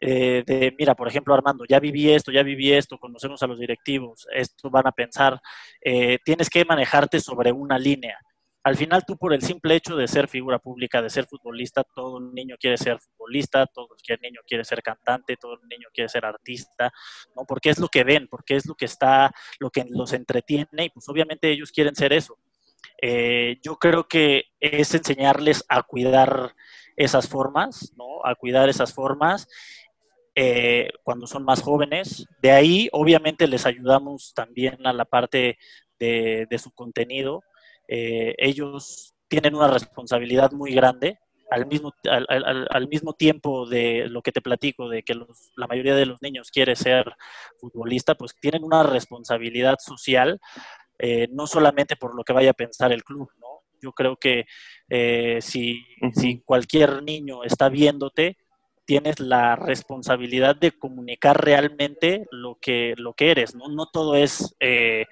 eh, 0.00 0.44
de, 0.46 0.76
mira, 0.78 0.94
por 0.94 1.08
ejemplo, 1.08 1.34
Armando, 1.34 1.64
ya 1.68 1.80
viví 1.80 2.08
esto, 2.08 2.30
ya 2.30 2.44
viví 2.44 2.72
esto, 2.72 2.98
conocemos 2.98 3.42
a 3.42 3.48
los 3.48 3.58
directivos, 3.58 4.28
esto 4.32 4.70
van 4.70 4.86
a 4.86 4.92
pensar, 4.92 5.40
eh, 5.80 6.18
tienes 6.24 6.48
que 6.48 6.64
manejarte 6.64 7.18
sobre 7.18 7.50
una 7.50 7.80
línea. 7.80 8.16
Al 8.62 8.76
final 8.76 9.04
tú 9.06 9.16
por 9.16 9.32
el 9.32 9.40
simple 9.42 9.74
hecho 9.74 9.96
de 9.96 10.06
ser 10.06 10.28
figura 10.28 10.58
pública, 10.58 11.00
de 11.00 11.08
ser 11.08 11.26
futbolista, 11.26 11.82
todo 11.94 12.20
niño 12.20 12.56
quiere 12.60 12.76
ser 12.76 12.98
futbolista, 12.98 13.66
todo 13.66 13.88
niño 14.20 14.40
quiere 14.46 14.64
ser 14.64 14.82
cantante, 14.82 15.36
todo 15.36 15.58
niño 15.68 15.88
quiere 15.94 16.08
ser 16.08 16.26
artista, 16.26 16.92
¿no? 17.34 17.44
Porque 17.46 17.70
es 17.70 17.78
lo 17.78 17.88
que 17.88 18.04
ven, 18.04 18.28
porque 18.28 18.56
es 18.56 18.66
lo 18.66 18.74
que 18.74 18.84
está, 18.84 19.32
lo 19.58 19.70
que 19.70 19.86
los 19.88 20.12
entretiene 20.12 20.84
y 20.84 20.90
pues 20.90 21.08
obviamente 21.08 21.50
ellos 21.50 21.72
quieren 21.72 21.94
ser 21.94 22.12
eso. 22.12 22.38
Eh, 23.00 23.58
yo 23.62 23.76
creo 23.76 24.06
que 24.06 24.44
es 24.60 24.94
enseñarles 24.94 25.64
a 25.68 25.82
cuidar 25.82 26.54
esas 26.96 27.28
formas, 27.28 27.92
¿no? 27.96 28.24
A 28.24 28.34
cuidar 28.34 28.68
esas 28.68 28.92
formas 28.92 29.48
eh, 30.34 30.90
cuando 31.02 31.26
son 31.26 31.44
más 31.44 31.62
jóvenes. 31.62 32.26
De 32.40 32.50
ahí, 32.50 32.88
obviamente, 32.92 33.48
les 33.48 33.66
ayudamos 33.66 34.32
también 34.34 34.86
a 34.86 34.92
la 34.92 35.04
parte 35.04 35.58
de, 35.98 36.58
su 36.62 36.70
contenido. 36.72 37.42
Eh, 37.92 38.36
ellos 38.38 39.14
tienen 39.26 39.56
una 39.56 39.66
responsabilidad 39.66 40.52
muy 40.52 40.72
grande. 40.72 41.18
Al 41.50 41.66
mismo, 41.66 41.92
al, 42.04 42.86
mismo 42.86 43.14
tiempo 43.14 43.66
de 43.66 44.06
lo 44.08 44.22
que 44.22 44.30
te 44.30 44.40
platico, 44.40 44.88
de 44.88 45.02
que 45.02 45.16
la 45.56 45.66
mayoría 45.66 45.96
de 45.96 46.06
los 46.06 46.22
niños 46.22 46.48
quiere 46.52 46.76
ser 46.76 47.12
futbolista, 47.58 48.14
pues 48.14 48.36
tienen 48.40 48.62
una 48.62 48.84
responsabilidad 48.84 49.78
social, 49.80 50.40
eh, 51.00 51.26
no 51.32 51.48
solamente 51.48 51.96
por 51.96 52.14
lo 52.14 52.22
que 52.22 52.32
vaya 52.32 52.50
a 52.50 52.54
pensar 52.54 52.92
el 52.92 53.02
club, 53.02 53.28
¿no? 53.40 53.64
Yo 53.82 53.92
creo 53.92 54.14
que 54.14 54.44
si, 55.40 55.84
si 56.14 56.40
cualquier 56.42 57.02
niño 57.02 57.42
está 57.42 57.68
viéndote, 57.68 58.36
tienes 58.90 59.20
la 59.20 59.54
responsabilidad 59.54 60.56
de 60.56 60.72
comunicar 60.72 61.40
realmente 61.40 62.26
lo 62.32 62.58
que, 62.60 62.94
lo 62.96 63.14
que 63.14 63.30
eres, 63.30 63.54
¿no? 63.54 63.68
No 63.68 63.86
todo 63.86 64.16
es 64.16 64.56
eh, 64.58 65.06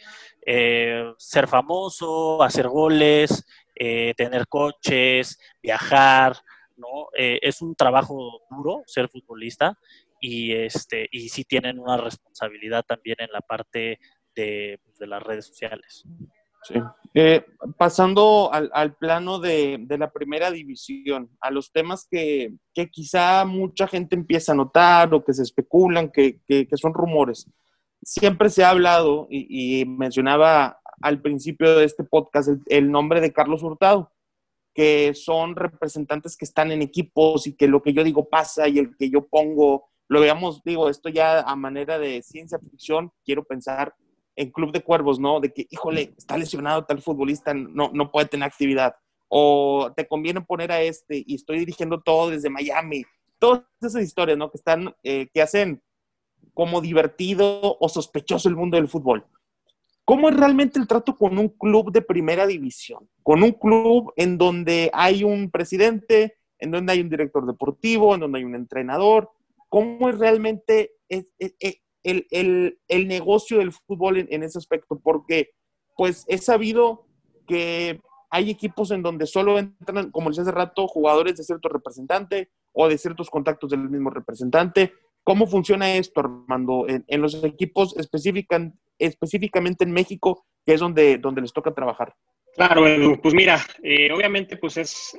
eh, 0.44 1.12
ser 1.16 1.46
famoso, 1.46 2.42
hacer 2.42 2.66
goles, 2.66 3.46
eh, 3.76 4.14
tener 4.16 4.48
coches, 4.48 5.38
viajar, 5.62 6.36
¿no? 6.76 7.06
es 7.14 7.62
un 7.62 7.76
trabajo 7.76 8.42
duro 8.50 8.82
ser 8.86 9.08
futbolista 9.08 9.78
y, 10.20 10.52
este, 10.54 11.06
y 11.12 11.28
sí 11.28 11.44
tienen 11.44 11.78
una 11.78 11.96
responsabilidad 11.96 12.84
también 12.84 13.18
en 13.20 13.30
la 13.30 13.42
parte 13.42 14.00
de, 14.34 14.80
de 14.98 15.06
las 15.06 15.22
redes 15.22 15.46
sociales. 15.46 16.04
Sí. 16.62 16.74
Eh, 17.14 17.44
pasando 17.76 18.50
al, 18.52 18.94
plano 18.96 19.38
de, 19.40 19.84
la 19.98 20.12
primera 20.12 20.50
división, 20.50 21.30
a 21.40 21.50
los 21.50 21.72
temas 21.72 22.06
que, 22.08 22.54
quizá 22.92 23.44
mucha 23.44 23.88
gente 23.88 24.14
empieza 24.14 24.52
a 24.52 24.54
notar 24.54 25.12
o 25.12 25.24
que 25.24 25.32
se 25.32 25.42
especulan, 25.42 26.10
que, 26.12 26.40
son 26.76 26.94
rumores. 26.94 27.50
Siempre 28.02 28.50
se 28.50 28.62
ha 28.62 28.70
hablado 28.70 29.26
y, 29.30 29.84
mencionaba 29.86 30.78
al 31.00 31.20
principio 31.20 31.76
de 31.76 31.84
este 31.86 32.04
podcast 32.04 32.50
el, 32.66 32.90
nombre 32.90 33.20
de 33.20 33.32
Carlos 33.32 33.62
Hurtado, 33.62 34.12
que 34.74 35.12
son 35.14 35.56
representantes 35.56 36.36
que 36.36 36.44
están 36.44 36.70
en 36.70 36.82
equipos 36.82 37.46
y 37.46 37.56
que 37.56 37.66
lo 37.68 37.82
que 37.82 37.94
yo 37.94 38.04
digo 38.04 38.28
pasa 38.28 38.68
y 38.68 38.78
el 38.78 38.96
que 38.96 39.10
yo 39.10 39.26
pongo, 39.26 39.88
lo 40.08 40.20
veamos, 40.20 40.62
digo, 40.62 40.88
esto 40.88 41.08
ya 41.08 41.40
a 41.40 41.56
manera 41.56 41.98
de 41.98 42.22
ciencia 42.22 42.58
ficción, 42.60 43.10
quiero 43.24 43.44
pensar 43.44 43.94
en 44.38 44.52
Club 44.52 44.70
de 44.70 44.82
Cuervos, 44.82 45.18
¿no? 45.18 45.40
De 45.40 45.52
que, 45.52 45.66
híjole, 45.68 46.14
está 46.16 46.38
lesionado 46.38 46.84
tal 46.84 47.02
futbolista, 47.02 47.52
no, 47.52 47.90
no 47.92 48.12
puede 48.12 48.26
tener 48.26 48.46
actividad. 48.46 48.94
O 49.26 49.92
te 49.96 50.06
conviene 50.06 50.40
poner 50.40 50.70
a 50.70 50.80
este 50.80 51.24
y 51.26 51.34
estoy 51.34 51.58
dirigiendo 51.58 52.00
todo 52.00 52.30
desde 52.30 52.48
Miami. 52.48 53.04
Todas 53.40 53.64
esas 53.82 54.02
historias, 54.02 54.38
¿no? 54.38 54.48
Que 54.50 54.58
están, 54.58 54.94
eh, 55.02 55.28
que 55.34 55.42
hacen 55.42 55.82
como 56.54 56.80
divertido 56.80 57.76
o 57.80 57.88
sospechoso 57.88 58.48
el 58.48 58.54
mundo 58.54 58.76
del 58.76 58.86
fútbol. 58.86 59.26
¿Cómo 60.04 60.28
es 60.28 60.36
realmente 60.36 60.78
el 60.78 60.86
trato 60.86 61.16
con 61.16 61.36
un 61.36 61.48
club 61.48 61.90
de 61.90 62.00
primera 62.00 62.46
división? 62.46 63.10
Con 63.24 63.42
un 63.42 63.52
club 63.52 64.12
en 64.16 64.38
donde 64.38 64.88
hay 64.94 65.24
un 65.24 65.50
presidente, 65.50 66.38
en 66.60 66.70
donde 66.70 66.92
hay 66.92 67.00
un 67.00 67.10
director 67.10 67.44
deportivo, 67.44 68.14
en 68.14 68.20
donde 68.20 68.38
hay 68.38 68.44
un 68.44 68.54
entrenador. 68.54 69.32
¿Cómo 69.68 70.08
es 70.08 70.16
realmente 70.16 70.92
el, 72.08 73.08
negocio 73.08 73.58
del 73.58 73.72
fútbol 73.72 74.26
en, 74.28 74.42
ese 74.42 74.58
aspecto, 74.58 74.98
porque 75.02 75.50
pues 75.96 76.24
he 76.28 76.38
sabido 76.38 77.06
que 77.46 78.00
hay 78.30 78.50
equipos 78.50 78.90
en 78.90 79.02
donde 79.02 79.26
solo 79.26 79.58
entran, 79.58 80.10
como 80.10 80.28
les 80.30 80.38
hace 80.38 80.52
rato, 80.52 80.86
jugadores 80.86 81.36
de 81.36 81.44
cierto 81.44 81.68
representante 81.68 82.50
o 82.72 82.88
de 82.88 82.98
ciertos 82.98 83.30
contactos 83.30 83.70
del 83.70 83.88
mismo 83.88 84.10
representante. 84.10 84.92
¿Cómo 85.24 85.46
funciona 85.46 85.94
esto, 85.94 86.20
Armando, 86.20 86.86
en, 86.88 87.20
los 87.20 87.42
equipos 87.44 87.94
específicamente 87.96 89.84
en 89.84 89.92
México, 89.92 90.46
que 90.64 90.74
es 90.74 90.80
donde, 90.80 91.18
donde 91.18 91.42
les 91.42 91.52
toca 91.52 91.74
trabajar? 91.74 92.14
Claro, 92.54 92.86
Edu. 92.86 93.20
Pues 93.20 93.34
mira, 93.34 93.60
eh, 93.82 94.10
obviamente 94.12 94.56
pues 94.56 94.76
es, 94.76 95.16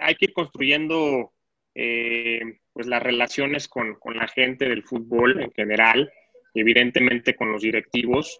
hay 0.00 0.14
que 0.14 0.26
ir 0.26 0.32
construyendo 0.32 1.32
eh, 1.74 2.40
pues 2.72 2.86
las 2.86 3.02
relaciones 3.02 3.68
con, 3.68 3.96
con, 3.96 4.16
la 4.16 4.26
gente 4.28 4.68
del 4.68 4.82
fútbol 4.82 5.42
en 5.42 5.52
general, 5.52 6.10
evidentemente 6.54 7.34
con 7.34 7.52
los 7.52 7.62
directivos. 7.62 8.38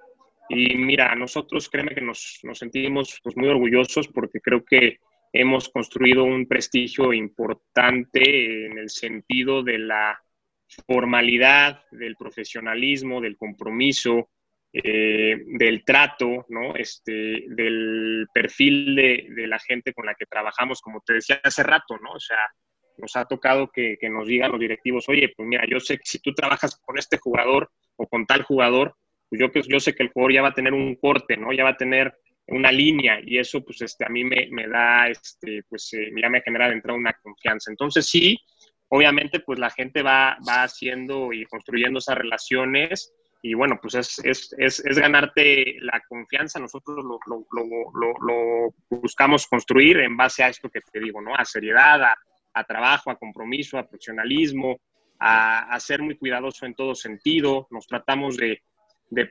Y 0.49 0.77
mira, 0.77 1.15
nosotros 1.15 1.69
créeme 1.69 1.95
que 1.95 2.01
nos, 2.01 2.41
nos 2.43 2.59
sentimos 2.59 3.21
pues, 3.23 3.37
muy 3.37 3.49
orgullosos 3.49 4.09
porque 4.09 4.41
creo 4.41 4.65
que 4.65 4.99
hemos 5.33 5.69
construido 5.69 6.25
un 6.25 6.47
prestigio 6.47 7.13
importante 7.13 8.67
en 8.67 8.79
el 8.79 8.91
sentido 8.91 9.63
de 9.63 9.79
la 9.79 10.21
formalidad, 10.87 11.83
del 11.93 12.17
profesionalismo, 12.17 13.21
del 13.21 13.37
compromiso, 13.37 14.31
eh, 14.73 15.37
del 15.47 15.85
trato, 15.85 16.47
¿no? 16.49 16.75
Este, 16.75 17.45
del 17.49 18.27
perfil 18.33 18.95
de, 18.95 19.27
de, 19.31 19.47
la 19.49 19.59
gente 19.59 19.93
con 19.93 20.07
la 20.07 20.15
que 20.15 20.27
trabajamos, 20.27 20.81
como 20.81 21.01
te 21.05 21.15
decía 21.15 21.41
hace 21.43 21.65
rato, 21.65 21.99
¿no? 21.99 22.13
O 22.13 22.21
sea, 22.21 22.39
nos 23.01 23.17
ha 23.17 23.25
tocado 23.25 23.71
que, 23.71 23.99
nos 24.11 24.27
digan 24.29 24.53
los 24.53 24.61
directivos, 24.61 25.09
oye, 25.09 25.33
pues 25.37 25.49
mira, 25.49 25.65
yo 25.69 25.81
sé 25.81 25.97
que 25.97 26.05
si 26.05 26.21
tú 26.21 26.33
trabajas 26.35 26.79
con 26.85 26.99
este 26.99 27.19
jugador 27.19 27.71
o 28.01 28.07
con 28.07 28.25
tal 28.25 28.43
jugador, 28.43 28.95
pues 29.29 29.41
yo, 29.41 29.49
yo 29.69 29.79
sé 29.79 29.95
que 29.95 30.03
el 30.03 30.09
jugador 30.09 30.33
ya 30.33 30.43
va 30.43 30.49
a 30.49 30.55
tener 30.55 30.73
un 30.73 30.97
corte, 30.97 31.37
¿no? 31.37 31.53
Ya 31.53 31.65
va 31.65 31.71
a 31.71 31.77
tener 31.77 32.15
una 32.49 32.73
línea 32.73 33.21
y 33.23 33.39
eso 33.39 33.63
pues 33.63 33.83
este, 33.83 34.07
a 34.07 34.09
mí 34.09 34.25
me, 34.25 34.67
da, 34.67 35.09
este, 35.09 35.63
pues 35.69 35.93
eh, 35.93 36.11
ya 36.21 36.31
me 36.31 36.41
genera 36.41 36.71
dentro 36.71 36.95
una 36.95 37.13
confianza. 37.23 37.71
Entonces 37.71 38.07
sí, 38.07 38.39
obviamente 38.89 39.41
pues 39.41 39.59
la 39.59 39.71
gente 39.71 40.03
va, 40.03 40.39
va 40.49 40.63
haciendo 40.63 41.33
y 41.33 41.45
construyendo 41.45 41.99
esas 41.99 42.17
relaciones 42.17 43.13
y 43.43 43.55
bueno, 43.55 43.79
pues 43.81 43.95
es, 43.95 44.55
es, 44.59 44.83
ganarte 44.99 45.77
la 45.81 46.03
confianza. 46.09 46.59
Nosotros 46.59 47.05
lo, 47.05 47.19
lo, 47.27 48.75
buscamos 48.91 49.47
construir 49.47 49.99
en 49.99 50.17
base 50.17 50.43
a 50.43 50.49
esto 50.49 50.69
que 50.69 50.81
te 50.81 51.01
digo, 51.01 51.21
¿no? 51.23 51.35
A 51.35 51.45
seriedad, 51.45 52.01
a 52.53 52.65
trabajo, 52.65 53.11
a 53.11 53.17
compromiso, 53.17 53.79
a 53.79 53.87
profesionalismo, 53.87 54.79
a, 55.21 55.79
ser 55.81 56.03
muy 56.03 56.17
cuidadoso 56.17 56.67
en 56.67 56.75
todo 56.75 56.95
sentido. 56.95 57.69
Nos 57.71 57.87
tratamos 57.87 58.37
de, 58.37 58.63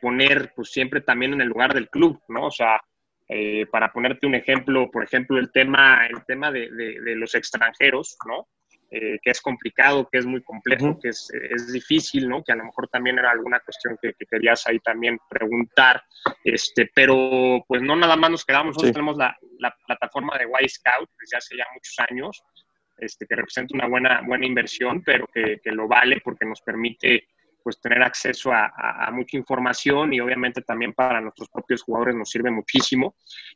poner 0.01 0.53
pues 0.55 0.71
siempre 0.71 1.01
también 1.01 1.33
en 1.33 1.41
el 1.41 1.47
lugar 1.47 1.73
del 1.73 1.89
club, 1.89 2.21
¿no? 2.27 2.47
O 2.47 2.51
sea, 2.51 2.79
eh, 3.27 3.65
para 3.67 3.91
ponerte 3.91 4.27
un 4.27 4.35
ejemplo, 4.35 4.89
por 4.91 5.03
ejemplo, 5.03 5.37
el 5.37 5.51
tema, 5.51 6.05
el 6.05 6.23
tema 6.25 6.51
de, 6.51 6.69
los 7.15 7.33
extranjeros, 7.35 8.17
¿no? 8.27 8.47
Eh, 8.91 9.19
que 9.21 9.29
es 9.29 9.39
complicado, 9.39 10.09
que 10.11 10.17
es 10.17 10.25
muy 10.25 10.41
complejo, 10.41 10.99
que 10.99 11.09
es, 11.09 11.71
difícil, 11.71 12.27
¿no? 12.27 12.43
Que 12.43 12.53
a 12.53 12.55
lo 12.55 12.65
mejor 12.65 12.87
también 12.87 13.19
era 13.19 13.31
alguna 13.31 13.59
cuestión 13.59 13.97
que, 14.01 14.13
querías 14.29 14.65
ahí 14.67 14.79
también 14.79 15.19
preguntar, 15.29 16.03
este, 16.43 16.89
pero 16.93 17.63
pues 17.67 17.83
no 17.83 17.95
nada 17.95 18.15
más 18.15 18.31
nos 18.31 18.45
quedamos, 18.45 18.67
nosotros 18.67 18.93
tenemos 18.93 19.15
la, 19.17 19.37
la, 19.59 19.75
plataforma 19.85 20.37
de 20.39 20.45
Y 20.45 20.69
Scout 20.69 21.09
desde 21.19 21.37
hace 21.37 21.55
ya 21.55 21.65
muchos 21.71 21.99
años, 22.09 22.43
este, 22.99 23.25
que 23.25 23.35
representa 23.35 23.75
una 23.75 23.87
buena, 23.87 24.21
buena 24.25 24.45
inversión, 24.45 25.03
pero 25.03 25.27
que, 25.33 25.59
lo 25.71 25.87
vale 25.87 26.21
porque 26.23 26.45
nos 26.45 26.61
permite 26.61 27.27
pues 27.61 27.79
tener 27.81 28.01
acceso 28.01 28.51
a, 28.53 29.09
mucha 29.11 29.37
información 29.37 30.13
y 30.13 30.19
obviamente 30.19 30.61
también 30.61 30.93
para 30.93 31.19
nuestros 31.19 31.49
propios 31.49 31.83
jugadores 31.83 32.15
nos 32.15 32.29
sirve 32.29 32.49
muchísimo. 32.49 33.15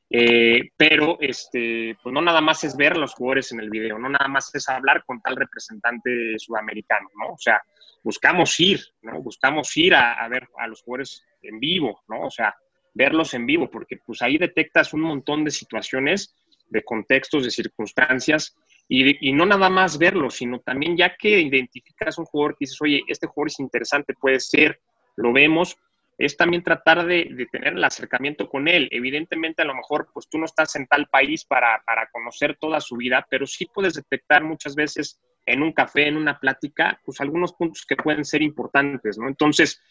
Eh, 0.09 0.71
pero 0.75 1.17
este, 1.21 1.97
pues 2.03 2.13
no 2.13 2.21
nada 2.21 2.41
más 2.41 2.63
es 2.63 2.75
ver 2.75 2.93
a 2.93 2.97
los 2.97 3.13
jugadores 3.13 3.51
en 3.53 3.61
el 3.61 3.69
video, 3.69 3.97
no 3.97 4.09
nada 4.09 4.27
más 4.27 4.53
es 4.53 4.67
hablar 4.69 5.03
con 5.05 5.21
tal 5.21 5.35
representante 5.35 6.37
sudamericano, 6.37 7.09
¿no? 7.17 7.33
O 7.33 7.37
sea, 7.37 7.61
buscamos 8.03 8.59
ir, 8.59 8.81
¿no? 9.01 9.21
Buscamos 9.21 9.75
ir 9.77 9.95
a, 9.95 10.13
a 10.13 10.27
ver 10.27 10.47
a 10.57 10.67
los 10.67 10.83
jugadores 10.83 11.25
en 11.41 11.59
vivo, 11.59 12.03
¿no? 12.07 12.23
O 12.23 12.29
sea, 12.29 12.53
verlos 12.93 13.33
en 13.33 13.45
vivo, 13.45 13.69
porque 13.69 13.97
pues 14.05 14.21
ahí 14.21 14.37
detectas 14.37 14.93
un 14.93 15.01
montón 15.01 15.43
de 15.43 15.51
situaciones, 15.51 16.35
de 16.67 16.83
contextos, 16.83 17.43
de 17.45 17.51
circunstancias 17.51 18.55
y, 18.87 19.31
no 19.31 19.45
nada 19.45 19.69
más 19.69 19.97
verlo, 19.97 20.29
sino 20.29 20.59
también 20.59 20.97
ya 20.97 21.15
que 21.15 21.39
identificas 21.39 22.17
un 22.17 22.25
jugador 22.25 22.53
que 22.53 22.65
dices, 22.65 22.81
oye, 22.81 23.01
este 23.07 23.27
jugador 23.27 23.47
es 23.47 23.59
interesante, 23.59 24.13
puede 24.13 24.39
ser, 24.39 24.79
lo 25.15 25.33
vemos, 25.33 25.77
es 26.17 26.37
también 26.37 26.63
tratar 26.63 27.05
de, 27.05 27.47
tener 27.51 27.73
el 27.73 27.83
acercamiento 27.83 28.47
con 28.49 28.67
él. 28.67 28.87
Evidentemente, 28.91 29.61
a 29.61 29.65
lo 29.65 29.73
mejor, 29.73 30.09
pues 30.13 30.27
tú 30.29 30.37
no 30.37 30.45
estás 30.45 30.75
en 30.75 30.85
tal 30.87 31.07
país 31.07 31.45
para, 31.45 31.81
para, 31.85 32.07
conocer 32.11 32.57
toda 32.59 32.79
su 32.81 32.97
vida, 32.97 33.25
pero 33.29 33.47
sí 33.47 33.65
puedes 33.65 33.95
detectar 33.95 34.43
muchas 34.43 34.75
veces 34.75 35.19
en 35.45 35.63
un 35.63 35.73
café, 35.73 36.07
en 36.07 36.17
una 36.17 36.39
plática, 36.39 36.99
pues 37.03 37.19
algunos 37.19 37.53
puntos 37.53 37.85
que 37.87 37.95
pueden 37.95 38.23
ser 38.23 38.41
importantes, 38.41 39.17
¿no? 39.17 39.27
Entonces, 39.27 39.81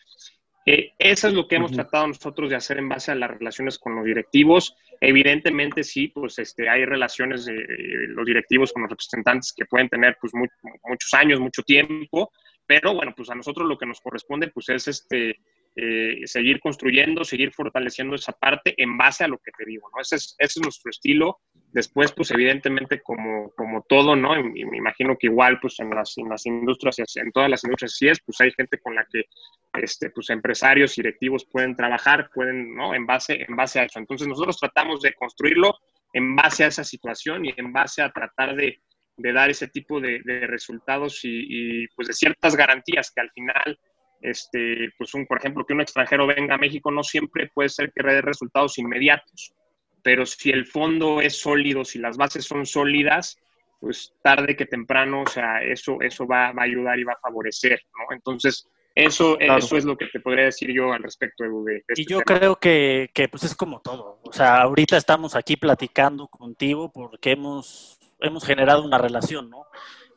eh, 0.64 0.92
eso 0.98 1.28
es 1.28 1.34
lo 1.34 1.48
que 1.48 1.56
hemos 1.56 1.72
tratado 1.72 2.06
nosotros 2.06 2.50
de 2.50 2.56
hacer 2.56 2.78
en 2.78 2.88
base 2.88 3.10
a 3.10 3.16
las 3.16 3.30
relaciones 3.30 3.78
con 3.78 3.96
los 3.96 4.04
directivos. 4.04 4.76
Evidentemente, 5.00 5.82
sí, 5.82 6.08
pues 6.08 6.38
este, 6.38 6.68
hay 6.68 6.84
relaciones 6.84 7.44
de, 7.44 7.54
los 8.08 8.24
directivos 8.24 8.72
con 8.72 8.82
los 8.82 8.90
representantes 8.90 9.52
que 9.56 9.66
pueden 9.66 9.88
tener 9.88 10.16
pues, 10.20 10.32
muchos 10.34 11.14
años, 11.14 11.40
mucho 11.40 11.62
tiempo, 11.62 12.30
pero 12.66 12.94
bueno, 12.94 13.12
pues 13.16 13.28
a 13.30 13.34
nosotros 13.34 13.68
lo 13.68 13.76
que 13.76 13.86
nos 13.86 14.00
corresponde 14.00 14.48
pues 14.48 14.68
es 14.68 14.88
este, 14.88 15.36
eh, 15.74 16.20
seguir 16.26 16.60
construyendo, 16.60 17.24
seguir 17.24 17.50
fortaleciendo 17.52 18.14
esa 18.14 18.32
parte 18.32 18.74
en 18.76 18.98
base 18.98 19.24
a 19.24 19.28
lo 19.28 19.38
que 19.38 19.52
te 19.52 19.64
digo, 19.64 19.88
¿no? 19.94 20.02
Ese 20.02 20.16
es, 20.16 20.34
ese 20.38 20.60
es 20.60 20.62
nuestro 20.62 20.90
estilo. 20.90 21.40
Después, 21.72 22.12
pues 22.12 22.30
evidentemente, 22.30 23.00
como, 23.00 23.50
como 23.52 23.82
todo, 23.88 24.14
¿no? 24.14 24.34
Me 24.34 24.76
imagino 24.76 25.16
que 25.16 25.28
igual, 25.28 25.58
pues 25.60 25.80
en 25.80 25.88
las, 25.88 26.18
en 26.18 26.28
las 26.28 26.44
industrias, 26.44 26.96
en 27.16 27.32
todas 27.32 27.48
las 27.48 27.64
industrias 27.64 27.96
sí 27.96 28.06
es, 28.06 28.20
pues 28.20 28.38
hay 28.42 28.52
gente 28.52 28.78
con 28.78 28.94
la 28.94 29.06
que, 29.10 29.24
este, 29.80 30.10
pues 30.10 30.28
empresarios, 30.28 30.94
directivos 30.94 31.46
pueden 31.46 31.74
trabajar, 31.74 32.28
pueden, 32.34 32.74
¿no? 32.74 32.94
En 32.94 33.06
base, 33.06 33.42
en 33.48 33.56
base 33.56 33.80
a 33.80 33.84
eso. 33.84 33.98
Entonces, 33.98 34.28
nosotros 34.28 34.58
tratamos 34.58 35.00
de 35.00 35.14
construirlo 35.14 35.78
en 36.12 36.36
base 36.36 36.64
a 36.64 36.66
esa 36.66 36.84
situación 36.84 37.46
y 37.46 37.54
en 37.56 37.72
base 37.72 38.02
a 38.02 38.12
tratar 38.12 38.54
de, 38.54 38.82
de 39.16 39.32
dar 39.32 39.48
ese 39.48 39.68
tipo 39.68 40.00
de, 40.00 40.20
de 40.22 40.46
resultados 40.46 41.24
y, 41.24 41.46
y, 41.82 41.88
pues 41.96 42.08
de 42.08 42.14
ciertas 42.14 42.56
garantías 42.56 43.10
que 43.10 43.22
al 43.22 43.30
final 43.30 43.78
este, 44.22 44.90
pues 44.96 45.12
un, 45.14 45.26
por 45.26 45.38
ejemplo, 45.38 45.64
que 45.66 45.74
un 45.74 45.80
extranjero 45.80 46.26
venga 46.26 46.54
a 46.54 46.58
México 46.58 46.90
no 46.90 47.02
siempre 47.02 47.50
puede 47.52 47.68
ser 47.68 47.92
que 47.92 48.02
dé 48.02 48.22
resultados 48.22 48.78
inmediatos, 48.78 49.52
pero 50.02 50.26
si 50.26 50.50
el 50.50 50.66
fondo 50.66 51.20
es 51.20 51.40
sólido, 51.40 51.84
si 51.84 51.98
las 51.98 52.16
bases 52.16 52.44
son 52.44 52.66
sólidas, 52.66 53.38
pues 53.80 54.14
tarde 54.22 54.56
que 54.56 54.66
temprano, 54.66 55.22
o 55.22 55.26
sea, 55.26 55.62
eso, 55.62 55.98
eso 56.00 56.26
va, 56.26 56.48
a 56.48 56.62
ayudar 56.62 56.98
y 56.98 57.04
va 57.04 57.14
a 57.14 57.20
favorecer, 57.20 57.80
¿no? 57.98 58.14
Entonces, 58.14 58.68
eso, 58.94 59.38
eso 59.40 59.76
es 59.76 59.84
lo 59.84 59.96
que 59.96 60.06
te 60.06 60.20
podría 60.20 60.44
decir 60.44 60.70
yo 60.72 60.92
al 60.92 61.02
respecto 61.02 61.44
de, 61.64 61.82
este 61.88 62.02
Y 62.02 62.06
yo 62.06 62.20
creo 62.20 62.56
que, 62.56 63.10
que, 63.14 63.28
pues 63.28 63.42
es 63.42 63.56
como 63.56 63.80
todo. 63.80 64.20
O 64.22 64.32
sea, 64.32 64.62
ahorita 64.62 64.96
estamos 64.96 65.34
aquí 65.34 65.56
platicando 65.56 66.28
contigo 66.28 66.92
porque 66.92 67.32
hemos, 67.32 67.98
hemos 68.20 68.44
generado 68.44 68.84
una 68.84 68.98
relación, 68.98 69.50
¿no? 69.50 69.66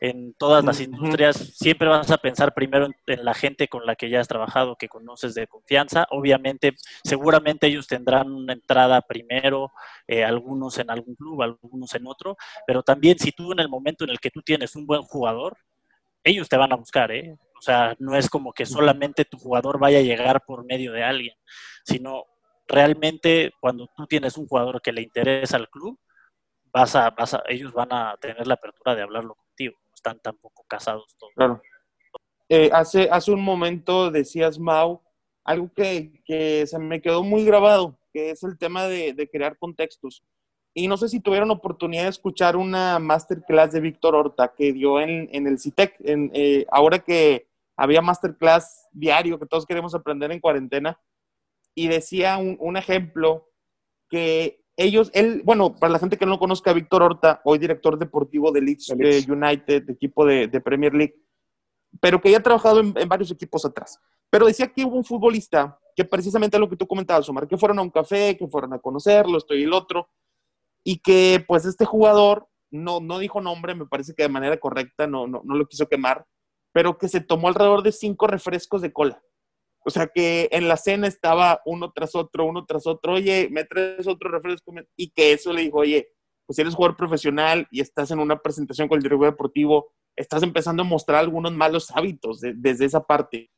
En 0.09 0.33
todas 0.35 0.63
las 0.63 0.79
industrias 0.81 1.35
siempre 1.55 1.87
vas 1.87 2.11
a 2.11 2.17
pensar 2.17 2.53
primero 2.53 2.87
en, 3.07 3.25
la 3.25 3.33
gente 3.33 3.67
con 3.67 3.85
la 3.85 3.95
que 3.95 4.09
ya 4.09 4.19
has 4.19 4.27
trabajado, 4.27 4.75
que 4.75 4.87
conoces 4.87 5.33
de 5.33 5.47
confianza. 5.47 6.05
Obviamente, 6.11 6.73
seguramente 7.03 7.67
ellos 7.67 7.87
tendrán 7.87 8.31
una 8.31 8.53
entrada 8.53 9.01
primero, 9.01 9.71
eh, 10.07 10.23
algunos 10.23 10.77
en 10.77 10.91
algún 10.91 11.15
club, 11.15 11.41
algunos 11.41 11.95
en 11.95 12.05
otro, 12.05 12.37
pero 12.67 12.83
también 12.83 13.17
si 13.17 13.31
tú 13.31 13.51
en 13.51 13.59
el 13.59 13.69
momento 13.69 14.03
en 14.03 14.11
el 14.11 14.19
que 14.19 14.29
tú 14.29 14.41
tienes 14.41 14.75
un 14.75 14.85
buen 14.85 15.01
jugador, 15.01 15.57
ellos 16.23 16.49
te 16.49 16.57
van 16.57 16.73
a 16.73 16.75
buscar, 16.75 17.11
¿eh? 17.11 17.37
O 17.57 17.61
sea, 17.61 17.95
no 17.99 18.15
es 18.15 18.29
como 18.29 18.53
que 18.53 18.65
solamente 18.65 19.25
tu 19.25 19.37
jugador 19.37 19.79
vaya 19.79 19.99
a 19.99 20.03
llegar 20.03 20.43
por 20.45 20.65
medio 20.65 20.91
de 20.91 21.03
alguien, 21.03 21.35
sino 21.83 22.25
realmente 22.67 23.53
cuando 23.59 23.87
tú 23.95 24.05
tienes 24.07 24.37
un 24.37 24.47
jugador 24.47 24.81
que 24.81 24.91
le 24.93 25.01
interesa 25.01 25.57
al 25.57 25.69
club, 25.69 25.99
vas 26.71 26.95
a, 26.95 27.09
vas 27.11 27.33
a, 27.33 27.43
ellos 27.47 27.73
van 27.73 27.91
a 27.93 28.17
tener 28.17 28.45
la 28.47 28.55
apertura 28.55 28.95
de 28.95 29.01
hablarlo 29.03 29.35
contigo 29.35 29.77
están 30.05 30.19
tampoco 30.19 30.63
casados. 30.67 31.15
Claro. 31.35 31.61
Eh, 32.47 32.69
hace, 32.71 33.09
hace 33.11 33.31
un 33.31 33.41
momento 33.41 34.11
decías, 34.11 34.59
Mau, 34.59 35.01
algo 35.43 35.71
que, 35.73 36.21
que, 36.25 36.67
se 36.67 36.77
me 36.77 37.01
quedó 37.01 37.23
muy 37.23 37.43
grabado, 37.43 37.97
que 38.13 38.29
es 38.31 38.43
el 38.43 38.57
tema 38.57 38.85
de, 38.85 39.13
de, 39.13 39.27
crear 39.27 39.57
contextos. 39.57 40.23
Y 40.75 40.87
no 40.87 40.97
sé 40.97 41.09
si 41.09 41.19
tuvieron 41.19 41.49
oportunidad 41.51 42.03
de 42.03 42.09
escuchar 42.09 42.55
una 42.55 42.99
masterclass 42.99 43.71
de 43.71 43.79
Víctor 43.79 44.13
Horta 44.13 44.53
que 44.55 44.73
dio 44.73 44.99
en, 44.99 45.29
en 45.31 45.47
el 45.47 45.57
CITEC, 45.59 45.95
en, 46.01 46.31
eh, 46.33 46.65
ahora 46.69 46.99
que 46.99 47.47
había 47.77 48.01
masterclass 48.01 48.87
diario 48.91 49.39
que 49.39 49.47
todos 49.47 49.65
queremos 49.65 49.95
aprender 49.95 50.31
en 50.31 50.39
cuarentena, 50.39 50.99
y 51.73 51.87
decía 51.87 52.37
un, 52.37 52.57
un 52.59 52.77
ejemplo 52.77 53.49
que 54.09 54.64
ellos, 54.77 55.09
él, 55.13 55.41
bueno, 55.45 55.75
para 55.75 55.93
la 55.93 55.99
gente 55.99 56.17
que 56.17 56.25
no 56.25 56.31
lo 56.31 56.39
conozca, 56.39 56.73
Víctor 56.73 57.03
Horta, 57.03 57.41
hoy 57.45 57.57
director 57.57 57.97
deportivo 57.97 58.51
de 58.51 58.61
Leeds, 58.61 58.93
eh, 58.99 59.25
United, 59.27 59.89
equipo 59.89 60.25
de, 60.25 60.49
Premier 60.61 60.93
League, 60.93 61.15
pero 62.01 62.21
que 62.21 62.31
ya 62.31 62.37
ha 62.37 62.43
trabajado 62.43 62.81
en, 62.81 62.93
varios 63.07 63.31
equipos 63.31 63.63
atrás. 63.63 63.99
Pero 64.29 64.47
decía 64.47 64.67
que 64.67 64.83
hubo 64.83 64.97
un 64.97 65.05
futbolista 65.05 65.79
que 65.95 66.03
precisamente 66.03 66.59
lo 66.59 66.69
que 66.69 66.75
tú 66.75 66.85
comentabas, 66.87 67.27
Omar, 67.29 67.47
que 67.47 67.57
fueron 67.57 67.79
a 67.79 67.81
un 67.81 67.89
café, 67.89 68.35
que 68.37 68.47
fueron 68.47 68.73
a 68.73 68.79
conocerlo, 68.79 69.37
esto 69.37 69.55
y 69.55 69.63
el 69.63 69.71
otro, 69.71 70.09
y 70.83 70.99
que 70.99 71.43
pues 71.47 71.65
este 71.65 71.85
jugador 71.85 72.47
no, 72.69 72.99
no 72.99 73.19
dijo 73.19 73.39
nombre, 73.39 73.75
me 73.75 73.85
parece 73.85 74.13
que 74.13 74.23
de 74.23 74.29
manera 74.29 74.57
correcta, 74.57 75.07
no, 75.07 75.25
no, 75.25 75.41
no 75.45 75.55
lo 75.55 75.65
quiso 75.67 75.87
quemar, 75.87 76.25
pero 76.73 76.97
que 76.97 77.07
se 77.07 77.21
tomó 77.21 77.47
alrededor 77.47 77.81
de 77.81 77.93
cinco 77.93 78.27
refrescos 78.27 78.81
de 78.81 78.91
cola. 78.91 79.23
O 79.87 79.91
sea 79.91 80.07
que 80.07 80.49
en 80.51 80.67
la 80.67 80.77
cena 80.77 81.05
estaba 81.05 81.61
uno 81.63 81.91
tras 81.91 82.15
otro, 82.15 82.45
uno 82.45 82.65
tras 82.65 82.87
otro, 82.87 83.13
oye, 83.13 83.49
me 83.51 83.65
traes 83.65 84.07
otro 84.07 84.31
refresco, 84.31 84.73
y 84.97 85.11
que 85.11 85.31
eso 85.31 85.53
le 85.53 85.61
dijo, 85.61 85.77
oye, 85.77 86.09
pues 86.47 86.57
eres 86.57 86.73
jugador 86.73 86.97
profesional 86.97 87.67
y 87.69 87.81
estás 87.81 88.09
en 88.09 88.19
una 88.19 88.41
presentación 88.41 88.87
con 88.87 88.97
el 88.97 89.03
director 89.03 89.27
deportivo, 89.27 89.91
estás 90.15 90.41
empezando 90.41 90.81
a 90.81 90.85
mostrar 90.85 91.19
algunos 91.19 91.53
malos 91.53 91.91
hábitos 91.91 92.41
desde 92.41 92.85
esa 92.85 93.05
parte. 93.05 93.51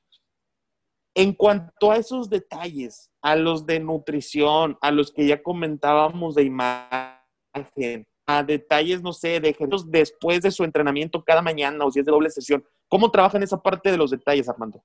En 1.16 1.34
cuanto 1.34 1.92
a 1.92 1.96
esos 1.96 2.30
detalles, 2.30 3.10
a 3.22 3.38
los 3.38 3.66
de 3.66 3.80
nutrición, 3.80 4.78
a 4.82 4.92
los 4.92 5.13
que 5.13 5.28
ya 5.28 5.42
comentábamos 5.42 6.36
de 6.36 6.44
imagen, 6.44 8.06
a 8.28 8.44
detalles, 8.44 9.02
no 9.02 9.13
sé, 9.13 9.40
de 9.40 9.56
después 9.88 10.42
de 10.42 10.52
su 10.52 10.66
entrenamiento 10.66 11.24
cada 11.24 11.42
mañana 11.42 11.86
o 11.86 11.92
si 11.92 12.00
es 12.00 12.06
de 12.06 12.12
doble 12.12 12.30
sesión, 12.30 12.66
¿cómo 12.90 13.10
trabajan 13.10 13.44
esa 13.44 13.62
parte 13.62 13.90
de 13.90 13.98
los 13.98 14.12
detalles, 14.12 14.50
Armando? 14.50 14.84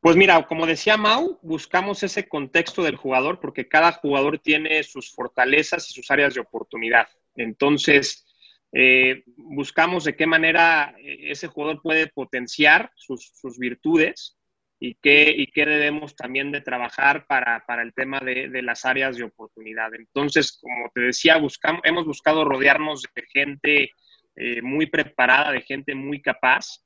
Pues 0.00 0.16
mira, 0.16 0.46
como 0.46 0.66
decía 0.66 0.96
Mau, 0.96 1.38
buscamos 1.42 2.02
ese 2.02 2.26
contexto 2.26 2.82
del 2.82 2.96
jugador 2.96 3.38
porque 3.38 3.68
cada 3.68 3.92
jugador 3.92 4.38
tiene 4.38 4.82
sus 4.82 5.12
fortalezas 5.12 5.90
y 5.90 5.92
sus 5.92 6.10
áreas 6.10 6.32
de 6.32 6.40
oportunidad. 6.40 7.06
Entonces, 7.36 8.26
eh, 8.72 9.24
buscamos 9.36 10.04
de 10.04 10.16
qué 10.16 10.26
manera 10.26 10.94
eh, 10.98 11.30
ese 11.30 11.48
jugador 11.48 11.82
puede 11.82 12.06
potenciar 12.06 12.90
sus, 12.94 13.58
virtudes 13.58 14.38
y 14.78 14.94
qué, 15.02 15.34
y 15.36 15.48
qué 15.48 15.66
debemos 15.66 16.16
también 16.16 16.50
de 16.50 16.62
trabajar 16.62 17.26
para, 17.26 17.62
el 17.82 17.92
tema 17.92 18.20
de, 18.20 18.48
las 18.62 18.86
áreas 18.86 19.18
de 19.18 19.24
oportunidad. 19.24 19.94
Entonces, 19.94 20.58
como 20.62 20.90
te 20.94 21.02
decía, 21.02 21.36
buscamos, 21.36 21.82
hemos 21.84 22.06
buscado 22.06 22.46
rodearnos 22.46 23.02
de 23.14 23.22
gente 23.30 23.90
eh, 24.36 24.62
muy 24.62 24.86
preparada, 24.86 25.52
de 25.52 25.60
gente 25.60 25.94
muy 25.94 26.22
capaz 26.22 26.80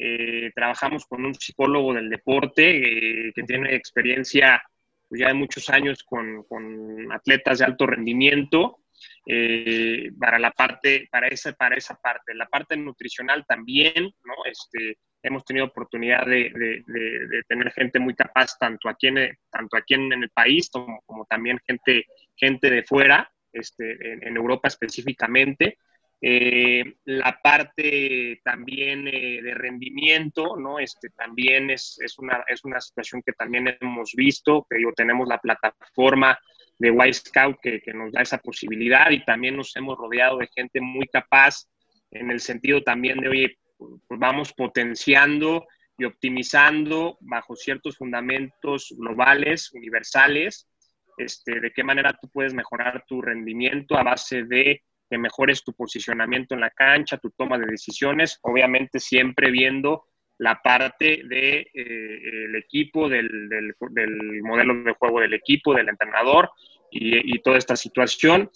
eh, 0.00 0.52
trabajamos 0.54 1.06
con 1.06 1.24
un 1.24 1.34
psicólogo 1.34 1.92
del 1.92 2.08
deporte 2.08 3.28
eh, 3.28 3.32
que 3.34 3.42
tiene 3.42 3.74
experiencia 3.74 4.62
pues, 5.08 5.20
ya 5.20 5.28
de 5.28 5.34
muchos 5.34 5.68
años 5.70 6.04
con, 6.04 6.44
con 6.44 7.10
atletas 7.12 7.58
de 7.58 7.64
alto 7.64 7.84
rendimiento 7.84 8.78
eh, 9.26 10.12
para 10.18 10.38
la 10.38 10.52
parte, 10.52 11.08
para 11.10 11.26
esa, 11.26 11.52
para 11.52 11.76
esa 11.76 11.96
parte. 11.96 12.32
La 12.34 12.46
parte 12.46 12.76
nutricional 12.76 13.44
también, 13.46 14.04
¿no? 14.24 14.34
Este, 14.44 14.98
hemos 15.20 15.44
tenido 15.44 15.66
oportunidad 15.66 16.24
de, 16.26 16.50
de, 16.54 16.82
de, 16.86 17.42
tener 17.48 17.72
gente 17.72 17.98
muy 17.98 18.14
capaz 18.14 18.56
tanto 18.56 18.88
aquí 18.88 19.08
en, 19.08 19.36
tanto 19.50 19.76
aquí 19.76 19.94
en, 19.94 20.12
el 20.12 20.30
país 20.30 20.70
como, 20.70 21.02
como, 21.06 21.24
también 21.24 21.58
gente, 21.66 22.06
gente 22.36 22.70
de 22.70 22.84
fuera, 22.84 23.28
este, 23.52 24.12
en, 24.12 24.26
en 24.26 24.36
Europa 24.36 24.68
específicamente. 24.68 25.78
Eh, 26.20 26.96
la 27.04 27.38
parte 27.40 28.40
también 28.42 29.06
eh, 29.06 29.40
de 29.40 29.54
rendimiento, 29.54 30.56
¿no? 30.56 30.80
Este, 30.80 31.10
también 31.10 31.70
es, 31.70 31.98
es, 32.02 32.18
una, 32.18 32.44
es 32.48 32.64
una 32.64 32.80
situación 32.80 33.22
que 33.24 33.32
también 33.32 33.76
hemos 33.80 34.14
visto, 34.14 34.66
que 34.68 34.82
yo 34.82 34.92
tenemos 34.92 35.28
la 35.28 35.38
plataforma 35.38 36.36
de 36.76 36.90
White 36.90 37.14
Scout 37.14 37.58
que, 37.62 37.80
que, 37.80 37.92
nos 37.92 38.12
da 38.12 38.22
esa 38.22 38.38
posibilidad 38.38 39.10
y 39.10 39.24
también 39.24 39.56
nos 39.56 39.76
hemos 39.76 39.96
rodeado 39.96 40.38
de 40.38 40.48
gente 40.54 40.80
muy 40.80 41.06
capaz 41.06 41.68
en 42.10 42.30
el 42.30 42.40
sentido 42.40 42.82
también 42.82 43.20
de, 43.20 43.28
oye, 43.28 43.58
pues 43.76 44.18
vamos 44.18 44.52
potenciando 44.52 45.66
y 45.98 46.04
optimizando 46.04 47.18
bajo 47.20 47.54
ciertos 47.54 47.96
fundamentos 47.96 48.94
globales, 48.96 49.72
universales, 49.72 50.68
este, 51.16 51.60
de 51.60 51.72
qué 51.72 51.82
manera 51.82 52.16
tú 52.20 52.28
puedes 52.28 52.54
mejorar 52.54 53.04
tu 53.06 53.20
rendimiento 53.20 53.96
a 53.96 54.04
base 54.04 54.44
de 54.44 54.82
que 55.08 55.18
mejores 55.18 55.64
tu 55.64 55.72
posicionamiento 55.72 56.54
en 56.54 56.60
la 56.60 56.70
cancha, 56.70 57.18
tu 57.18 57.30
toma 57.30 57.58
de 57.58 57.66
decisiones, 57.66 58.38
obviamente 58.42 59.00
siempre 59.00 59.50
viendo 59.50 60.04
la 60.38 60.60
parte 60.62 61.22
del 61.24 61.28
de, 61.28 61.70
eh, 61.74 62.58
equipo, 62.58 63.08
del, 63.08 63.48
del, 63.48 63.74
del, 63.90 64.42
modelo 64.42 64.82
de 64.84 64.92
juego 64.92 65.20
del 65.20 65.34
equipo, 65.34 65.74
del 65.74 65.88
entrenador 65.88 66.50
y, 66.90 67.34
y 67.34 67.40
toda 67.40 67.58
esta 67.58 67.74
situación. 67.74 68.48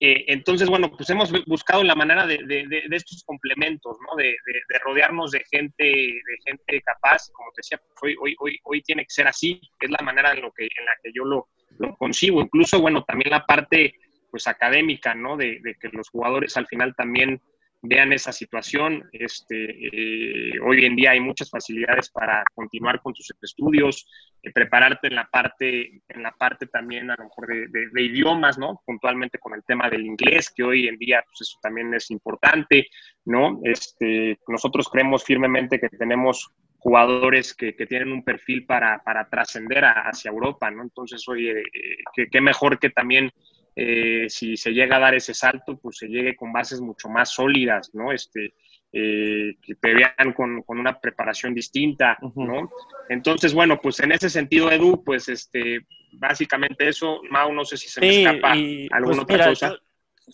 Eh, 0.00 0.24
entonces, 0.28 0.68
bueno, 0.68 0.90
pues 0.90 1.08
hemos 1.10 1.32
buscado 1.46 1.84
la 1.84 1.94
manera 1.94 2.26
de, 2.26 2.38
de 2.38 2.88
estos 2.90 3.22
complementos, 3.24 3.96
¿no? 4.00 4.16
De, 4.16 4.36
rodearnos 4.84 5.30
de 5.30 5.44
gente, 5.50 5.84
de 5.84 6.38
gente 6.44 6.82
capaz, 6.82 7.30
como 7.32 7.50
te 7.52 7.60
decía, 7.60 7.78
pues, 7.78 7.94
hoy, 8.02 8.16
hoy, 8.20 8.36
hoy, 8.40 8.58
hoy 8.64 8.82
tiene 8.82 9.04
que 9.04 9.10
ser 9.10 9.28
así, 9.28 9.60
es 9.80 9.90
la 9.90 10.04
manera 10.04 10.32
en, 10.32 10.42
lo 10.42 10.52
que, 10.52 10.64
en 10.64 10.84
la 10.84 10.92
que 11.02 11.12
yo 11.14 11.24
lo, 11.24 11.48
lo 11.78 11.96
concibo. 11.96 12.40
Incluso, 12.40 12.80
bueno, 12.80 13.04
también 13.04 13.30
la 13.30 13.46
parte 13.46 13.94
pues 14.30 14.46
académica, 14.46 15.14
¿no? 15.14 15.36
De, 15.36 15.60
de, 15.62 15.74
que 15.76 15.88
los 15.92 16.08
jugadores 16.08 16.56
al 16.56 16.66
final 16.66 16.94
también 16.94 17.40
vean 17.82 18.12
esa 18.12 18.32
situación. 18.32 19.08
Este, 19.12 19.70
eh, 19.70 20.58
hoy 20.60 20.84
en 20.84 20.96
día 20.96 21.12
hay 21.12 21.20
muchas 21.20 21.50
facilidades 21.50 22.10
para 22.10 22.42
continuar 22.54 23.00
con 23.00 23.14
tus 23.14 23.32
estudios, 23.42 24.06
eh, 24.42 24.50
prepararte 24.52 25.08
en 25.08 25.14
la 25.14 25.28
parte, 25.30 26.02
en 26.08 26.22
la 26.22 26.32
parte 26.32 26.66
también 26.66 27.10
a 27.10 27.16
lo 27.16 27.24
mejor 27.24 27.46
de, 27.46 28.02
idiomas, 28.02 28.58
¿no? 28.58 28.82
Puntualmente 28.84 29.38
con 29.38 29.54
el 29.54 29.62
tema 29.64 29.88
del 29.88 30.06
inglés, 30.06 30.52
que 30.54 30.64
hoy 30.64 30.88
en 30.88 30.96
día 30.96 31.22
pues 31.24 31.42
eso 31.42 31.58
también 31.62 31.92
es 31.94 32.10
importante, 32.10 32.88
¿no? 33.24 33.60
Este, 33.64 34.38
nosotros 34.48 34.88
creemos 34.88 35.24
firmemente 35.24 35.78
que 35.78 35.88
tenemos 35.88 36.50
jugadores 36.80 37.54
que, 37.54 37.74
que 37.74 37.86
tienen 37.86 38.12
un 38.12 38.24
perfil 38.24 38.64
para, 38.64 39.02
para 39.02 39.28
trascender 39.28 39.84
hacia 39.84 40.30
Europa, 40.30 40.70
¿no? 40.70 40.82
Entonces, 40.82 41.26
oye, 41.28 41.60
eh, 41.60 42.28
qué 42.30 42.40
mejor 42.40 42.78
que 42.78 42.90
también 42.90 43.32
eh, 43.80 44.28
si 44.28 44.56
se 44.56 44.72
llega 44.72 44.96
a 44.96 44.98
dar 44.98 45.14
ese 45.14 45.32
salto, 45.32 45.78
pues 45.78 45.98
se 45.98 46.08
llegue 46.08 46.34
con 46.34 46.52
bases 46.52 46.80
mucho 46.80 47.08
más 47.08 47.30
sólidas, 47.30 47.94
¿no? 47.94 48.10
Este, 48.10 48.54
eh, 48.92 49.54
que 49.62 49.76
te 49.76 49.94
vean 49.94 50.32
con, 50.34 50.62
con, 50.62 50.80
una 50.80 50.98
preparación 50.98 51.54
distinta, 51.54 52.18
¿no? 52.34 52.72
Entonces, 53.08 53.54
bueno, 53.54 53.80
pues 53.80 54.00
en 54.00 54.10
ese 54.10 54.30
sentido, 54.30 54.72
Edu, 54.72 55.04
pues 55.04 55.28
este, 55.28 55.86
básicamente 56.10 56.88
eso, 56.88 57.20
Mau, 57.30 57.52
no 57.52 57.64
sé 57.64 57.76
si 57.76 57.88
se 57.88 58.00
me 58.00 58.24
escapa 58.24 58.50
alguna 58.90 59.24
pues, 59.24 59.38
otra 59.38 59.46
cosa. 59.46 59.78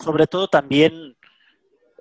sobre 0.03 0.26
todo 0.26 0.49
también, 0.49 1.14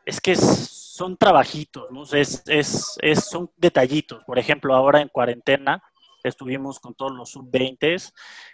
es 0.06 0.22
que 0.22 0.38
son 0.38 1.18
trabajitos, 1.18 1.92
¿no? 1.92 2.04
Es, 2.04 2.42
es, 2.48 2.98
es, 3.02 3.26
son 3.26 3.52
detallitos. 3.58 4.24
Por 4.24 4.40
ejemplo, 4.40 4.74
ahora 4.74 5.02
en 5.02 5.10
cuarentena 5.10 5.84
estuvimos 6.24 6.80
con 6.80 6.96
todos 6.96 7.12
los 7.12 7.32
sub-20 7.32 8.14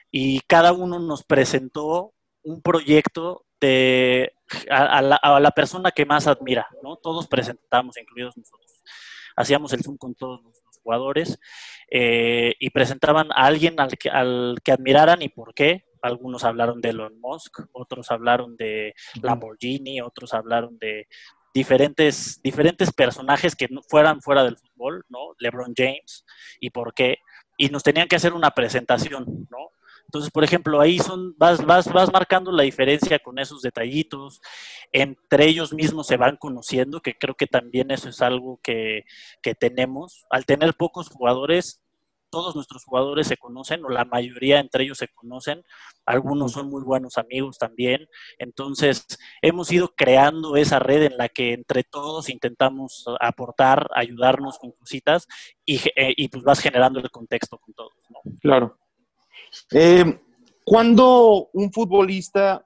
y 0.09 0.39
cada 0.47 0.73
uno 0.73 0.97
nos 0.97 1.23
presentó 1.23 2.15
un 2.43 2.61
proyecto 2.61 3.45
de, 3.59 4.33
a, 4.69 5.01
la, 5.01 5.51
persona 5.51 5.91
que 5.91 6.05
más 6.05 6.27
admira, 6.27 6.67
¿no? 6.81 6.95
Todos 6.95 7.27
presentamos, 7.27 7.97
incluidos 7.97 8.37
nosotros. 8.37 8.83
Hacíamos 9.35 9.73
el 9.73 9.83
Zoom 9.83 9.97
con 9.97 10.15
todos 10.15 10.41
los, 10.43 10.59
jugadores 10.81 11.37
eh, 11.91 12.55
y 12.57 12.69
presentaban 12.69 13.31
a 13.33 13.45
alguien 13.45 13.79
al 13.81 13.97
que, 13.97 14.09
al 14.09 14.57
que 14.63 14.71
admiraran 14.71 15.21
y 15.21 15.29
por 15.29 15.53
qué. 15.53 15.83
Algunos 16.01 16.45
hablaron 16.45 16.79
de 16.79 16.89
Elon 16.89 17.19
Musk, 17.19 17.59
otros 17.73 18.09
hablaron 18.11 18.55
de 18.55 18.95
Lamborghini, 19.21 19.99
otros 19.99 20.33
hablaron 20.33 20.79
de 20.79 21.07
diferentes, 21.53 22.41
diferentes 22.41 22.93
personajes 22.93 23.55
que 23.55 23.67
fueran 23.89 24.21
fuera 24.21 24.43
del 24.43 24.57
fútbol, 24.57 25.03
¿no? 25.09 25.35
LeBron 25.39 25.73
James 25.75 26.25
y 26.59 26.69
por 26.69 26.93
qué. 26.93 27.17
Y 27.57 27.67
nos 27.67 27.83
tenían 27.83 28.07
que 28.07 28.15
hacer 28.15 28.33
una 28.33 28.51
presentación, 28.51 29.25
¿no? 29.49 29.71
Entonces, 30.09 30.31
por 30.31 30.43
ejemplo, 30.43 30.81
ahí 30.81 30.97
son, 30.97 31.35
vas, 31.37 31.63
vas, 31.63 31.87
vas 31.93 32.11
marcando 32.11 32.51
la 32.51 32.63
diferencia 32.63 33.19
con 33.19 33.37
esos 33.37 33.61
detallitos, 33.61 34.41
entre 34.91 35.45
ellos 35.45 35.71
mismos 35.71 36.07
se 36.07 36.17
van 36.17 36.35
conociendo, 36.35 36.99
que 36.99 37.13
creo 37.13 37.35
que 37.35 37.45
también 37.45 37.91
eso 37.91 38.09
es 38.09 38.19
algo 38.23 38.59
que, 38.63 39.03
que 39.43 39.53
tenemos. 39.53 40.25
Al 40.31 40.47
tener 40.47 40.73
pocos 40.73 41.09
jugadores, 41.09 41.83
todos 42.31 42.55
nuestros 42.55 42.85
jugadores 42.85 43.27
se 43.27 43.37
conocen, 43.37 43.85
o 43.85 43.89
la 43.89 44.03
mayoría 44.03 44.59
entre 44.59 44.83
ellos 44.85 44.97
se 44.97 45.09
conocen, 45.09 45.63
algunos 46.07 46.53
son 46.53 46.71
muy 46.71 46.81
buenos 46.81 47.19
amigos 47.19 47.59
también, 47.59 48.07
entonces 48.39 49.05
hemos 49.43 49.71
ido 49.71 49.93
creando 49.95 50.55
esa 50.55 50.79
red 50.79 51.03
en 51.03 51.17
la 51.17 51.29
que 51.29 51.53
entre 51.53 51.83
todos 51.83 52.29
intentamos 52.29 53.05
aportar, 53.19 53.87
ayudarnos 53.93 54.57
con 54.57 54.71
cositas 54.71 55.27
y, 55.63 55.77
eh, 55.95 56.15
y 56.17 56.29
pues 56.29 56.43
vas 56.43 56.61
generando 56.61 56.99
el 56.99 57.11
contexto 57.11 57.59
con 57.59 57.75
todos. 57.75 57.93
¿no? 58.09 58.21
Claro. 58.41 58.75
Eh, 59.71 60.19
cuando 60.63 61.49
un 61.53 61.71
futbolista, 61.71 62.65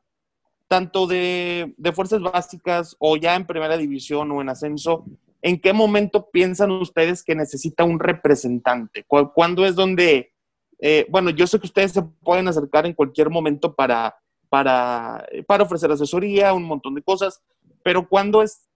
tanto 0.68 1.08
de, 1.08 1.74
fuerzas 1.94 2.22
básicas 2.22 2.96
o 3.00 3.16
ya 3.18 3.36
en 3.36 3.46
primera 3.46 3.78
división 3.78 4.32
o 4.32 4.42
en 4.42 4.50
ascenso, 4.50 5.06
¿en 5.42 5.60
qué 5.60 5.74
momento 5.74 6.30
piensan 6.32 6.72
ustedes 6.72 7.24
que 7.24 7.36
necesita 7.36 7.84
un 7.84 8.00
representante? 8.00 9.06
¿Cuándo 9.06 9.66
es 9.66 9.76
donde, 9.76 10.34
eh, 10.80 11.06
bueno, 11.10 11.30
yo 11.30 11.48
sé 11.48 11.60
que 11.60 11.68
ustedes 11.68 11.92
se 11.92 12.02
pueden 12.02 12.48
acercar 12.48 12.86
en 12.86 12.94
cualquier 12.94 13.30
momento 13.30 13.74
para, 13.74 14.16
para, 14.50 15.26
para 15.48 15.64
ofrecer 15.64 15.92
asesoría, 15.92 16.54
un 16.54 16.64
montón 16.64 16.96
de 16.96 17.04
cosas, 17.04 17.42
pero 17.84 18.08
¿cuándo 18.08 18.42
es 18.42 18.68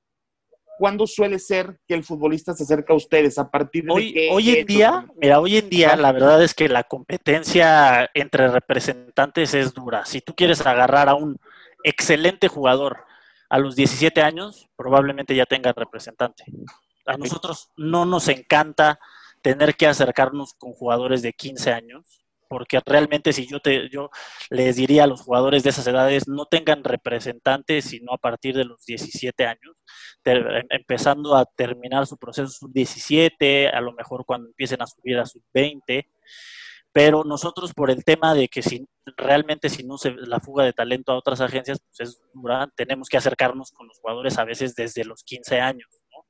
¿cuándo 0.77 1.07
suele 1.07 1.39
ser 1.39 1.79
que 1.87 1.93
el 1.93 2.03
futbolista 2.03 2.53
se 2.53 2.63
acerca 2.63 2.93
a 2.93 2.95
ustedes? 2.95 3.37
¿A 3.37 3.49
partir 3.49 3.85
de 3.85 3.91
hoy, 3.91 4.29
Hoy 4.31 4.57
en 4.57 4.65
día, 4.65 5.05
mira, 5.15 5.39
hoy 5.39 5.57
en 5.57 5.69
día 5.69 5.95
la 5.95 6.11
verdad 6.11 6.43
es 6.43 6.53
que 6.53 6.69
la 6.69 6.83
competencia 6.83 8.09
entre 8.13 8.49
representantes 8.49 9.53
es 9.53 9.73
dura. 9.73 10.05
Si 10.05 10.21
tú 10.21 10.35
quieres 10.35 10.65
agarrar 10.65 11.09
a 11.09 11.15
un 11.15 11.39
excelente 11.83 12.47
jugador 12.47 13.05
a 13.49 13.59
los 13.59 13.75
17 13.75 14.21
años, 14.21 14.67
probablemente 14.75 15.35
ya 15.35 15.45
tenga 15.45 15.73
representante. 15.73 16.43
A 17.05 17.17
nosotros 17.17 17.71
no 17.77 18.05
nos 18.05 18.27
encanta 18.27 18.99
tener 19.41 19.75
que 19.75 19.87
acercarnos 19.87 20.53
con 20.53 20.73
jugadores 20.73 21.21
de 21.21 21.33
15 21.33 21.71
años 21.71 22.16
porque 22.47 22.79
realmente 22.85 23.33
si 23.33 23.47
yo 23.47 23.59
te 23.59 23.89
yo 23.89 24.09
les 24.49 24.75
diría 24.75 25.03
a 25.03 25.07
los 25.07 25.21
jugadores 25.21 25.63
de 25.63 25.69
esas 25.71 25.87
edades 25.87 26.27
no 26.27 26.45
tengan 26.45 26.83
representantes 26.83 27.85
sino 27.85 28.13
a 28.13 28.17
partir 28.17 28.55
de 28.55 28.65
los 28.65 28.85
17 28.85 29.45
años, 29.45 29.75
em, 30.25 30.65
empezando 30.69 31.35
a 31.35 31.45
terminar 31.45 32.07
su 32.07 32.17
proceso 32.17 32.49
sub 32.49 32.71
17, 32.73 33.69
a 33.69 33.81
lo 33.81 33.93
mejor 33.93 34.25
cuando 34.25 34.47
empiecen 34.47 34.81
a 34.81 34.87
subir 34.87 35.17
a 35.19 35.25
sub 35.25 35.43
20, 35.53 36.07
pero 36.97 37.23
nosotros 37.23 37.73
por 37.73 37.91
el 37.91 38.03
tema 38.03 38.33
de 38.33 38.47
que 38.47 38.61
si 38.63 38.87
realmente 39.17 39.69
si 39.69 39.83
no 39.83 39.97
se 39.97 40.11
la 40.15 40.39
fuga 40.39 40.63
de 40.65 40.73
talento 40.73 41.11
a 41.11 41.17
otras 41.17 41.41
agencias 41.41 41.79
pues 41.79 42.09
es 42.09 42.21
dura, 42.33 42.69
tenemos 42.75 43.07
que 43.07 43.17
acercarnos 43.17 43.71
con 43.71 43.87
los 43.87 43.99
jugadores 43.99 44.37
a 44.39 44.45
veces 44.45 44.75
desde 44.75 45.05
los 45.05 45.23
15 45.23 45.59
años, 45.61 45.89
¿no? 46.11 46.25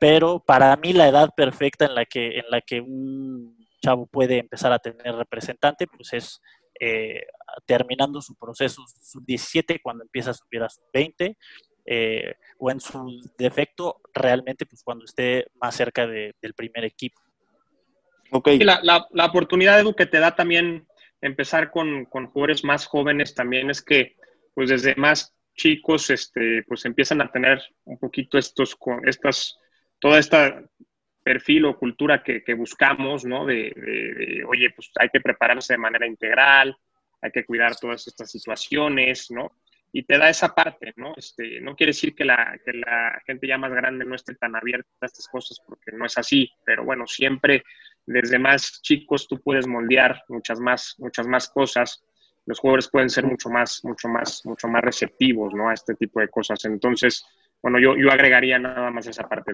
Pero 0.00 0.40
para 0.44 0.74
mí 0.76 0.92
la 0.92 1.08
edad 1.08 1.30
perfecta 1.36 1.84
en 1.84 1.94
la 1.94 2.06
que 2.06 2.38
en 2.38 2.44
la 2.50 2.60
que 2.60 2.80
un 2.80 3.59
chavo 3.80 4.06
puede 4.06 4.38
empezar 4.38 4.72
a 4.72 4.78
tener 4.78 5.14
representante, 5.14 5.86
pues 5.86 6.12
es 6.12 6.40
eh, 6.78 7.26
terminando 7.66 8.20
su 8.20 8.36
proceso 8.36 8.82
sub-17 9.02 9.80
cuando 9.82 10.04
empieza 10.04 10.30
a 10.30 10.34
subir 10.34 10.62
a 10.62 10.68
sub-20, 10.68 11.36
eh, 11.86 12.34
o 12.58 12.70
en 12.70 12.80
su 12.80 13.20
defecto, 13.36 14.00
realmente, 14.14 14.66
pues 14.66 14.82
cuando 14.82 15.04
esté 15.04 15.46
más 15.60 15.74
cerca 15.74 16.06
de, 16.06 16.34
del 16.40 16.54
primer 16.54 16.84
equipo. 16.84 17.20
Okay. 18.30 18.58
la, 18.60 18.78
la, 18.82 19.08
la, 19.10 19.26
oportunidad, 19.26 19.80
Edu, 19.80 19.94
que 19.94 20.06
te 20.06 20.20
da 20.20 20.36
también 20.36 20.86
empezar 21.20 21.70
con, 21.70 22.04
con, 22.04 22.26
jugadores 22.28 22.62
más 22.62 22.86
jóvenes 22.86 23.34
también 23.34 23.70
es 23.70 23.82
que, 23.82 24.16
pues 24.54 24.68
desde 24.68 24.94
más 24.94 25.34
chicos, 25.56 26.10
este, 26.10 26.62
pues 26.68 26.84
empiezan 26.84 27.20
a 27.20 27.30
tener 27.30 27.60
un 27.84 27.98
poquito 27.98 28.38
estos, 28.38 28.76
estas, 29.04 29.58
toda 29.98 30.18
esta 30.18 30.62
perfil 31.30 31.64
o 31.66 31.78
cultura 31.78 32.24
que, 32.24 32.54
buscamos, 32.54 33.24
¿no? 33.24 33.46
De, 33.46 33.72
oye, 34.48 34.70
pues 34.74 34.90
hay 34.98 35.08
que 35.10 35.20
prepararse 35.20 35.74
de 35.74 35.78
manera 35.78 36.04
integral, 36.04 36.76
hay 37.22 37.30
que 37.30 37.44
cuidar 37.44 37.76
todas 37.76 38.04
estas 38.08 38.28
situaciones, 38.28 39.30
¿no? 39.30 39.52
Y 39.92 40.02
te 40.02 40.18
da 40.18 40.28
esa 40.28 40.52
parte, 40.52 40.92
¿no? 40.96 41.14
Este, 41.16 41.60
no 41.60 41.76
quiere 41.76 41.90
decir 41.90 42.16
que 42.16 42.24
la, 42.24 42.58
que 42.64 42.72
la 42.72 43.22
gente 43.24 43.46
ya 43.46 43.58
más 43.58 43.70
grande 43.70 44.04
no 44.04 44.16
esté 44.16 44.34
tan 44.34 44.56
abierta 44.56 44.88
a 45.02 45.06
estas 45.06 45.28
cosas, 45.28 45.60
porque 45.64 45.92
no 45.92 46.04
es 46.04 46.18
así, 46.18 46.50
pero 46.64 46.84
bueno, 46.84 47.06
siempre 47.06 47.62
desde 48.04 48.40
más 48.40 48.82
chicos 48.82 49.28
tú 49.28 49.40
puedes 49.40 49.68
moldear 49.68 50.24
muchas 50.28 50.58
más, 50.58 50.96
muchas 50.98 51.28
más 51.28 51.48
cosas. 51.48 52.02
Los 52.44 52.58
jugadores 52.58 52.88
pueden 52.90 53.08
ser 53.08 53.24
mucho 53.24 53.50
más, 53.50 53.84
mucho 53.84 54.08
más, 54.08 54.44
mucho 54.44 54.66
más 54.66 54.82
receptivos, 54.82 55.54
¿no? 55.54 55.68
A 55.68 55.74
este 55.74 55.94
tipo 55.94 56.18
de 56.18 56.28
cosas. 56.28 56.64
Entonces, 56.64 57.24
bueno, 57.62 57.78
yo, 57.78 57.96
yo 57.96 58.10
agregaría 58.10 58.58
nada 58.58 58.90
más 58.90 59.06
esa 59.06 59.28
parte, 59.28 59.52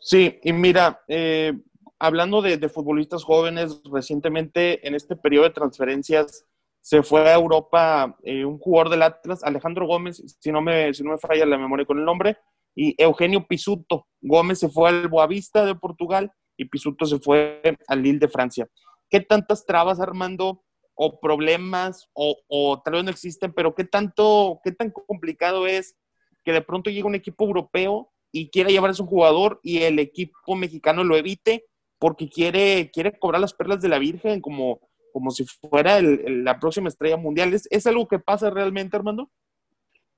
Sí, 0.00 0.38
y 0.42 0.52
mira, 0.52 1.02
eh, 1.08 1.52
hablando 1.98 2.42
de, 2.42 2.68
futbolistas 2.68 3.24
jóvenes, 3.24 3.80
recientemente 3.90 4.86
en 4.86 4.94
este 4.94 5.16
periodo 5.16 5.44
de 5.44 5.50
transferencias 5.50 6.44
se 6.80 7.02
fue 7.02 7.28
a 7.28 7.34
Europa 7.34 8.16
eh, 8.22 8.44
un 8.44 8.58
jugador 8.58 8.90
del 8.90 9.02
Atlas, 9.02 9.42
Alejandro 9.42 9.86
Gómez, 9.86 10.22
si 10.40 10.52
no, 10.52 10.60
me, 10.60 10.94
si 10.94 11.02
no 11.02 11.12
me 11.12 11.18
falla 11.18 11.44
la 11.46 11.58
memoria 11.58 11.86
con 11.86 11.98
el 11.98 12.04
nombre, 12.04 12.36
y 12.74 12.94
Eugenio 13.02 13.46
Pisuto. 13.46 14.06
Gómez 14.20 14.60
se 14.60 14.68
fue 14.68 14.90
al 14.90 15.08
Boavista 15.08 15.64
de 15.64 15.74
Portugal 15.74 16.30
y 16.56 16.66
Pisuto 16.66 17.06
se 17.06 17.18
fue 17.18 17.60
al 17.88 18.02
Lille 18.02 18.18
de 18.18 18.28
Francia. 18.28 18.68
¿Qué 19.08 19.20
tantas 19.20 19.64
trabas, 19.64 19.98
Armando, 19.98 20.62
o 20.94 21.20
problemas, 21.20 22.08
o, 22.12 22.36
o 22.48 22.82
tal 22.82 22.94
vez 22.94 23.04
no 23.04 23.10
existen, 23.10 23.52
pero 23.52 23.74
qué 23.74 23.84
tanto, 23.84 24.60
qué 24.64 24.72
tan 24.72 24.90
complicado 24.90 25.66
es 25.66 25.96
que 26.44 26.52
de 26.52 26.62
pronto 26.62 26.90
llegue 26.90 27.04
un 27.04 27.14
equipo 27.14 27.44
europeo 27.44 28.12
y 28.38 28.50
quiera 28.50 28.68
llevarse 28.68 29.00
un 29.00 29.08
jugador 29.08 29.60
y 29.62 29.78
el 29.78 29.98
equipo 29.98 30.54
mexicano 30.54 31.02
lo 31.04 31.16
evite 31.16 31.64
porque 31.98 32.28
quiere, 32.28 32.90
quiere 32.92 33.18
cobrar 33.18 33.40
las 33.40 33.54
perlas 33.54 33.80
de 33.80 33.88
la 33.88 33.98
Virgen 33.98 34.42
como, 34.42 34.80
como 35.10 35.30
si 35.30 35.46
fuera 35.46 36.02
la 36.02 36.60
próxima 36.60 36.88
estrella 36.88 37.16
mundial. 37.16 37.54
¿Es, 37.54 37.66
¿Es 37.70 37.86
algo 37.86 38.06
que 38.06 38.18
pasa 38.18 38.50
realmente, 38.50 38.94
Armando? 38.94 39.30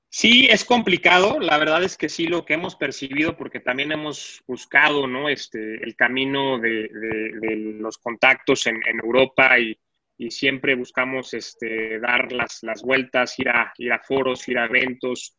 Sí, 0.09 0.47
es 0.49 0.65
complicado. 0.65 1.39
La 1.39 1.57
verdad 1.57 1.81
es 1.81 1.95
que 1.95 2.09
sí, 2.09 2.27
lo 2.27 2.43
que 2.43 2.55
hemos 2.55 2.75
percibido, 2.75 3.37
porque 3.37 3.61
también 3.61 3.93
hemos 3.93 4.43
buscado 4.45 5.07
¿no? 5.07 5.29
este, 5.29 5.81
el 5.81 5.95
camino 5.95 6.59
de, 6.59 6.89
los 7.79 7.97
contactos 7.99 8.67
en, 8.67 8.81
Europa 9.01 9.57
y, 9.59 9.79
siempre 10.29 10.75
buscamos 10.75 11.33
este, 11.33 11.97
dar 12.01 12.33
las, 12.33 12.61
las 12.63 12.81
vueltas, 12.83 13.39
ir 13.39 13.47
a, 13.47 13.71
ir 13.77 13.93
a 13.93 13.99
foros, 13.99 14.45
ir 14.49 14.57
a 14.57 14.65
eventos, 14.65 15.37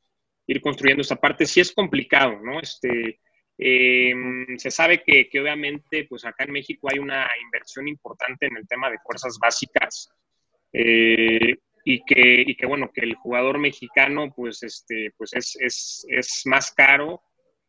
ir 0.50 0.60
construyendo 0.60 1.02
esa 1.02 1.16
parte. 1.16 1.46
Sí 1.46 1.60
es 1.60 1.72
complicado, 1.72 2.40
¿no? 2.42 2.60
Este, 2.60 3.20
eh, 3.62 4.14
se 4.56 4.70
sabe 4.70 5.02
que, 5.02 5.28
obviamente, 5.40 6.06
pues 6.08 6.24
acá 6.24 6.44
en 6.44 6.52
México 6.52 6.88
hay 6.90 6.98
una 6.98 7.28
inversión 7.44 7.86
importante 7.88 8.46
en 8.46 8.56
el 8.56 8.66
tema 8.66 8.90
de 8.90 8.98
fuerzas 8.98 9.38
básicas 9.38 10.08
eh, 10.72 11.56
y, 11.84 12.04
que, 12.04 12.44
y 12.46 12.56
que, 12.56 12.66
bueno, 12.66 12.90
que 12.92 13.02
el 13.02 13.14
jugador 13.14 13.58
mexicano, 13.58 14.32
pues, 14.34 14.62
este, 14.62 15.12
pues 15.16 15.34
es, 15.34 15.56
es, 15.60 16.06
es 16.08 16.42
más 16.46 16.72
caro 16.72 17.22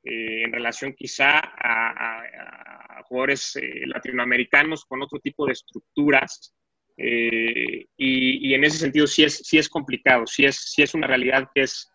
eh, 0.04 0.44
en 0.46 0.54
relación 0.54 0.94
quizá 0.94 1.40
a, 1.40 3.04
jugadores 3.04 3.60
latinoamericanos 3.88 4.86
con 4.86 5.02
otro 5.02 5.20
tipo 5.20 5.46
de 5.46 5.52
estructuras. 5.52 6.56
Y, 6.96 7.88
y, 7.98 8.54
en 8.54 8.64
ese 8.64 8.78
sentido 8.78 9.08
sí 9.08 9.24
es, 9.24 9.40
sí 9.40 9.58
es 9.58 9.68
complicado, 9.68 10.26
sí 10.26 10.46
es, 10.46 10.56
sí 10.56 10.84
es 10.84 10.94
una 10.94 11.08
realidad 11.08 11.50
que 11.54 11.64
es, 11.64 11.92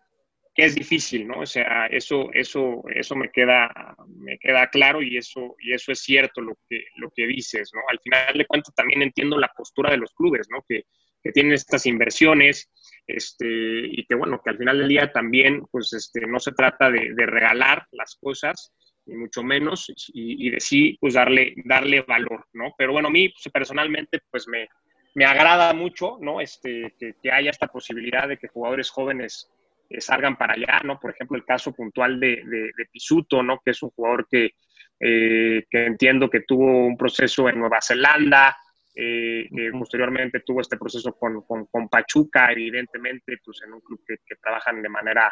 que 0.57 0.65
es 0.65 0.73
difícil, 0.73 1.27
¿no? 1.27 1.41
O 1.41 1.45
sea, 1.45 1.85
eso, 1.85 2.29
eso, 2.33 2.83
eso 2.89 3.15
me 3.15 3.29
queda, 3.29 3.95
me 4.07 4.39
queda 4.39 4.67
claro 4.71 5.03
y 5.03 5.15
eso, 5.15 5.55
y 5.59 5.71
eso 5.71 5.91
es 5.91 5.99
cierto 5.99 6.41
lo 6.41 6.57
que, 6.67 6.83
lo 6.95 7.11
que 7.15 7.27
dices, 7.27 7.69
¿no? 7.75 7.81
Al 7.87 7.99
final 7.99 8.35
de 8.35 8.47
cuentas 8.47 8.73
también 8.73 9.03
entiendo 9.03 9.37
la 9.37 9.53
postura 9.55 9.91
de 9.91 9.97
los 9.97 10.11
clubes, 10.15 10.47
¿no? 10.49 10.65
Que, 10.67 10.85
que 11.21 11.31
tienen 11.31 11.53
estas 11.53 11.85
inversiones, 11.85 12.71
este, 13.05 13.45
y 13.45 14.03
que 14.07 14.15
bueno, 14.15 14.41
que 14.43 14.49
al 14.49 14.57
final 14.57 14.79
del 14.79 14.87
día 14.87 15.11
también, 15.11 15.63
pues, 15.71 15.93
este, 15.93 16.21
no 16.25 16.39
se 16.39 16.53
trata 16.53 16.89
de, 16.89 17.13
regalar 17.27 17.85
las 17.91 18.15
cosas, 18.15 18.73
ni 19.05 19.15
mucho 19.15 19.43
menos, 19.43 19.93
y, 20.11 20.47
y, 20.47 20.49
de 20.49 20.59
sí, 20.59 20.97
pues, 20.99 21.13
darle, 21.13 21.53
darle 21.65 22.01
valor, 22.01 22.47
¿no? 22.53 22.73
Pero 22.75 22.93
bueno, 22.93 23.09
a 23.09 23.11
mí 23.11 23.29
pues, 23.29 23.53
personalmente, 23.53 24.21
pues, 24.31 24.47
me, 24.47 24.67
me 25.13 25.25
agrada 25.25 25.71
mucho, 25.75 26.17
¿no? 26.19 26.41
Este, 26.41 26.95
que, 26.97 27.13
que 27.21 27.31
haya 27.31 27.51
esta 27.51 27.67
posibilidad 27.67 28.27
de 28.27 28.37
que 28.37 28.47
jugadores 28.47 28.89
jóvenes 28.89 29.51
eh, 29.89 30.01
salgan 30.01 30.35
para 30.35 30.53
allá, 30.53 30.81
¿no? 30.83 30.99
Por 30.99 31.11
ejemplo, 31.11 31.37
el 31.37 31.45
caso 31.45 31.71
puntual 31.73 32.19
de, 32.19 32.43
de, 32.45 32.85
Pisuto, 32.91 33.41
¿no? 33.41 33.59
Que 33.63 33.71
es 33.71 33.81
un 33.81 33.91
jugador 33.91 34.27
que, 34.29 34.51
eh, 34.99 35.65
que 35.69 35.85
entiendo 35.85 36.29
que 36.29 36.41
tuvo 36.41 36.85
un 36.85 36.97
proceso 36.97 37.47
en 37.47 37.59
Nueva 37.59 37.79
Zelanda, 37.81 38.57
eh, 38.93 39.47
que 39.55 39.71
posteriormente 39.71 40.41
tuvo 40.41 40.61
este 40.61 40.77
proceso 40.77 41.13
con, 41.13 41.43
con, 41.43 41.87
Pachuca, 41.87 42.51
evidentemente, 42.51 43.37
pues 43.43 43.61
en 43.65 43.73
un 43.73 43.81
club 43.81 44.01
que, 44.05 44.17
que 44.25 44.35
trabajan 44.35 44.81
de 44.81 44.89
manera 44.89 45.31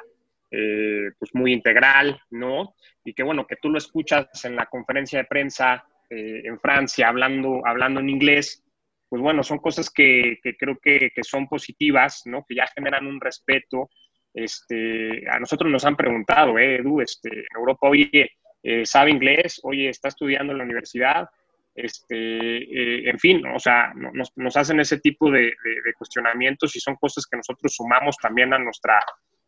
pues 1.19 1.31
muy 1.35 1.51
integral, 1.51 2.17
¿no? 2.29 2.75
Y 3.03 3.13
que 3.13 3.23
bueno, 3.23 3.45
que 3.45 3.57
tú 3.57 3.69
lo 3.69 3.77
escuchas 3.77 4.45
en 4.45 4.55
la 4.55 4.67
conferencia 4.67 5.19
de 5.19 5.25
prensa 5.25 5.83
en 6.09 6.57
Francia 6.61 7.09
hablando, 7.09 7.61
hablando 7.65 7.99
en 7.99 8.09
inglés, 8.09 8.63
pues 9.09 9.21
bueno, 9.21 9.43
son 9.43 9.57
cosas 9.57 9.89
que, 9.89 10.39
que 10.41 10.55
creo 10.55 10.77
que, 10.81 11.11
que, 11.13 11.23
son 11.23 11.49
positivas, 11.49 12.21
¿no? 12.25 12.45
Que 12.47 12.55
ya 12.55 12.67
generan 12.73 13.05
un 13.05 13.19
respeto 13.19 13.89
este, 14.35 15.23
a 15.29 15.39
nosotros 15.39 15.71
nos 15.71 15.85
han 15.85 15.95
preguntado, 15.95 16.59
eh, 16.59 16.75
Edu, 16.75 16.99
este, 16.99 17.29
en 17.29 17.57
Europa, 17.57 17.87
oye, 17.87 18.31
eh, 18.61 18.85
¿sabe 18.85 19.11
inglés? 19.11 19.61
Oye, 19.63 19.87
¿está 19.87 20.09
estudiando 20.09 20.51
en 20.51 20.57
la 20.57 20.65
universidad? 20.65 21.29
Este, 21.73 22.17
eh, 22.17 23.09
en 23.09 23.17
fin, 23.17 23.45
o 23.47 23.59
sea, 23.59 23.93
nos, 23.95 24.33
nos, 24.35 24.57
hacen 24.57 24.81
ese 24.81 24.99
tipo 24.99 25.31
de, 25.31 25.43
de, 25.43 25.93
cuestionamientos 25.97 26.75
y 26.75 26.81
son 26.81 26.95
cosas 26.95 27.25
que 27.25 27.37
nosotros 27.37 27.73
sumamos 27.73 28.17
también 28.17 28.53
a 28.53 28.59
nuestra, 28.59 28.99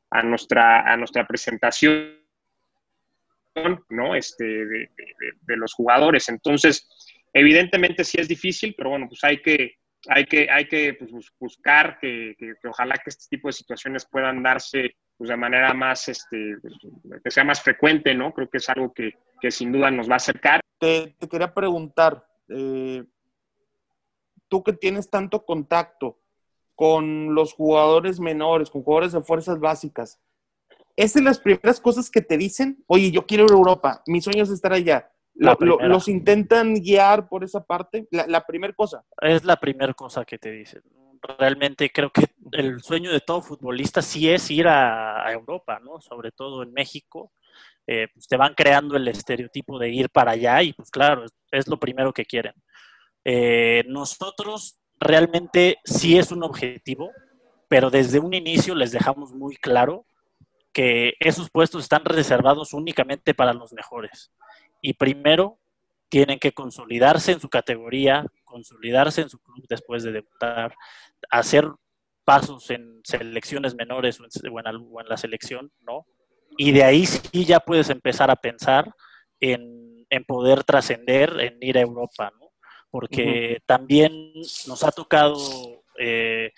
a 0.09 0.23
nuestra, 0.23 0.89
a 0.89 0.95
nuestra 0.95 1.27
presentación, 1.27 2.21
¿no? 3.89 4.15
Este, 4.15 4.45
de, 4.45 4.89
de 5.41 5.57
los 5.57 5.73
jugadores. 5.73 6.29
Entonces, 6.29 6.87
evidentemente 7.33 8.05
sí 8.05 8.21
es 8.21 8.29
difícil, 8.29 8.73
pero 8.77 8.91
bueno, 8.91 9.07
pues 9.09 9.21
hay 9.25 9.41
que, 9.41 9.75
hay 10.09 10.25
que, 10.25 10.49
hay 10.49 10.67
que 10.67 10.93
pues, 10.93 11.11
buscar 11.39 11.99
que, 11.99 12.35
ojalá 12.67 12.95
que 12.95 13.09
este 13.09 13.25
tipo 13.29 13.47
de 13.47 13.53
situaciones 13.53 14.05
puedan 14.05 14.41
darse 14.41 14.95
pues, 15.17 15.29
de 15.29 15.37
manera 15.37 15.73
más, 15.73 16.07
este, 16.07 16.55
que 17.23 17.31
sea 17.31 17.43
más 17.43 17.61
frecuente, 17.61 18.13
¿no? 18.13 18.33
Creo 18.33 18.49
que 18.49 18.57
es 18.57 18.69
algo 18.69 18.93
que, 18.93 19.13
sin 19.51 19.71
duda 19.71 19.91
nos 19.91 20.09
va 20.09 20.13
a 20.13 20.17
acercar. 20.17 20.61
Te, 20.79 21.15
quería 21.29 21.53
preguntar, 21.53 22.25
eh, 22.49 23.03
tú 24.47 24.63
que 24.63 24.73
tienes 24.73 25.09
tanto 25.09 25.45
contacto 25.45 26.19
con 26.75 27.33
los 27.33 27.53
jugadores 27.53 28.19
menores, 28.19 28.69
con 28.69 28.83
jugadores 28.83 29.13
de 29.13 29.21
fuerzas 29.21 29.59
básicas, 29.59 30.19
¿es 30.95 31.13
de 31.13 31.21
las 31.21 31.39
primeras 31.39 31.81
cosas 31.81 32.09
que 32.09 32.21
te 32.21 32.37
dicen? 32.37 32.83
Oye, 32.87 33.11
yo 33.11 33.25
quiero 33.25 33.45
ir 33.45 33.51
a 33.51 33.55
Europa, 33.55 34.03
mi 34.05 34.21
sueño 34.21 34.43
es 34.43 34.49
estar 34.49 34.73
allá 34.73 35.11
los 35.37 36.07
intentan 36.07 36.73
guiar 36.75 37.27
por 37.27 37.43
esa 37.43 37.63
parte. 37.63 38.07
La, 38.11 38.45
primera 38.45 38.73
cosa. 38.73 39.03
Es 39.21 39.43
la 39.43 39.57
primera 39.57 39.93
cosa 39.93 40.25
que 40.25 40.37
te 40.37 40.51
dicen. 40.51 40.81
Realmente 41.21 41.89
creo 41.91 42.11
que 42.11 42.25
el 42.51 42.81
sueño 42.81 43.11
de 43.11 43.19
todo 43.19 43.41
futbolista 43.41 44.01
sí 44.01 44.29
es 44.29 44.49
ir 44.51 44.67
a, 44.67 45.31
Europa, 45.31 45.79
¿no? 45.83 45.99
Sobre 46.01 46.31
todo 46.31 46.63
en 46.63 46.73
México. 46.73 47.31
Eh, 47.85 48.07
pues 48.13 48.27
te 48.27 48.35
van 48.35 48.53
creando 48.53 48.97
el 48.97 49.07
estereotipo 49.07 49.79
de 49.79 49.89
ir 49.89 50.09
para 50.09 50.31
allá 50.31 50.61
y 50.61 50.73
pues 50.73 50.91
claro, 50.91 51.23
es, 51.51 51.67
lo 51.67 51.79
primero 51.79 52.11
que 52.11 52.25
quieren. 52.25 52.53
Eh, 53.23 53.85
nosotros 53.87 54.77
realmente 54.99 55.77
sí 55.85 56.17
es 56.17 56.33
un 56.33 56.43
objetivo, 56.43 57.11
pero 57.69 57.89
desde 57.89 58.19
un 58.19 58.33
inicio 58.33 58.75
les 58.75 58.91
dejamos 58.91 59.33
muy 59.33 59.55
claro 59.55 60.05
que 60.73 61.13
esos 61.21 61.49
puestos 61.49 61.83
están 61.83 62.03
reservados 62.03 62.73
únicamente 62.73 63.33
para 63.33 63.53
los 63.53 63.71
mejores 63.71 64.33
y 64.81 64.93
primero 64.93 65.59
tienen 66.09 66.39
que 66.39 66.53
consolidarse 66.53 67.33
en 67.33 67.39
su 67.39 67.49
categoría, 67.49 68.25
consolidarse 68.43 69.21
en 69.21 69.29
su 69.29 69.39
club 69.39 69.65
después 69.67 70.03
de 70.03 70.11
debutar, 70.11 70.75
hacer 71.29 71.67
pasos 72.23 72.69
en 72.71 73.01
selecciones 73.03 73.75
menores 73.75 74.19
o 74.19 74.25
en, 74.25 75.07
la 75.07 75.17
selección, 75.17 75.71
¿no? 75.81 76.05
Y 76.57 76.71
de 76.71 76.83
ahí 76.83 77.05
sí 77.05 77.45
ya 77.45 77.59
puedes 77.59 77.89
empezar 77.89 78.31
a 78.31 78.35
pensar 78.35 78.93
en, 79.39 80.07
poder 80.25 80.63
trascender, 80.63 81.39
en 81.39 81.57
ir 81.61 81.77
a 81.77 81.81
Europa, 81.81 82.31
¿no? 82.39 82.51
Porque 82.89 83.61
también 83.65 84.33
nos 84.67 84.83
ha 84.83 84.91
tocado, 84.91 85.37
eh, 85.99 86.51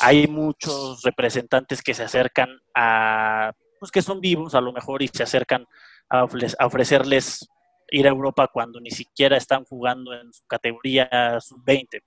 hay 0.00 0.26
muchos 0.26 1.02
representantes 1.02 1.82
que 1.82 1.94
se 1.94 2.02
acercan 2.02 2.58
a, 2.74 3.52
pues 3.78 3.92
que 3.92 4.02
son 4.02 4.20
vivos 4.20 4.54
a 4.54 4.60
lo 4.60 4.72
mejor 4.72 5.02
y 5.02 5.08
se 5.08 5.22
acercan 5.22 5.66
a 6.08 6.24
ofrecerles 6.24 7.48
ir 7.94 8.06
a 8.06 8.10
Europa 8.10 8.48
cuando 8.52 8.80
ni 8.80 8.90
siquiera 8.90 9.36
están 9.36 9.64
jugando 9.64 10.12
en 10.12 10.32
su 10.32 10.44
categoría 10.46 11.08
sub-20. 11.40 12.02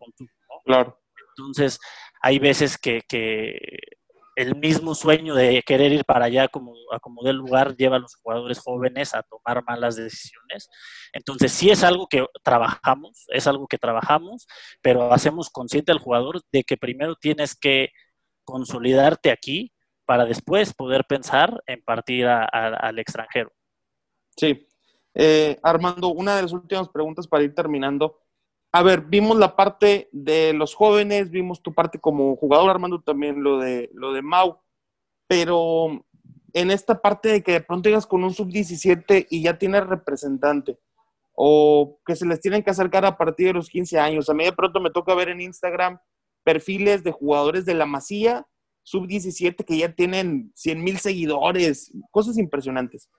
Claro. 0.65 0.99
Entonces, 1.37 1.79
hay 2.21 2.39
veces 2.39 2.77
que, 2.77 3.01
el 4.35 4.55
mismo 4.55 4.93
sueño 4.93 5.33
de 5.33 5.63
querer 5.63 5.91
ir 5.91 6.05
para 6.05 6.25
allá 6.25 6.47
como 6.47 6.75
a 6.91 6.99
como 6.99 7.23
del 7.23 7.37
lugar 7.37 7.75
lleva 7.75 7.95
a 7.95 7.99
los 7.99 8.15
jugadores 8.17 8.59
jóvenes 8.59 9.15
a 9.15 9.23
tomar 9.23 9.63
malas 9.63 9.95
decisiones. 9.95 10.69
Entonces, 11.11 11.51
sí 11.51 11.71
es 11.71 11.83
algo 11.83 12.05
que 12.07 12.23
trabajamos, 12.43 13.25
es 13.29 13.47
algo 13.47 13.65
que 13.67 13.79
trabajamos, 13.79 14.45
pero 14.83 15.11
hacemos 15.11 15.49
consciente 15.49 15.91
al 15.91 15.97
jugador 15.97 16.41
de 16.51 16.63
que 16.63 16.77
primero 16.77 17.15
tienes 17.15 17.55
que 17.55 17.89
consolidarte 18.43 19.31
aquí 19.31 19.73
para 20.05 20.25
después 20.25 20.73
poder 20.73 21.05
pensar 21.05 21.63
en 21.65 21.81
partir 21.81 22.27
al 22.27 22.99
extranjero. 22.99 23.51
Sí, 24.37 24.66
eh, 25.19 25.57
Armando, 25.63 26.09
una 26.09 26.35
de 26.35 26.43
las 26.43 26.53
últimas 26.53 26.89
preguntas 26.89 27.27
para 27.27 27.43
ir 27.43 27.55
terminando. 27.55 28.19
A 28.71 28.83
ver, 28.83 29.01
vimos 29.01 29.35
la 29.37 29.55
parte 29.55 30.09
de 30.11 30.53
los 30.53 30.75
jóvenes, 30.75 31.31
vimos 31.31 31.63
tu 31.63 31.73
parte 31.73 31.97
como 31.97 32.35
jugador, 32.35 32.69
Armando, 32.69 33.01
también 33.01 33.41
lo 33.41 33.57
de, 33.57 33.89
lo 33.93 34.13
de 34.13 34.21
Mau, 34.21 34.59
pero 35.25 36.05
en 36.53 36.69
esta 36.69 37.01
parte 37.01 37.29
de 37.29 37.41
que 37.41 37.53
de 37.53 37.61
pronto 37.61 37.89
llegas 37.89 38.05
con 38.05 38.23
un 38.23 38.31
sub-17 38.31 39.25
y 39.31 39.41
ya 39.41 39.57
tienes 39.57 39.87
representante, 39.87 40.77
o 41.33 41.99
que 42.05 42.15
se 42.15 42.27
les 42.27 42.39
tienen 42.39 42.61
que 42.61 42.69
acercar 42.69 43.03
a 43.03 43.17
partir 43.17 43.47
de 43.47 43.53
los 43.53 43.69
15 43.69 43.97
años. 43.97 44.29
A 44.29 44.35
mí 44.35 44.43
de 44.43 44.53
pronto 44.53 44.79
me 44.79 44.91
toca 44.91 45.15
ver 45.15 45.29
en 45.29 45.41
Instagram 45.41 45.99
perfiles 46.43 47.03
de 47.03 47.11
jugadores 47.11 47.65
de 47.65 47.73
la 47.73 47.87
Masía, 47.87 48.45
sub-17, 48.83 49.65
que 49.65 49.79
ya 49.79 49.95
tienen 49.95 50.51
100 50.53 50.83
mil 50.83 50.99
seguidores, 50.99 51.91
cosas 52.11 52.37
impresionantes. 52.37 53.09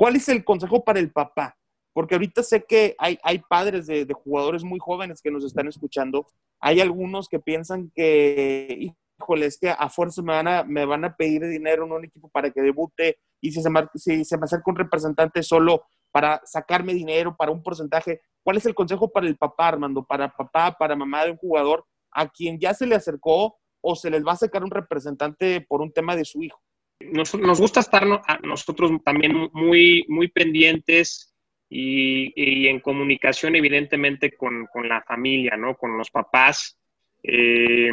¿Cuál 0.00 0.16
es 0.16 0.30
el 0.30 0.46
consejo 0.46 0.82
para 0.82 0.98
el 0.98 1.12
papá? 1.12 1.58
Porque 1.92 2.14
ahorita 2.14 2.42
sé 2.42 2.64
que 2.64 2.96
hay, 2.96 3.18
padres 3.50 3.86
de, 3.86 4.06
de 4.06 4.14
jugadores 4.14 4.64
muy 4.64 4.78
jóvenes 4.78 5.20
que 5.20 5.30
nos 5.30 5.44
están 5.44 5.68
escuchando. 5.68 6.26
Hay 6.58 6.80
algunos 6.80 7.28
que 7.28 7.38
piensan 7.38 7.92
que, 7.94 8.94
híjole, 9.18 9.44
es 9.44 9.58
que 9.58 9.68
a 9.68 9.90
fuerza 9.90 10.22
me 10.22 10.32
van 10.32 10.48
a, 10.48 10.64
me 10.64 10.86
van 10.86 11.04
a 11.04 11.14
pedir 11.14 11.46
dinero 11.46 11.84
en 11.84 11.92
un 11.92 12.06
equipo 12.06 12.30
para 12.30 12.50
que 12.50 12.62
debute 12.62 13.18
y 13.42 13.52
si 13.52 13.60
se, 13.60 13.68
me, 13.68 13.84
si 13.94 14.24
se 14.24 14.38
me 14.38 14.44
acerca 14.44 14.70
un 14.70 14.76
representante 14.76 15.42
solo 15.42 15.84
para 16.10 16.40
sacarme 16.46 16.94
dinero, 16.94 17.36
para 17.36 17.52
un 17.52 17.62
porcentaje, 17.62 18.22
¿cuál 18.42 18.56
es 18.56 18.64
el 18.64 18.74
consejo 18.74 19.12
para 19.12 19.26
el 19.26 19.36
papá, 19.36 19.68
Armando? 19.68 20.02
Para 20.06 20.34
papá, 20.34 20.74
para 20.78 20.96
mamá 20.96 21.26
de 21.26 21.32
un 21.32 21.36
jugador 21.36 21.84
a 22.12 22.26
quien 22.26 22.58
ya 22.58 22.72
se 22.72 22.86
le 22.86 22.94
acercó 22.94 23.58
o 23.82 23.94
se 23.94 24.08
les 24.08 24.26
va 24.26 24.32
a 24.32 24.36
sacar 24.36 24.64
un 24.64 24.70
representante 24.70 25.60
por 25.60 25.82
un 25.82 25.92
tema 25.92 26.16
de 26.16 26.24
su 26.24 26.42
hijo? 26.42 26.58
Nos, 27.00 27.32
gusta 27.58 27.80
estar 27.80 28.04
a 28.04 28.38
nosotros 28.42 28.92
también 29.04 29.48
muy, 29.52 30.04
muy 30.08 30.28
pendientes 30.28 31.34
y, 31.70 32.66
en 32.68 32.80
comunicación 32.80 33.56
evidentemente 33.56 34.36
con, 34.36 34.66
con, 34.66 34.88
la 34.88 35.02
familia, 35.02 35.56
¿no? 35.56 35.76
Con 35.76 35.96
los 35.96 36.10
papás. 36.10 36.78
Eh, 37.22 37.90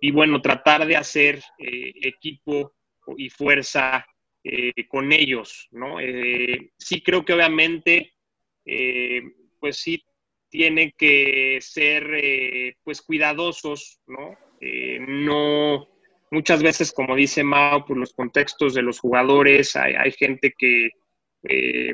y 0.00 0.10
bueno, 0.10 0.40
tratar 0.40 0.86
de 0.86 0.96
hacer 0.96 1.42
eh, 1.58 1.92
equipo 2.02 2.74
y 3.16 3.30
fuerza 3.30 4.06
eh, 4.44 4.86
con 4.88 5.12
ellos, 5.12 5.68
¿no? 5.70 5.96
Sí 6.78 7.02
creo 7.02 7.24
que 7.24 7.32
obviamente, 7.32 8.12
pues 9.58 9.78
sí 9.78 10.04
tiene 10.48 10.92
que 10.92 11.58
ser, 11.60 12.76
pues 12.82 13.02
cuidadosos, 13.02 14.00
¿no? 14.06 14.36
no, 15.08 15.95
muchas 16.30 16.62
veces, 16.62 16.92
como 16.92 17.14
dice 17.14 17.42
Mao, 17.42 17.80
por 17.80 17.88
pues, 17.88 17.98
los 17.98 18.12
contextos 18.14 18.74
de 18.74 18.82
los 18.82 19.00
jugadores, 19.00 19.76
hay, 19.76 19.94
hay 19.94 20.12
gente 20.12 20.54
que, 20.56 20.90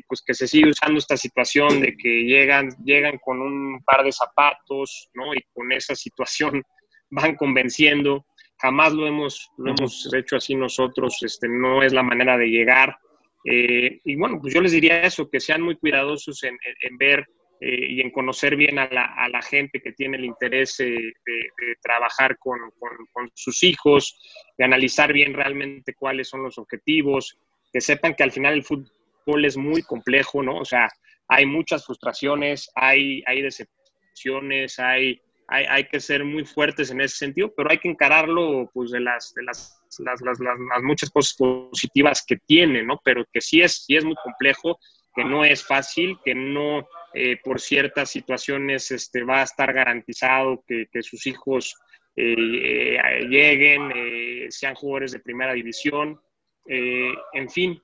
pues 0.08 0.22
que 0.26 0.34
se 0.34 0.46
sigue 0.46 0.70
usando 0.70 0.98
esta 0.98 1.16
situación 1.16 1.80
de 1.80 1.94
que 1.96 2.24
llegan, 2.24 2.70
llegan 2.84 3.18
con 3.18 3.40
un 3.42 3.82
par 3.84 4.04
de 4.04 4.12
zapatos, 4.12 5.10
¿no? 5.14 5.34
Y 5.34 5.42
con 5.52 5.72
esa 5.72 5.94
situación 5.94 6.62
van 7.10 7.36
convenciendo. 7.36 8.26
Jamás 8.58 8.92
lo 8.92 9.06
hemos, 9.06 9.50
lo 9.58 9.72
hemos 9.72 10.08
hecho 10.14 10.36
así 10.36 10.54
nosotros, 10.54 11.18
este, 11.22 11.48
no 11.48 11.82
es 11.82 11.92
la 11.92 12.02
manera 12.02 12.38
de 12.38 12.46
llegar. 12.46 12.96
Eh, 13.44 14.00
y 14.04 14.16
bueno, 14.16 14.38
pues 14.40 14.54
yo 14.54 14.60
les 14.60 14.72
diría 14.72 15.02
eso, 15.02 15.28
que 15.28 15.40
sean 15.40 15.62
muy 15.62 15.76
cuidadosos 15.76 16.42
en, 16.44 16.56
en, 16.80 16.96
ver 16.96 17.26
eh, 17.64 17.86
y 17.90 18.00
en 18.00 18.10
conocer 18.10 18.56
bien 18.56 18.80
a 18.80 18.88
la, 18.88 19.04
a 19.04 19.28
la, 19.28 19.40
gente 19.40 19.80
que 19.80 19.92
tiene 19.92 20.16
el 20.16 20.24
interés 20.24 20.80
eh, 20.80 20.84
de, 20.86 20.92
de, 20.96 21.76
trabajar 21.80 22.36
con, 22.36 22.58
con, 22.76 22.90
con, 23.12 23.30
sus 23.34 23.62
hijos, 23.62 24.18
de 24.58 24.64
analizar 24.64 25.12
bien 25.12 25.32
realmente 25.32 25.94
cuáles 25.94 26.28
son 26.28 26.42
los 26.42 26.58
objetivos, 26.58 27.38
que 27.72 27.80
sepan 27.80 28.14
que 28.14 28.24
al 28.24 28.32
final 28.32 28.54
el 28.54 28.64
fútbol 28.64 29.44
es 29.44 29.56
muy 29.56 29.82
complejo, 29.82 30.42
¿no? 30.42 30.58
O 30.58 30.64
sea, 30.64 30.88
hay 31.28 31.46
muchas 31.46 31.86
frustraciones, 31.86 32.68
hay, 32.74 33.22
hay 33.26 33.42
decepciones, 33.42 34.80
hay 34.80 35.20
hay, 35.46 35.66
hay, 35.66 35.84
que 35.84 36.00
ser 36.00 36.24
muy 36.24 36.44
fuertes 36.44 36.90
en 36.90 37.00
ese 37.00 37.16
sentido, 37.16 37.52
pero 37.54 37.70
hay 37.70 37.78
que 37.78 37.88
encararlo 37.88 38.70
pues 38.72 38.90
de 38.90 39.00
las, 39.00 39.34
de 39.34 39.42
las, 39.42 39.82
las, 39.98 40.20
las, 40.22 40.40
las 40.40 40.82
muchas 40.82 41.10
cosas 41.10 41.36
positivas 41.36 42.24
que 42.26 42.38
tiene, 42.38 42.82
¿no? 42.82 43.00
Pero 43.04 43.24
que 43.30 43.40
sí 43.40 43.60
es, 43.60 43.84
sí 43.84 43.94
es 43.94 44.04
muy 44.04 44.16
complejo, 44.24 44.78
que 45.14 45.24
no 45.24 45.44
es 45.44 45.62
fácil, 45.62 46.16
que 46.24 46.34
no 46.34 46.86
eh, 47.14 47.38
por 47.42 47.60
ciertas 47.60 48.10
situaciones 48.10 48.90
este, 48.90 49.22
va 49.22 49.40
a 49.40 49.44
estar 49.44 49.72
garantizado 49.72 50.62
que, 50.66 50.86
que 50.90 51.02
sus 51.02 51.26
hijos 51.26 51.76
eh, 52.14 52.96
eh, 52.96 53.26
lleguen, 53.26 53.90
eh, 53.94 54.46
sean 54.50 54.74
jugadores 54.74 55.12
de 55.12 55.20
primera 55.20 55.54
división, 55.54 56.20
eh, 56.66 57.12
en 57.32 57.50
fin. 57.50 57.82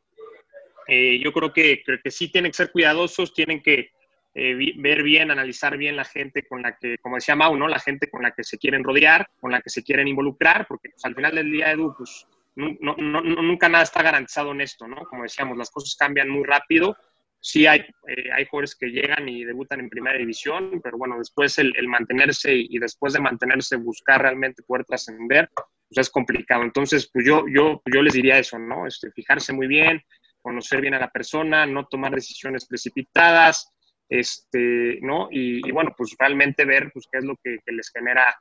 Yo 0.91 1.35
creo 1.35 1.53
que, 1.53 1.83
creo 1.85 1.99
que 2.03 2.11
sí 2.11 2.33
tienen 2.33 2.51
que 2.51 2.57
ser 2.57 2.72
cuidadosos, 2.72 3.35
tienen 3.35 3.62
que, 3.62 3.91
ver 4.35 5.03
bien, 5.03 5.31
analizar 5.31 5.76
bien 5.76 5.97
la 5.97 6.05
gente 6.07 6.47
con 6.47 6.62
la 6.62 6.79
que, 6.79 6.97
como 6.97 7.16
decía 7.16 7.37
Mau, 7.37 7.55
¿no? 7.59 7.68
La 7.68 7.79
gente 7.79 8.09
con 8.09 8.22
la 8.22 8.31
que 8.31 8.43
se 8.43 8.57
quieren 8.57 8.83
rodear, 8.83 9.29
con 9.39 9.51
la 9.51 9.61
que 9.61 9.68
se 9.68 9.83
quieren 9.83 10.09
involucrar, 10.09 10.66
porque 10.66 10.89
pues, 10.89 11.05
al 11.05 11.14
final 11.14 11.35
del 11.35 11.53
día, 11.53 11.72
Edu, 11.72 11.95
pues 11.95 12.26
no, 12.57 12.74
no, 12.81 12.97
no, 12.97 13.20
nunca 13.20 13.68
nada 13.68 13.85
está 13.85 14.03
garantizado 14.03 14.53
en 14.53 14.62
esto, 14.62 14.89
¿no? 14.89 14.97
Como 15.05 15.24
decíamos, 15.24 15.59
las 15.59 15.70
cosas 15.70 15.95
cambian 15.95 16.31
muy 16.31 16.45
rápido. 16.45 16.97
Sí 17.41 17.66
hay, 17.66 17.80
eh, 18.09 18.32
hay 18.34 18.45
jugadores 18.47 18.74
que 18.74 18.89
llegan 18.89 19.28
y 19.28 19.45
debutan 19.45 19.80
en 19.80 19.89
primera 19.89 20.18
división, 20.18 20.80
pero 20.82 20.99
bueno, 20.99 21.18
después 21.18 21.59
el, 21.59 21.72
el 21.76 21.89
mantenerse 21.89 22.53
y 22.55 22.78
después 22.78 23.12
de 23.12 23.20
mantenerse 23.20 23.76
buscar 23.76 24.22
realmente 24.22 24.62
poder 24.64 24.84
trascender, 24.84 25.49
pues 25.89 26.07
es 26.07 26.11
complicado. 26.11 26.62
Entonces, 26.62 27.11
pues 27.12 27.24
yo, 27.24 27.45
yo, 27.49 27.80
yo 27.93 28.03
les 28.03 28.12
diría 28.12 28.39
eso, 28.39 28.59
¿no? 28.59 28.86
Este, 28.86 29.11
fijarse 29.12 29.53
muy 29.53 29.66
bien, 29.66 30.03
conocer 30.43 30.80
bien 30.80 30.95
a 30.95 30.99
la 30.99 31.11
persona, 31.11 31.66
no 31.66 31.86
tomar 31.86 32.14
decisiones 32.14 32.66
precipitadas, 32.66 33.72
este, 34.09 34.99
¿no? 35.03 35.28
Y, 35.30 35.66
y, 35.66 35.70
bueno, 35.70 35.95
pues 35.97 36.14
realmente 36.18 36.64
ver 36.64 36.91
pues, 36.93 37.07
qué 37.11 37.18
es 37.18 37.24
lo 37.24 37.36
que, 37.43 37.59
que, 37.64 37.72
les 37.72 37.91
genera 37.91 38.36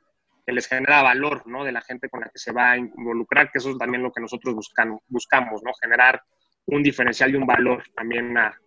que 0.46 0.52
les 0.52 0.66
genera 0.66 1.02
valor, 1.02 1.46
¿no? 1.46 1.62
De 1.62 1.72
la 1.72 1.82
gente 1.82 2.08
con 2.08 2.20
la 2.20 2.30
que 2.30 2.38
se 2.38 2.52
va 2.52 2.72
a 2.72 2.78
involucrar, 2.78 3.50
que 3.50 3.58
eso 3.58 3.70
es 3.70 3.78
también 3.78 4.02
lo 4.02 4.10
que 4.10 4.22
nosotros 4.22 4.54
buscan, 4.54 4.98
buscamos, 5.08 5.62
¿no? 5.62 5.72
Generar 5.80 6.22
un 6.66 6.82
diferencial 6.82 7.30
y 7.30 7.36
un 7.36 7.46
valor 7.46 7.84
también 7.94 8.36
a, 8.38 8.58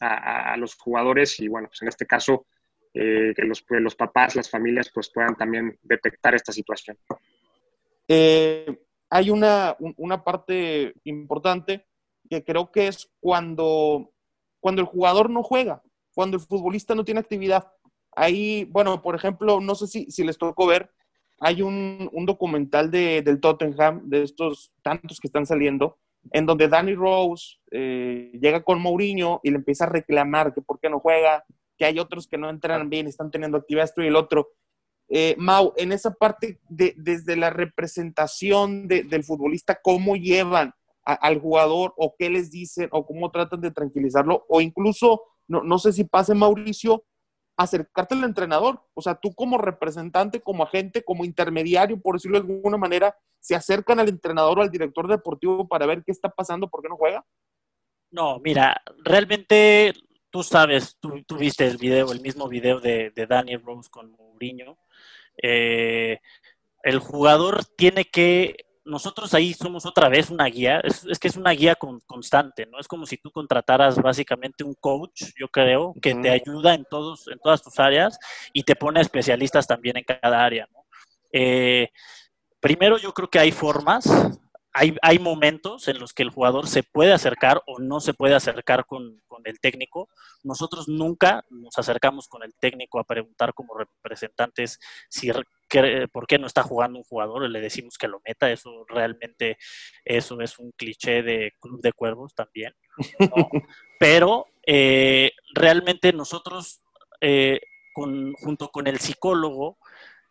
a, 0.00 0.56
los 0.56 0.74
jugadores 0.74 1.38
y 1.40 1.48
bueno, 1.48 1.68
pues 1.68 1.82
en 1.82 1.88
este 1.88 2.06
caso 2.06 2.46
eh, 2.94 3.32
que 3.34 3.42
los, 3.42 3.62
pues, 3.62 3.80
los 3.80 3.94
papás, 3.94 4.36
las 4.36 4.50
familias 4.50 4.90
pues 4.92 5.10
puedan 5.12 5.36
también 5.36 5.78
detectar 5.82 6.34
esta 6.34 6.52
situación. 6.52 6.98
Eh, 8.08 8.78
hay 9.10 9.30
una, 9.30 9.76
una 9.96 10.22
parte 10.24 10.94
importante 11.04 11.86
que 12.28 12.42
creo 12.42 12.70
que 12.70 12.88
es 12.88 13.10
cuando, 13.20 14.12
cuando 14.60 14.82
el 14.82 14.88
jugador 14.88 15.30
no 15.30 15.42
juega 15.42 15.82
cuando 16.16 16.38
el 16.38 16.42
futbolista 16.42 16.94
no 16.94 17.04
tiene 17.04 17.20
actividad. 17.20 17.70
Ahí, 18.16 18.64
bueno, 18.64 19.02
por 19.02 19.14
ejemplo, 19.14 19.60
no 19.60 19.74
sé 19.74 19.86
si, 19.86 20.10
si 20.10 20.24
les 20.24 20.38
tocó 20.38 20.66
ver, 20.66 20.90
hay 21.40 21.60
un, 21.60 22.08
un 22.10 22.24
documental 22.24 22.90
de, 22.90 23.20
del 23.20 23.38
Tottenham, 23.38 24.00
de 24.08 24.22
estos 24.22 24.72
tantos 24.80 25.20
que 25.20 25.26
están 25.26 25.44
saliendo, 25.44 25.98
en 26.32 26.46
donde 26.46 26.68
Danny 26.68 26.94
Rose 26.94 27.56
eh, 27.70 28.30
llega 28.40 28.62
con 28.62 28.80
Mourinho 28.80 29.40
y 29.42 29.50
le 29.50 29.56
empieza 29.56 29.84
a 29.84 29.88
reclamar 29.88 30.54
que 30.54 30.62
por 30.62 30.80
qué 30.80 30.88
no 30.88 31.00
juega, 31.00 31.44
que 31.76 31.84
hay 31.84 31.98
otros 31.98 32.26
que 32.26 32.38
no 32.38 32.48
entran 32.50 32.88
bien, 32.88 33.06
están 33.06 33.30
teniendo 33.30 33.58
actividad 33.58 33.84
esto 33.84 34.02
y 34.02 34.06
el 34.06 34.16
otro. 34.16 34.48
Eh, 35.08 35.36
Mau, 35.38 35.72
en 35.76 35.92
esa 35.92 36.12
parte, 36.12 36.60
de, 36.68 36.94
desde 36.96 37.36
la 37.36 37.50
representación 37.50 38.88
de, 38.88 39.04
del 39.04 39.24
futbolista, 39.24 39.78
¿cómo 39.82 40.16
llevan 40.16 40.72
al 41.04 41.38
jugador 41.40 41.94
o 41.96 42.16
qué 42.18 42.28
les 42.28 42.50
dicen 42.50 42.88
o 42.90 43.06
cómo 43.06 43.30
tratan 43.30 43.60
de 43.60 43.70
tranquilizarlo? 43.70 44.44
O 44.48 44.60
incluso 44.60 45.22
no, 45.48 45.62
no 45.62 45.78
sé 45.78 45.92
si 45.92 46.04
pase 46.04 46.34
Mauricio, 46.34 47.04
acercarte 47.56 48.14
al 48.14 48.24
entrenador. 48.24 48.82
O 48.94 49.02
sea, 49.02 49.14
tú 49.14 49.34
como 49.34 49.58
representante, 49.58 50.40
como 50.40 50.62
agente, 50.62 51.02
como 51.02 51.24
intermediario, 51.24 52.00
por 52.00 52.16
decirlo 52.16 52.40
de 52.40 52.52
alguna 52.52 52.76
manera, 52.76 53.16
¿se 53.40 53.54
acercan 53.54 54.00
al 54.00 54.08
entrenador 54.08 54.58
o 54.58 54.62
al 54.62 54.70
director 54.70 55.08
deportivo 55.08 55.66
para 55.66 55.86
ver 55.86 56.02
qué 56.04 56.12
está 56.12 56.28
pasando, 56.28 56.68
por 56.68 56.82
qué 56.82 56.88
no 56.88 56.96
juega? 56.96 57.24
No, 58.10 58.38
mira, 58.40 58.80
realmente 59.04 59.92
tú 60.30 60.42
sabes, 60.42 60.96
tú, 61.00 61.24
viste 61.38 61.66
el 61.66 61.78
video, 61.78 62.12
el 62.12 62.20
mismo 62.20 62.48
video 62.48 62.78
de, 62.78 63.10
de 63.10 63.26
Daniel 63.26 63.62
Rose 63.64 63.88
con 63.90 64.10
Mourinho. 64.10 64.78
Eh, 65.42 66.20
el 66.82 66.98
jugador 66.98 67.64
tiene 67.76 68.04
que 68.04 68.65
nosotros 68.86 69.34
ahí 69.34 69.52
somos 69.52 69.84
otra 69.84 70.08
vez 70.08 70.30
una 70.30 70.46
guía, 70.46 70.80
es, 70.82 71.04
es 71.04 71.18
que 71.18 71.28
es 71.28 71.36
una 71.36 71.50
guía 71.50 71.74
con, 71.74 72.00
constante, 72.06 72.66
¿no? 72.66 72.78
Es 72.78 72.86
como 72.86 73.04
si 73.04 73.16
tú 73.16 73.30
contrataras 73.30 73.96
básicamente 73.96 74.64
un 74.64 74.74
coach, 74.74 75.24
yo 75.38 75.48
creo, 75.48 75.92
que 76.00 76.14
uh 76.14 76.16
-huh. 76.16 76.22
te 76.22 76.30
ayuda 76.30 76.74
en, 76.74 76.84
todos, 76.88 77.26
en 77.28 77.38
todas 77.40 77.62
tus 77.62 77.78
áreas 77.80 78.18
y 78.52 78.62
te 78.62 78.76
pone 78.76 79.00
especialistas 79.00 79.66
también 79.66 79.96
en 79.96 80.04
cada 80.04 80.44
área, 80.44 80.68
¿no? 80.72 80.86
Eh, 81.32 81.88
primero 82.60 82.96
yo 82.96 83.12
creo 83.12 83.28
que 83.28 83.40
hay 83.40 83.50
formas, 83.50 84.06
hay, 84.72 84.96
hay, 85.02 85.18
momentos 85.18 85.88
en 85.88 85.98
los 85.98 86.12
que 86.12 86.22
el 86.22 86.30
jugador 86.30 86.68
se 86.68 86.82
puede 86.82 87.12
acercar 87.12 87.62
o 87.66 87.78
no 87.78 88.00
se 88.00 88.14
puede 88.14 88.34
acercar 88.34 88.86
con, 88.86 89.20
con, 89.26 89.42
el 89.46 89.58
técnico. 89.58 90.08
Nosotros 90.44 90.86
nunca 90.86 91.44
nos 91.50 91.76
acercamos 91.78 92.28
con 92.28 92.42
el 92.42 92.54
técnico 92.54 93.00
a 93.00 93.04
preguntar 93.04 93.52
como 93.54 93.74
representantes 93.74 94.78
si 95.08 95.32
que, 95.68 96.08
por 96.12 96.26
qué 96.26 96.38
no 96.38 96.46
está 96.46 96.62
jugando 96.62 96.98
un 96.98 97.04
jugador, 97.04 97.48
le 97.48 97.60
decimos 97.60 97.98
que 97.98 98.08
lo 98.08 98.20
meta, 98.26 98.50
eso 98.50 98.84
realmente 98.88 99.58
eso 100.04 100.40
es 100.40 100.58
un 100.58 100.72
cliché 100.72 101.22
de 101.22 101.52
Club 101.60 101.80
de 101.82 101.92
Cuervos 101.92 102.34
también. 102.34 102.74
¿no? 103.18 103.28
Pero 104.00 104.46
eh, 104.66 105.32
realmente 105.54 106.12
nosotros, 106.12 106.82
eh, 107.20 107.60
con, 107.94 108.32
junto 108.34 108.68
con 108.68 108.86
el 108.86 108.98
psicólogo, 108.98 109.78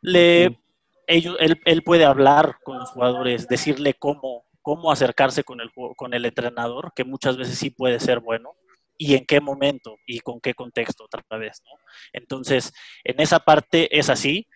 le, 0.01 0.59
ellos, 1.07 1.38
él, 1.39 1.59
él, 1.65 1.83
puede 1.83 2.05
hablar 2.05 2.57
con 2.63 2.79
los 2.79 2.91
jugadores, 2.91 3.47
decirle 3.47 3.93
cómo, 3.93 4.45
cómo 4.61 4.91
acercarse 4.91 5.43
con 5.43 5.61
el, 5.61 5.71
con 5.95 6.13
el 6.13 6.25
entrenador, 6.25 6.91
que 6.95 7.03
muchas 7.03 7.38
veces 7.38 7.57
sí 7.57 7.69
puede 7.69 7.99
ser 7.99 8.19
bueno, 8.19 8.55
y 8.97 9.15
en 9.15 9.25
qué 9.25 9.41
momento 9.41 9.97
y 10.05 10.19
con 10.19 10.39
qué 10.39 10.53
contexto 10.53 11.05
otra 11.05 11.23
vez. 11.38 11.61
¿no? 11.65 11.71
Entonces, 12.13 12.73
en 13.03 13.19
esa 13.19 13.39
parte 13.39 13.97
es 13.97 14.09
así. 14.09 14.47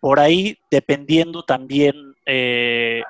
Por 0.00 0.20
ahí, 0.20 0.58
dependiendo 0.70 1.44
también 1.44 2.14
eh, 2.26 3.02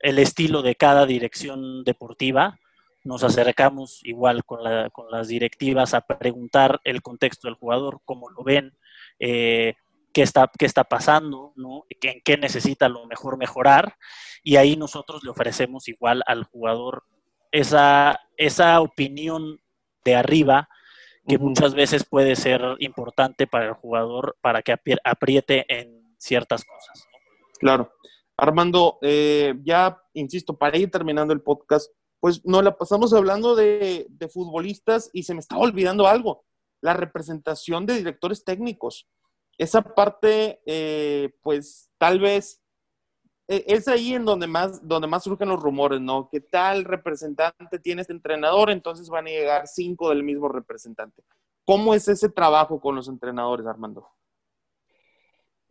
el 0.00 0.18
estilo 0.18 0.62
de 0.62 0.74
cada 0.74 1.06
dirección 1.06 1.84
deportiva, 1.84 2.58
nos 3.04 3.22
acercamos 3.22 4.00
igual 4.02 4.44
con, 4.44 4.60
las 5.10 5.28
directivas 5.28 5.94
a 5.94 6.00
preguntar 6.00 6.80
el 6.84 7.02
contexto 7.02 7.48
del 7.48 7.54
jugador, 7.54 8.00
cómo 8.04 8.28
lo 8.30 8.42
ven, 8.42 8.76
eh, 9.20 9.74
qué, 10.12 10.22
está, 10.22 10.50
qué 10.58 10.66
está 10.66 10.84
pasando, 10.84 11.52
¿no? 11.54 11.84
en 11.88 12.20
qué 12.24 12.36
necesita 12.36 12.88
lo 12.88 13.06
mejor 13.06 13.36
mejorar, 13.38 13.94
y 14.42 14.56
ahí 14.56 14.76
nosotros 14.76 15.22
le 15.22 15.30
ofrecemos 15.30 15.88
igual 15.88 16.22
al 16.26 16.44
jugador 16.44 17.04
esa, 17.52 18.20
esa 18.36 18.80
opinión 18.80 19.60
de 20.04 20.16
arriba 20.16 20.68
que 21.26 21.38
muchas 21.38 21.74
veces 21.74 22.04
puede 22.04 22.36
ser 22.36 22.62
importante 22.78 23.46
para 23.46 23.66
el 23.66 23.72
jugador 23.74 24.36
para 24.40 24.62
que 24.62 24.74
apriete 25.04 25.64
en 25.68 26.14
ciertas 26.18 26.64
cosas. 26.64 27.06
Claro. 27.58 27.92
Armando, 28.36 28.98
eh, 29.02 29.54
ya, 29.64 30.02
insisto, 30.12 30.56
para 30.58 30.76
ir 30.76 30.90
terminando 30.90 31.32
el 31.32 31.40
podcast, 31.40 31.90
pues 32.20 32.44
nos 32.44 32.62
la 32.62 32.76
pasamos 32.76 33.12
hablando 33.14 33.54
de, 33.54 34.06
futbolistas 34.32 35.10
y 35.12 35.22
se 35.22 35.32
me 35.32 35.40
estaba 35.40 35.62
olvidando 35.62 36.06
algo, 36.06 36.44
la 36.80 36.92
representación 36.92 37.86
de 37.86 37.94
directores 37.94 38.44
técnicos. 38.44 39.08
Esa 39.58 39.82
parte, 39.82 40.60
eh, 40.66 41.30
pues 41.42 41.88
tal 41.98 42.20
vez 42.20 42.60
es 43.48 43.88
ahí 43.88 44.14
en 44.14 44.24
donde 44.24 44.46
más, 44.46 44.86
donde 44.86 45.06
más 45.06 45.24
surgen 45.24 45.48
los 45.48 45.60
rumores, 45.60 46.00
¿no? 46.00 46.28
¿Qué 46.30 46.40
tal 46.40 46.84
representante 46.84 47.78
tiene 47.78 48.02
este 48.02 48.12
entrenador? 48.12 48.70
Entonces 48.70 49.08
van 49.08 49.26
a 49.26 49.30
llegar 49.30 49.66
cinco 49.66 50.10
del 50.10 50.22
mismo 50.22 50.48
representante. 50.48 51.22
¿Cómo 51.64 51.94
es 51.94 52.08
ese 52.08 52.28
trabajo 52.28 52.80
con 52.80 52.94
los 52.94 53.08
entrenadores, 53.08 53.66
Armando? 53.66 54.08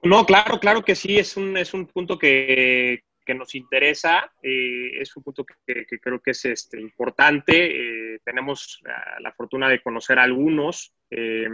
No, 0.03 0.25
claro, 0.25 0.59
claro 0.59 0.83
que 0.83 0.95
sí, 0.95 1.17
es 1.17 1.35
un, 1.35 1.57
es 1.57 1.73
un 1.73 1.87
punto 1.87 2.17
que, 2.17 3.03
que 3.25 3.33
nos 3.33 3.55
interesa, 3.55 4.31
eh, 4.41 5.01
es 5.01 5.15
un 5.17 5.23
punto 5.23 5.45
que, 5.45 5.85
creo 5.99 6.21
que 6.21 6.31
es 6.31 6.45
este, 6.45 6.79
importante. 6.79 8.13
Eh, 8.13 8.19
tenemos 8.23 8.81
la, 9.19 9.31
fortuna 9.33 9.67
de 9.67 9.81
conocer 9.81 10.19
a 10.19 10.23
algunos. 10.23 10.93
Eh, 11.09 11.47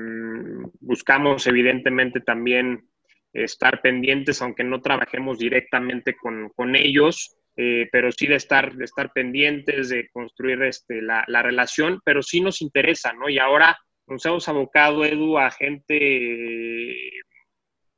buscamos 0.82 1.48
evidentemente 1.48 2.20
también 2.20 2.91
estar 3.34 3.82
pendientes, 3.82 4.42
aunque 4.42 4.64
no 4.64 4.82
trabajemos 4.82 5.40
directamente 5.40 6.16
con, 6.16 6.50
con 6.50 6.76
ellos, 6.76 7.36
pero 7.56 8.12
sí 8.12 8.28
de 8.28 8.36
estar, 8.36 8.74
de 8.74 8.86
estar 8.86 9.12
pendientes, 9.12 9.90
de 9.90 10.10
construir 10.10 10.64
este, 10.64 11.02
la, 11.02 11.24
la, 11.28 11.44
relación, 11.44 12.02
pero 12.04 12.24
sí 12.24 12.42
nos 12.42 12.62
interesa, 12.62 13.14
¿no? 13.14 13.30
Y 13.30 13.38
ahora 13.40 13.78
nos 14.08 14.26
hemos 14.26 14.48
abocado, 14.48 15.06
Edu, 15.06 15.38
a 15.38 15.52
gente 15.52 17.12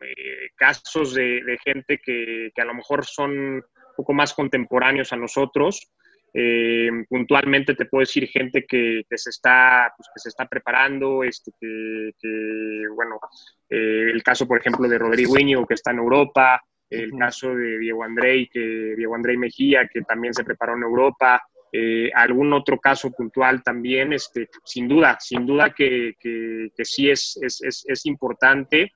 eh, 0.03 0.49
casos 0.55 1.13
de, 1.13 1.57
gente 1.63 1.99
que, 1.99 2.51
a 2.55 2.65
lo 2.65 2.73
mejor 2.73 3.05
son 3.05 3.31
un 3.31 3.63
poco 3.95 4.13
más 4.13 4.33
contemporáneos 4.33 5.13
a 5.13 5.17
nosotros. 5.17 5.91
Eh, 6.33 6.89
puntualmente 7.07 7.75
te 7.75 7.85
puedo 7.85 8.01
decir 8.01 8.27
gente 8.27 8.65
que, 8.65 9.03
se, 9.15 9.29
está, 9.29 9.93
pues, 9.95 10.09
que 10.13 10.19
se 10.19 10.29
está 10.29 10.47
preparando, 10.47 11.23
este, 11.23 11.51
que, 11.61 12.83
bueno, 12.95 13.19
eh, 13.69 14.09
el 14.11 14.23
caso, 14.23 14.47
por 14.47 14.59
ejemplo, 14.59 14.87
de 14.87 14.97
Rodrigo 14.97 15.37
Iñigo, 15.37 15.65
que 15.65 15.75
está 15.75 15.91
en 15.91 15.99
Europa, 15.99 16.61
el 16.89 17.11
caso 17.17 17.55
de 17.55 17.79
Diego 17.79 18.03
Andrei, 18.03 18.47
que 18.47 18.93
Diego 18.95 19.15
Andrei 19.15 19.37
Mejía, 19.37 19.87
que 19.91 20.01
también 20.01 20.33
se 20.33 20.43
preparó 20.43 20.75
en 20.75 20.83
Europa, 20.83 21.41
algún 22.13 22.53
otro 22.53 22.79
caso 22.79 23.09
puntual 23.09 23.63
también, 23.63 24.13
este, 24.13 24.47
sin 24.63 24.87
duda, 24.87 25.17
sin 25.19 25.43
duda 25.47 25.73
que, 25.73 26.13
sí 26.83 27.09
es, 27.09 27.39
es, 27.41 27.83
es 27.87 28.05
importante. 28.05 28.91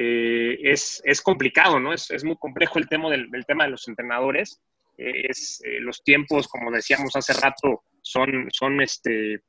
Eh, 0.00 0.56
es, 0.62 1.02
es, 1.04 1.20
complicado, 1.20 1.80
¿no? 1.80 1.92
Es, 1.92 2.08
es, 2.12 2.22
muy 2.22 2.36
complejo 2.36 2.78
el 2.78 2.88
tema 2.88 3.10
del, 3.10 3.28
tema 3.48 3.64
de 3.64 3.70
los 3.70 3.88
entrenadores. 3.88 4.62
Eh, 4.98 5.26
es, 5.28 5.62
eh, 5.64 5.80
los 5.80 6.02
tiempos, 6.02 6.48
como 6.48 6.70
decíamos 6.70 7.14
hace 7.14 7.32
rato, 7.34 7.84
son, 8.02 8.48
son 8.50 8.80
este, 8.80 9.42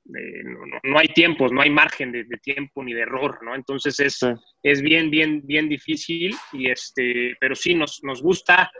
no, 0.84 1.00
hay 1.00 1.08
tiempos, 1.08 1.52
no 1.52 1.62
hay 1.62 1.70
margen 1.70 2.12
de, 2.12 2.26
tiempo 2.41 2.84
ni 2.84 2.93
de 2.93 3.02
error, 3.02 3.39
¿no? 3.43 3.56
Entonces 3.56 4.00
es, 4.00 4.20
es 4.64 4.82
bien, 4.82 5.10
bien, 5.10 5.41
bien 5.45 5.68
difícil, 5.70 6.36
y 6.54 6.70
este, 6.70 7.36
pero 7.39 7.56
sí 7.56 7.74
nos, 7.74 8.04
nos 8.04 8.22
gusta 8.22 8.72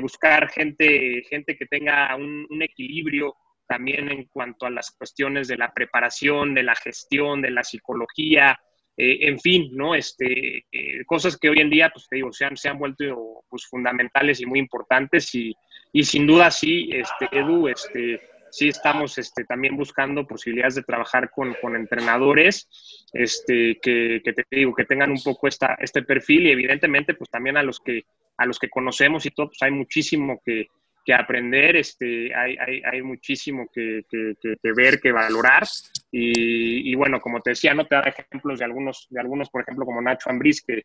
buscar 0.00 0.48
gente, 0.50 1.22
gente 1.28 1.56
que 1.56 1.66
tenga 1.66 2.14
un, 2.14 2.46
un 2.48 2.62
equilibrio 2.62 3.34
también 3.66 4.10
en 4.10 4.26
cuanto 4.26 4.66
a 4.66 4.70
las 4.70 4.90
cuestiones 4.90 5.48
de 5.48 5.56
la 5.56 5.72
preparación, 5.72 6.54
de 6.54 6.62
la 6.62 6.74
gestión, 6.74 7.40
de 7.40 7.50
la 7.50 7.64
psicología, 7.64 8.60
eh, 9.04 9.18
en 9.28 9.40
fin, 9.40 9.68
¿no? 9.72 9.96
Este, 9.96 10.64
eh, 10.70 11.04
cosas 11.04 11.36
que 11.36 11.48
hoy 11.48 11.58
en 11.58 11.70
día, 11.70 11.90
pues 11.92 12.06
te 12.08 12.14
digo, 12.14 12.32
se 12.32 12.44
han, 12.44 12.56
se 12.56 12.68
han 12.68 12.78
vuelto 12.78 13.42
pues, 13.48 13.66
fundamentales 13.66 14.40
y 14.40 14.46
muy 14.46 14.60
importantes 14.60 15.34
y, 15.34 15.52
y 15.92 16.04
sin 16.04 16.24
duda 16.24 16.52
sí, 16.52 16.88
este, 16.92 17.26
Edu, 17.36 17.66
este, 17.66 18.20
sí 18.52 18.68
estamos 18.68 19.18
este, 19.18 19.44
también 19.44 19.76
buscando 19.76 20.24
posibilidades 20.24 20.76
de 20.76 20.84
trabajar 20.84 21.32
con, 21.32 21.52
con 21.60 21.74
entrenadores 21.74 22.68
este, 23.12 23.80
que, 23.82 24.20
que, 24.24 24.32
te 24.34 24.44
digo, 24.52 24.72
que 24.72 24.84
tengan 24.84 25.10
un 25.10 25.20
poco 25.20 25.48
esta, 25.48 25.76
este 25.80 26.02
perfil 26.02 26.46
y 26.46 26.52
evidentemente 26.52 27.14
pues 27.14 27.28
también 27.28 27.56
a 27.56 27.64
los 27.64 27.80
que, 27.80 28.04
a 28.36 28.46
los 28.46 28.60
que 28.60 28.70
conocemos 28.70 29.26
y 29.26 29.30
todo, 29.30 29.48
pues 29.48 29.62
hay 29.62 29.72
muchísimo 29.72 30.40
que, 30.44 30.68
que 31.04 31.14
aprender, 31.14 31.76
este, 31.76 32.34
hay, 32.34 32.56
hay, 32.56 32.82
hay 32.84 33.02
muchísimo 33.02 33.68
que, 33.72 34.04
que, 34.08 34.34
que, 34.40 34.72
ver, 34.72 35.00
que 35.00 35.12
valorar. 35.12 35.64
Y, 36.10 36.90
y, 36.90 36.94
bueno, 36.94 37.20
como 37.20 37.40
te 37.40 37.50
decía, 37.50 37.74
no 37.74 37.86
te 37.86 37.94
da 37.94 38.02
ejemplos 38.02 38.58
de 38.58 38.64
algunos, 38.64 39.06
de 39.10 39.20
algunos, 39.20 39.50
por 39.50 39.62
ejemplo, 39.62 39.84
como 39.84 40.00
Nacho 40.00 40.30
Ambriz, 40.30 40.62
que, 40.62 40.82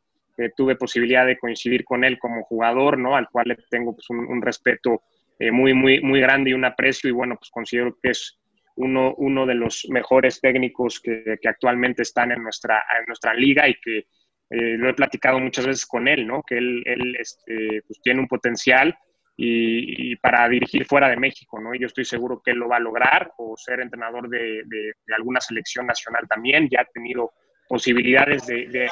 tuve 0.55 0.75
posibilidad 0.75 1.25
de 1.25 1.35
coincidir 1.35 1.83
con 1.83 2.03
él 2.03 2.19
como 2.19 2.43
jugador, 2.43 2.99
¿no? 2.99 3.15
Al 3.15 3.27
cual 3.27 3.47
le 3.47 3.57
tengo 3.71 3.95
pues, 3.95 4.07
un, 4.11 4.39
respeto 4.39 5.01
eh, 5.39 5.49
muy, 5.49 5.73
muy, 5.73 5.99
muy 5.99 6.21
grande 6.21 6.51
y 6.51 6.53
un 6.53 6.63
aprecio. 6.63 7.09
Y 7.09 7.13
bueno, 7.13 7.37
pues 7.37 7.49
considero 7.49 7.97
que 7.99 8.11
es 8.11 8.37
uno, 8.75 9.15
uno 9.15 9.47
de 9.47 9.55
los 9.55 9.87
mejores 9.89 10.39
técnicos 10.39 10.99
que, 10.99 11.39
que 11.41 11.49
actualmente 11.49 12.03
están 12.03 12.31
en 12.31 12.43
nuestra, 12.43 12.83
en 12.99 13.05
nuestra 13.07 13.33
liga 13.33 13.67
y 13.67 13.79
que 13.81 14.05
eh, 14.51 14.77
lo 14.77 14.89
he 14.89 14.93
platicado 14.93 15.39
muchas 15.39 15.65
veces 15.65 15.87
con 15.87 16.07
él, 16.07 16.27
¿no? 16.27 16.43
Que 16.43 16.59
él, 16.59 16.83
él 16.85 17.15
este, 17.19 17.81
pues, 17.87 17.99
tiene 18.01 18.19
un 18.19 18.27
potencial 18.27 18.95
y, 19.39 20.15
para 20.15 20.49
dirigir 20.49 20.85
fuera 20.85 21.09
de 21.09 21.15
México, 21.15 21.59
¿no? 21.61 21.73
Y 21.73 21.79
yo 21.79 21.87
estoy 21.87 22.05
seguro 22.05 22.41
que 22.43 22.51
él 22.51 22.57
lo 22.57 22.67
va 22.67 22.77
a 22.77 22.81
lograr 22.81 23.31
o 23.37 23.55
ser 23.55 23.79
entrenador 23.79 24.27
de, 24.29 24.63
de, 24.65 24.93
alguna 25.15 25.39
selección 25.39 25.85
nacional 25.85 26.27
también. 26.27 26.67
Ya 26.69 26.81
ha 26.81 26.85
tenido 26.85 27.33
posibilidades 27.69 28.47
de, 28.47 28.89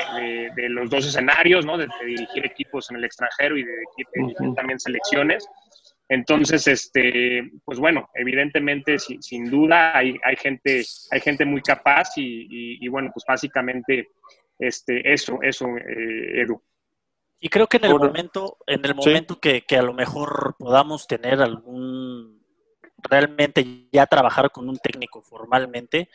de 0.56 0.70
los 0.70 0.90
dos 0.90 1.08
escenarios, 1.08 1.66
¿no? 1.66 1.78
De, 1.78 1.88
dirigir 2.06 2.46
equipos 2.46 2.92
en 2.92 2.98
el 2.98 3.06
extranjero 3.06 3.58
y 3.58 3.64
de 3.64 3.74
dirigir 4.14 4.54
también 4.56 4.80
selecciones. 4.80 5.48
Entonces, 6.08 6.68
este, 6.68 7.50
pues 7.64 7.80
bueno, 7.80 8.10
evidentemente, 8.14 9.00
sin, 9.00 9.50
duda, 9.50 9.98
hay, 9.98 10.16
hay, 10.24 10.36
gente, 10.36 10.84
hay 11.10 11.20
gente 11.20 11.46
muy 11.46 11.62
capaz 11.62 12.10
y, 12.18 12.78
y, 12.80 12.88
bueno, 12.88 13.10
pues 13.12 13.26
básicamente 13.28 14.10
este, 14.60 15.12
eso, 15.12 15.40
eso, 15.42 15.68
eh, 15.78 16.42
Edu. 16.42 16.62
Y 17.46 17.50
creo 17.50 17.68
que 17.68 17.78
en 17.78 17.86
el 17.86 17.94
momento, 17.94 18.58
en 18.66 18.84
el 18.84 18.96
momento 18.96 19.40
que, 19.40 19.64
a 19.78 19.84
lo 19.84 19.94
mejor 19.94 20.56
podamos 20.58 21.06
tener 21.06 21.44
algún 21.44 22.44
realmente 22.98 23.88
ya 23.92 24.08
trabajar 24.08 24.50
con 24.50 24.68
un 24.68 24.78
técnico 24.78 25.22
formalmente, 25.22 26.10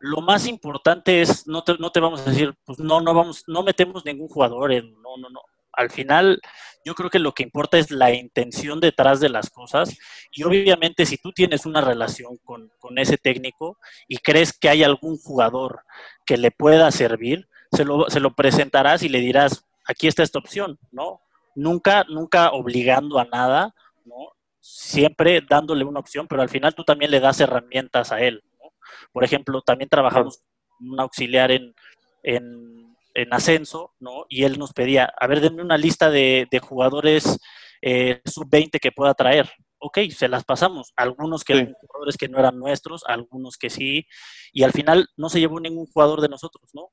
lo 0.00 0.20
más 0.20 0.48
importante 0.48 1.22
es, 1.22 1.46
no 1.46 1.62
te, 1.62 1.78
no 1.78 1.92
te 1.92 2.00
vamos 2.00 2.22
a 2.22 2.30
decir, 2.30 2.56
pues 2.64 2.80
no, 2.80 3.00
no 3.00 3.14
vamos, 3.14 3.44
no 3.46 3.62
metemos 3.62 4.04
ningún 4.04 4.26
jugador 4.26 4.72
en, 4.72 5.00
no, 5.00 5.16
no, 5.16 5.30
no. 5.30 5.42
Al 5.74 5.90
final, 5.90 6.40
yo 6.84 6.96
creo 6.96 7.08
que 7.08 7.20
lo 7.20 7.34
que 7.34 7.44
importa 7.44 7.78
es 7.78 7.92
la 7.92 8.12
intención 8.12 8.80
detrás 8.80 9.20
de 9.20 9.28
las 9.28 9.50
cosas. 9.50 9.96
Y 10.32 10.42
obviamente, 10.42 11.06
si 11.06 11.18
tú 11.18 11.30
tienes 11.30 11.66
una 11.66 11.82
relación 11.82 12.36
con, 12.38 12.72
con 12.80 12.98
ese 12.98 13.16
técnico 13.16 13.78
y 14.08 14.16
crees 14.16 14.52
que 14.58 14.68
hay 14.68 14.82
algún 14.82 15.18
jugador 15.18 15.84
que 16.26 16.36
le 16.36 16.50
pueda 16.50 16.90
servir, 16.90 17.46
se 17.70 17.84
lo, 17.84 18.10
se 18.10 18.18
lo 18.18 18.34
presentarás 18.34 19.04
y 19.04 19.08
le 19.08 19.20
dirás, 19.20 19.67
aquí 19.88 20.06
está 20.06 20.22
esta 20.22 20.38
opción, 20.38 20.78
¿no? 20.92 21.20
Nunca, 21.56 22.04
nunca 22.08 22.50
obligando 22.50 23.18
a 23.18 23.24
nada, 23.24 23.74
¿no? 24.04 24.14
Siempre 24.60 25.40
dándole 25.40 25.84
una 25.84 25.98
opción, 25.98 26.28
pero 26.28 26.42
al 26.42 26.48
final 26.48 26.74
tú 26.74 26.84
también 26.84 27.10
le 27.10 27.20
das 27.20 27.40
herramientas 27.40 28.12
a 28.12 28.20
él, 28.20 28.44
¿no? 28.62 28.70
Por 29.12 29.24
ejemplo, 29.24 29.62
también 29.62 29.88
trabajamos 29.88 30.44
un 30.78 31.00
auxiliar 31.00 31.50
en, 31.50 31.74
en, 32.22 32.96
en, 33.14 33.32
ascenso, 33.32 33.94
¿no? 33.98 34.26
Y 34.28 34.44
él 34.44 34.58
nos 34.58 34.72
pedía, 34.72 35.12
a 35.18 35.26
ver, 35.26 35.40
denme 35.40 35.62
una 35.62 35.78
lista 35.78 36.10
de, 36.10 36.46
de 36.50 36.58
jugadores 36.60 37.38
eh, 37.82 38.20
sub-20 38.24 38.78
que 38.78 38.92
pueda 38.92 39.14
traer. 39.14 39.50
Ok, 39.80 39.98
se 40.10 40.28
las 40.28 40.44
pasamos. 40.44 40.92
Algunos 40.96 41.44
que 41.44 41.54
eran 41.54 41.74
jugadores 41.80 42.16
que 42.16 42.28
no 42.28 42.38
eran 42.38 42.58
nuestros, 42.58 43.04
algunos 43.06 43.56
que 43.56 43.70
sí. 43.70 44.06
Y 44.52 44.64
al 44.64 44.72
final 44.72 45.08
no 45.16 45.28
se 45.28 45.40
llevó 45.40 45.60
ningún 45.60 45.86
jugador 45.86 46.20
de 46.20 46.28
nosotros, 46.28 46.70
¿no? 46.74 46.90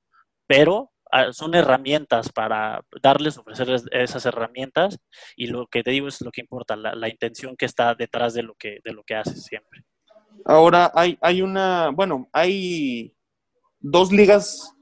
Pero 0.48 0.92
son 1.32 1.56
herramientas 1.56 2.32
para 2.32 2.84
darles, 3.02 3.38
ofrecerles 3.38 3.86
esas 3.92 4.26
herramientas 4.26 5.00
y 5.36 5.48
lo 5.48 5.68
que 5.68 5.84
te 5.84 5.92
digo 5.92 6.08
es 6.08 6.22
lo 6.22 6.32
que 6.32 6.42
importa, 6.42 6.76
la, 6.76 7.10
intención 7.10 7.56
que 7.56 7.66
está 7.66 7.96
detrás 7.96 8.34
de 8.34 8.44
lo 8.44 8.56
que, 8.56 8.80
de 8.84 8.94
lo 8.94 9.04
que 9.04 9.16
haces 9.16 9.44
siempre. 9.44 9.86
Ahora 10.46 10.92
hay, 10.94 11.18
hay 11.22 11.42
una, 11.42 11.90
bueno, 11.90 12.28
hay 12.34 13.16
dos 13.80 14.12
ligas 14.12 14.76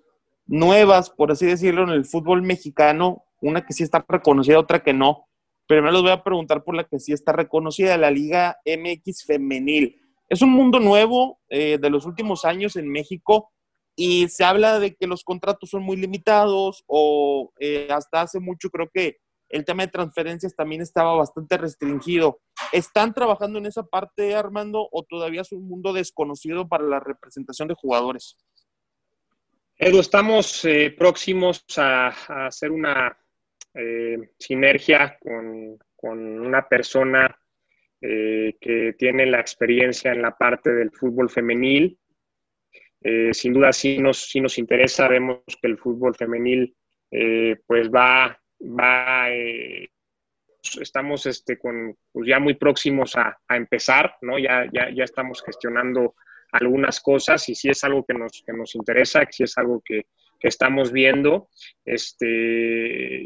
nuevas, 0.45 1.09
por 1.09 1.31
así 1.31 1.45
decirlo, 1.45 1.83
en 1.83 1.89
el 1.89 2.05
fútbol 2.05 2.41
mexicano, 2.41 3.25
una 3.41 3.65
que 3.65 3.73
sí 3.73 3.83
está 3.83 4.03
reconocida, 4.07 4.59
otra 4.59 4.83
que 4.83 4.93
no. 4.93 5.27
Pero 5.67 5.81
me 5.81 5.91
los 5.91 6.01
voy 6.01 6.11
a 6.11 6.23
preguntar 6.23 6.63
por 6.63 6.75
la 6.75 6.83
que 6.83 6.99
sí 6.99 7.13
está 7.13 7.31
reconocida, 7.31 7.97
la 7.97 8.11
Liga 8.11 8.57
MX 8.65 9.25
Femenil. 9.25 9.99
es 10.27 10.41
un 10.41 10.51
mundo 10.51 10.79
nuevo 10.79 11.39
eh, 11.49 11.77
de 11.79 11.89
los 11.89 12.05
últimos 12.05 12.43
años 12.43 12.75
en 12.75 12.89
México 12.89 13.51
y 13.95 14.27
se 14.29 14.43
habla 14.43 14.79
de 14.79 14.95
que 14.95 15.07
los 15.07 15.23
contratos 15.23 15.69
son 15.69 15.83
muy 15.83 15.97
limitados 15.97 16.83
o 16.87 17.51
eh, 17.59 17.87
hasta 17.91 18.21
hace 18.21 18.39
mucho 18.39 18.69
creo 18.69 18.89
que 18.93 19.17
el 19.53 19.65
tema 19.65 19.83
de 19.83 19.91
transferencias 19.91 20.55
también 20.55 20.81
estaba 20.81 21.13
bastante 21.15 21.57
restringido. 21.57 22.41
¿Están 22.71 23.13
trabajando 23.13 23.59
en 23.59 23.67
esa 23.67 23.83
parte, 23.83 24.33
Armando, 24.33 24.89
o 24.91 25.03
todavía 25.03 25.41
es 25.41 25.51
un 25.51 25.67
mundo 25.67 25.93
desconocido 25.93 26.67
para 26.67 26.83
la 26.85 26.99
representación 26.99 27.67
de 27.67 27.75
jugadores? 27.75 28.35
Edu, 29.77 29.99
estamos 29.99 30.65
eh, 30.65 30.93
próximos 30.97 31.63
a, 31.77 32.47
hacer 32.47 32.71
una 32.71 33.15
eh, 33.75 34.17
sinergia 34.39 35.17
con, 35.19 35.77
una 36.01 36.67
persona 36.67 37.37
eh, 38.01 38.57
que 38.59 38.93
tiene 38.97 39.25
la 39.25 39.39
experiencia 39.39 40.11
en 40.11 40.21
la 40.21 40.35
parte 40.35 40.73
del 40.73 40.91
fútbol 40.91 41.29
femenil. 41.29 41.97
Sin 43.31 43.53
duda 43.53 43.73
sí 43.73 43.97
nos, 43.97 44.29
sí 44.29 44.39
nos 44.39 44.57
interesa, 44.57 45.07
vemos 45.07 45.41
que 45.61 45.67
el 45.67 45.77
fútbol 45.77 46.15
femenil 46.15 46.75
pues 47.67 47.89
va 47.89 48.39
va, 48.63 49.29
eh, 49.29 49.89
estamos 50.79 51.25
este, 51.25 51.57
con, 51.57 51.95
pues 52.11 52.27
ya 52.27 52.39
muy 52.39 52.55
próximos 52.55 53.15
a, 53.15 53.37
empezar, 53.49 54.15
¿no? 54.21 54.39
Ya, 54.39 54.65
ya, 54.71 54.89
ya, 54.93 55.03
estamos 55.03 55.43
gestionando 55.45 56.15
algunas 56.51 56.99
cosas 57.01 57.47
y 57.49 57.55
si 57.55 57.69
es 57.69 57.83
algo 57.83 58.05
que 58.05 58.13
nos, 58.13 58.43
que 58.45 58.53
nos 58.53 58.75
interesa, 58.75 59.25
si 59.29 59.43
es 59.43 59.57
algo 59.57 59.81
que, 59.83 60.05
que, 60.39 60.47
estamos 60.47 60.91
viendo. 60.91 61.49
Este, 61.83 62.27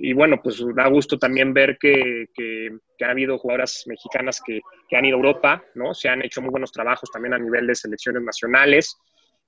y 0.02 0.14
bueno, 0.14 0.42
pues 0.42 0.64
da 0.76 0.88
gusto 0.88 1.20
también 1.20 1.54
ver 1.54 1.78
que, 1.78 2.28
que, 2.34 2.72
ha 3.06 3.12
habido 3.12 3.38
jugadoras 3.38 3.84
mexicanas 3.86 4.42
que, 4.44 4.62
han 4.92 5.06
ido 5.06 5.18
a 5.18 5.20
Europa, 5.20 5.64
¿no? 5.76 5.94
Se 5.94 6.10
han 6.10 6.24
hecho 6.24 6.42
muy 6.42 6.52
buenos 6.52 6.72
trabajos 6.72 7.12
también 7.12 7.34
a 7.34 7.40
nivel 7.40 7.68
de 7.68 7.76
selecciones 7.76 8.24
nacionales. 8.24 8.98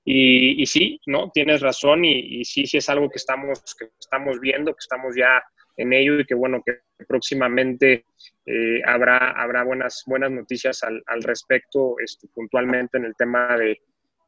Y, 0.04 0.64
sí, 0.66 1.00
¿no? 1.06 1.30
Tienes 1.30 1.60
razón 1.60 2.04
y, 2.04 2.44
sí, 2.44 2.66
sí 2.66 2.78
es 2.78 2.88
algo 2.88 3.08
que 3.08 3.18
estamos, 3.18 3.60
que 3.78 3.88
estamos 3.98 4.40
viendo, 4.40 4.72
que 4.72 4.80
estamos 4.80 5.14
ya 5.14 5.42
en 5.76 5.92
ello 5.92 6.18
y 6.18 6.24
que 6.24 6.34
bueno, 6.34 6.62
que 6.64 6.80
próximamente 7.06 8.04
eh, 8.46 8.82
habrá, 8.86 9.30
habrá 9.30 9.62
buenas, 9.62 10.02
buenas 10.06 10.30
noticias 10.30 10.82
al, 10.82 11.02
al 11.06 11.22
respecto 11.22 11.94
este, 12.02 12.28
puntualmente 12.34 12.98
en 12.98 13.04
el 13.04 13.14
tema 13.14 13.56
de, 13.56 13.80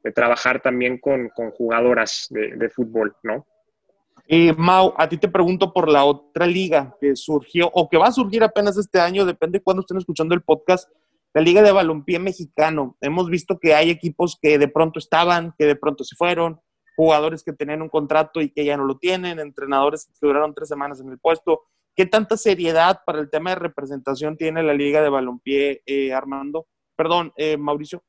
de 0.03 0.13
trabajar 0.13 0.61
también 0.61 0.99
con, 0.99 1.29
con 1.29 1.51
jugadoras 1.51 2.27
de, 2.31 2.69
fútbol, 2.71 3.15
¿no? 3.23 3.47
Y 4.27 4.53
Mau, 4.53 4.95
a 4.97 5.09
ti 5.09 5.17
te 5.17 5.29
pregunto 5.29 5.73
por 5.73 5.91
la 5.91 6.05
otra 6.05 6.47
liga 6.47 6.97
que 7.01 7.17
surgió 7.17 7.71
o 7.73 7.89
que 7.89 7.99
va 7.99 8.07
a 8.07 8.13
surgir 8.13 8.43
apenas 8.43 8.77
este 8.79 9.01
año, 9.01 9.25
depende 9.25 9.59
de 9.59 9.63
cuándo 9.63 9.81
estén 9.81 9.99
escuchando 9.99 10.35
el 10.35 10.43
podcast, 10.43 10.89
la 11.35 11.41
Liga 11.41 11.63
de 11.63 11.73
Balompié 11.73 12.19
Mexicano. 12.19 12.97
Hemos 13.01 13.29
visto 13.29 13.59
que 13.59 13.75
hay 13.75 13.91
equipos 13.91 14.39
que 14.41 14.59
de 14.59 14.69
pronto 14.69 14.99
estaban, 14.99 15.55
que 15.59 15.67
de 15.67 15.77
pronto 15.77 16.05
se 16.05 16.17
fueron, 16.17 16.61
jugadores 16.97 17.43
que 17.43 17.53
tenían 17.53 17.83
un 17.83 17.89
contrato 17.89 18.41
y 18.41 18.51
que 18.51 18.65
ya 18.65 18.77
no 18.77 18.85
lo 18.85 18.99
tienen, 18.99 19.39
entrenadores 19.39 20.07
que 20.07 20.27
duraron 20.27 20.55
tres 20.55 20.69
semanas 20.69 21.01
en 21.01 21.09
el 21.09 21.19
puesto. 21.19 21.63
¿Qué 21.95 22.07
tanta 22.07 22.37
seriedad 22.37 23.01
para 23.05 23.21
el 23.21 23.31
tema 23.31 23.51
de 23.51 23.57
representación 23.57 24.37
tiene 24.37 24.63
la 24.63 24.75
Liga 24.75 25.03
de 25.03 25.09
Balompié, 25.09 25.83
eh, 25.87 26.13
Armando? 26.13 26.67
Perdón, 26.97 27.33
eh, 27.37 27.57
Mauricio. 27.57 28.03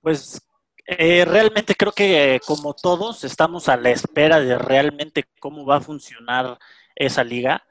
Pues 0.00 0.46
eh, 0.86 1.24
realmente 1.24 1.74
creo 1.74 1.92
que 1.92 2.40
como 2.46 2.74
todos 2.74 3.24
estamos 3.24 3.68
a 3.68 3.76
la 3.76 3.90
espera 3.90 4.40
de 4.40 4.58
realmente 4.58 5.24
cómo 5.40 5.64
va 5.64 5.76
a 5.76 5.80
funcionar 5.80 6.58
esa 6.94 7.24
liga. 7.24 7.64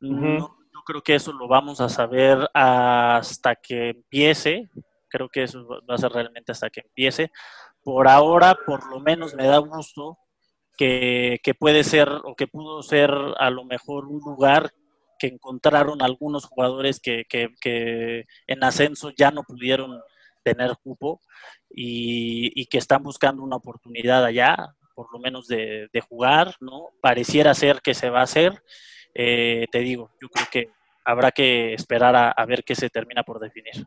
no, 0.00 0.59
creo 0.90 1.02
que 1.02 1.14
eso 1.14 1.32
lo 1.32 1.48
vamos 1.48 1.80
a 1.80 1.88
saber 1.88 2.50
hasta 2.52 3.54
que 3.56 3.90
empiece. 3.90 4.68
Creo 5.08 5.28
que 5.28 5.44
eso 5.44 5.66
va 5.88 5.94
a 5.94 5.98
ser 5.98 6.12
realmente 6.12 6.52
hasta 6.52 6.70
que 6.70 6.80
empiece 6.80 7.30
por 7.82 8.08
ahora, 8.08 8.58
por 8.66 8.88
lo 8.90 9.00
menos 9.00 9.34
me 9.34 9.46
da 9.46 9.58
gusto 9.58 10.18
que, 10.76 11.40
puede 11.58 11.84
ser 11.84 12.08
o 12.24 12.34
que 12.34 12.46
pudo 12.46 12.82
ser 12.82 13.10
a 13.38 13.50
lo 13.50 13.64
mejor 13.64 14.06
un 14.06 14.20
lugar 14.20 14.70
que 15.18 15.26
encontraron 15.26 16.02
algunos 16.02 16.46
jugadores 16.46 17.00
que, 17.00 17.26
en 18.46 18.64
ascenso 18.64 19.10
ya 19.10 19.30
no 19.30 19.42
pudieron 19.42 20.00
tener 20.42 20.76
cupo 20.82 21.20
y, 21.70 22.64
que 22.66 22.78
están 22.78 23.02
buscando 23.02 23.42
una 23.42 23.56
oportunidad 23.56 24.24
allá, 24.24 24.74
por 24.94 25.12
lo 25.12 25.18
menos 25.18 25.46
de, 25.46 25.88
jugar, 26.08 26.54
¿no? 26.60 26.88
Pareciera 27.02 27.54
ser 27.54 27.80
que 27.82 27.94
se 27.94 28.10
va 28.10 28.20
a 28.20 28.24
hacer. 28.24 28.62
Eh, 29.14 29.66
te 29.70 29.80
digo, 29.80 30.10
yo 30.20 30.28
creo 30.28 30.46
que 30.50 30.79
habrá 31.04 31.30
que 31.30 31.74
esperar 31.74 32.34
a 32.36 32.46
ver 32.46 32.64
qué 32.64 32.74
se 32.74 32.90
termina 32.90 33.22
por 33.22 33.40
definir. 33.40 33.86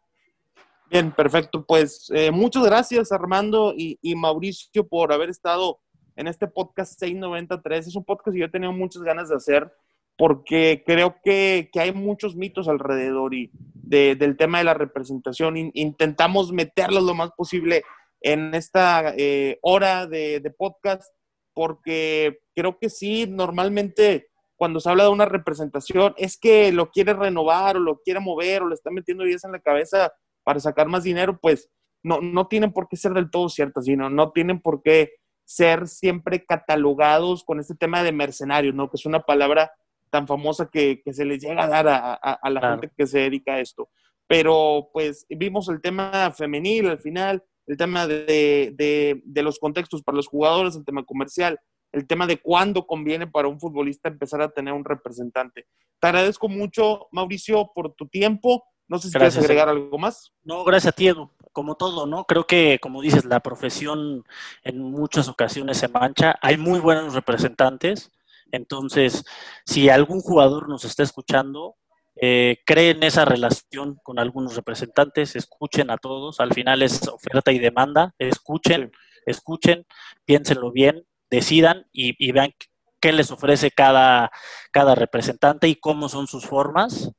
Bien, 0.93 1.11
perfecto. 1.11 1.65
Pues 1.65 2.07
eh, 2.13 2.29
muchas 2.29 2.63
gracias 2.63 3.11
Armando 3.11 3.73
y, 3.75 3.97
Mauricio 4.15 4.87
por 4.87 5.11
haber 5.11 5.31
estado 5.31 5.79
en 6.15 6.27
este 6.27 6.45
podcast 6.47 6.99
693. 6.99 7.87
Es 7.87 7.95
un 7.95 8.05
podcast 8.05 8.31
que 8.31 8.39
yo 8.39 8.45
he 8.45 8.51
tenido 8.51 8.71
muchas 8.73 9.01
ganas 9.01 9.29
de 9.29 9.35
hacer 9.35 9.73
porque 10.15 10.83
creo 10.85 11.15
que, 11.23 11.67
hay 11.73 11.93
muchos 11.93 12.35
mitos 12.35 12.67
alrededor 12.67 13.33
y 13.33 13.49
del 13.73 14.37
tema 14.37 14.59
de 14.59 14.65
la 14.65 14.75
representación. 14.75 15.71
intentamos 15.73 16.51
meterlos 16.51 17.01
lo 17.01 17.15
más 17.15 17.31
posible 17.31 17.81
en 18.21 18.53
esta 18.53 19.15
eh, 19.17 19.57
hora 19.63 20.05
de, 20.05 20.53
podcast 20.55 21.11
porque 21.55 22.37
creo 22.55 22.77
que 22.77 22.91
sí, 22.91 23.25
normalmente 23.27 24.27
cuando 24.63 24.79
se 24.79 24.89
habla 24.89 25.03
de 25.03 25.09
una 25.09 25.25
representación 25.25 26.13
es 26.15 26.37
que 26.37 26.71
lo 26.71 26.89
quiere 26.89 27.11
renovar 27.11 27.75
o 27.75 27.81
lo 27.81 27.99
quiere 27.99 28.21
mover 28.21 28.61
o 28.61 28.69
le 28.69 28.75
está 28.75 28.91
metiendo 28.91 29.27
ideas 29.27 29.43
en 29.43 29.51
la 29.51 29.59
cabeza 29.59 30.13
para 30.41 30.61
sacar 30.61 30.87
más 30.87 31.03
dinero, 31.03 31.37
pues 31.41 31.69
no, 32.01 32.21
no 32.21 32.47
tienen 32.47 32.71
por 32.71 32.87
qué 32.87 32.95
ser 32.95 33.13
del 33.13 33.29
todo 33.29 33.49
ciertas, 33.49 33.83
sino 33.83 34.09
no 34.09 34.31
tienen 34.31 34.61
por 34.61 34.81
qué 34.81 35.15
ser 35.43 35.89
siempre 35.89 36.45
catalogados 36.45 37.43
con 37.43 37.59
este 37.59 37.75
tema 37.75 38.03
de 38.03 38.13
mercenarios, 38.13 38.73
¿no? 38.73 38.89
Que 38.89 38.95
es 38.95 39.05
una 39.05 39.19
palabra 39.19 39.69
tan 40.09 40.27
famosa 40.27 40.69
que, 40.71 41.01
se 41.11 41.25
les 41.25 41.43
llega 41.43 41.65
a 41.65 41.67
dar 41.67 41.85
a, 41.89 42.49
la 42.49 42.61
gente 42.69 42.89
que 42.95 43.05
se 43.05 43.19
dedica 43.19 43.55
a 43.55 43.59
esto. 43.59 43.89
Pero 44.27 44.91
pues 44.93 45.25
vimos 45.27 45.67
el 45.67 45.81
tema 45.81 46.31
femenil 46.31 46.87
al 46.87 46.99
final, 46.99 47.43
el 47.67 47.75
tema 47.75 48.07
de, 48.07 48.73
de, 48.77 49.41
los 49.43 49.59
contextos 49.59 50.03
para 50.03 50.15
los 50.15 50.27
jugadores, 50.27 50.77
el 50.77 50.85
tema 50.85 51.03
comercial, 51.03 51.59
el 51.93 52.07
tema 52.07 52.27
de 52.27 52.41
cuándo 52.41 52.85
conviene 52.85 53.27
para 53.27 53.47
un 53.47 53.59
futbolista 53.59 54.09
empezar 54.09 54.41
a 54.41 54.49
tener 54.49 54.73
un 54.73 54.83
representante. 54.83 55.67
Te 55.99 56.07
agradezco 56.07 56.49
mucho, 56.49 57.07
Mauricio, 57.11 57.71
por 57.73 57.93
tu 57.93 58.07
tiempo. 58.07 58.65
No 58.87 58.97
sé 58.97 59.07
si 59.07 59.13
quieres 59.13 59.37
agregar 59.37 59.69
algo 59.69 59.97
más. 59.97 60.33
No, 60.43 60.63
gracias 60.63 60.91
a 60.91 60.95
ti, 60.95 61.07
Edu. 61.07 61.29
Como 61.51 61.75
todo, 61.75 62.07
¿no? 62.07 62.25
Creo 62.25 62.45
que, 62.45 62.79
como 62.81 63.01
dices, 63.01 63.25
la 63.25 63.39
profesión 63.39 64.25
en 64.63 64.79
muchas 64.79 65.29
ocasiones 65.29 65.77
se 65.77 65.87
mancha. 65.87 66.35
Hay 66.41 66.57
muy 66.57 66.79
buenos 66.79 67.13
representantes. 67.13 68.11
Entonces, 68.51 69.23
si 69.65 69.89
algún 69.89 70.19
jugador 70.19 70.67
nos 70.67 70.85
está 70.85 71.03
escuchando, 71.03 71.75
eh, 72.15 72.61
creen 72.65 73.03
esa 73.03 73.23
relación 73.23 73.99
con 74.03 74.19
algunos 74.19 74.55
representantes, 74.55 75.35
escuchen 75.35 75.91
a 75.91 75.97
todos. 75.97 76.39
Al 76.39 76.53
final 76.53 76.81
es 76.81 77.07
oferta 77.07 77.51
y 77.51 77.59
demanda. 77.59 78.15
Escuchen, 78.17 78.91
escuchen, 79.27 79.85
piénsenlo 80.25 80.71
bien, 80.71 81.05
decidan 81.33 81.87
y, 81.91 82.15
y 82.23 82.31
vean 82.31 82.53
qué 82.99 83.11
les 83.11 83.31
ofrece 83.31 83.71
cada, 83.71 84.31
cada 84.71 84.95
representante 84.95 85.67
y 85.67 85.75
cómo 85.75 86.07
son 86.07 86.27
sus 86.27 86.45
formas 86.45 87.11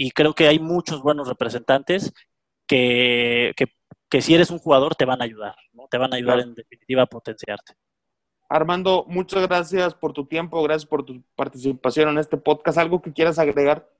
y 0.00 0.12
creo 0.12 0.32
que 0.32 0.46
hay 0.46 0.60
muchos 0.60 1.02
buenos 1.02 1.28
representantes 1.28 2.14
que, 2.66 3.52
que, 4.08 4.22
si 4.22 4.32
eres 4.32 4.50
un 4.50 4.60
jugador 4.60 4.94
te 4.94 5.04
van 5.04 5.20
a 5.20 5.24
ayudar, 5.24 5.56
¿no? 5.72 5.88
Te 5.90 5.98
van 5.98 6.12
a 6.12 6.16
ayudar 6.16 6.38
en 6.38 6.54
definitiva 6.54 7.02
a 7.02 7.06
potenciarte. 7.06 7.74
Armando, 8.48 9.04
muchas 9.08 9.46
gracias 9.46 9.94
por 9.94 10.12
tu 10.12 10.24
tiempo, 10.24 10.62
gracias 10.62 10.86
por 10.86 11.04
tu 11.04 11.22
participación 11.34 12.10
en 12.10 12.18
este 12.18 12.36
podcast. 12.36 12.78
¿Algo 12.78 13.02
que 13.02 13.12
quieras 13.12 13.40
agregar? 13.40 13.90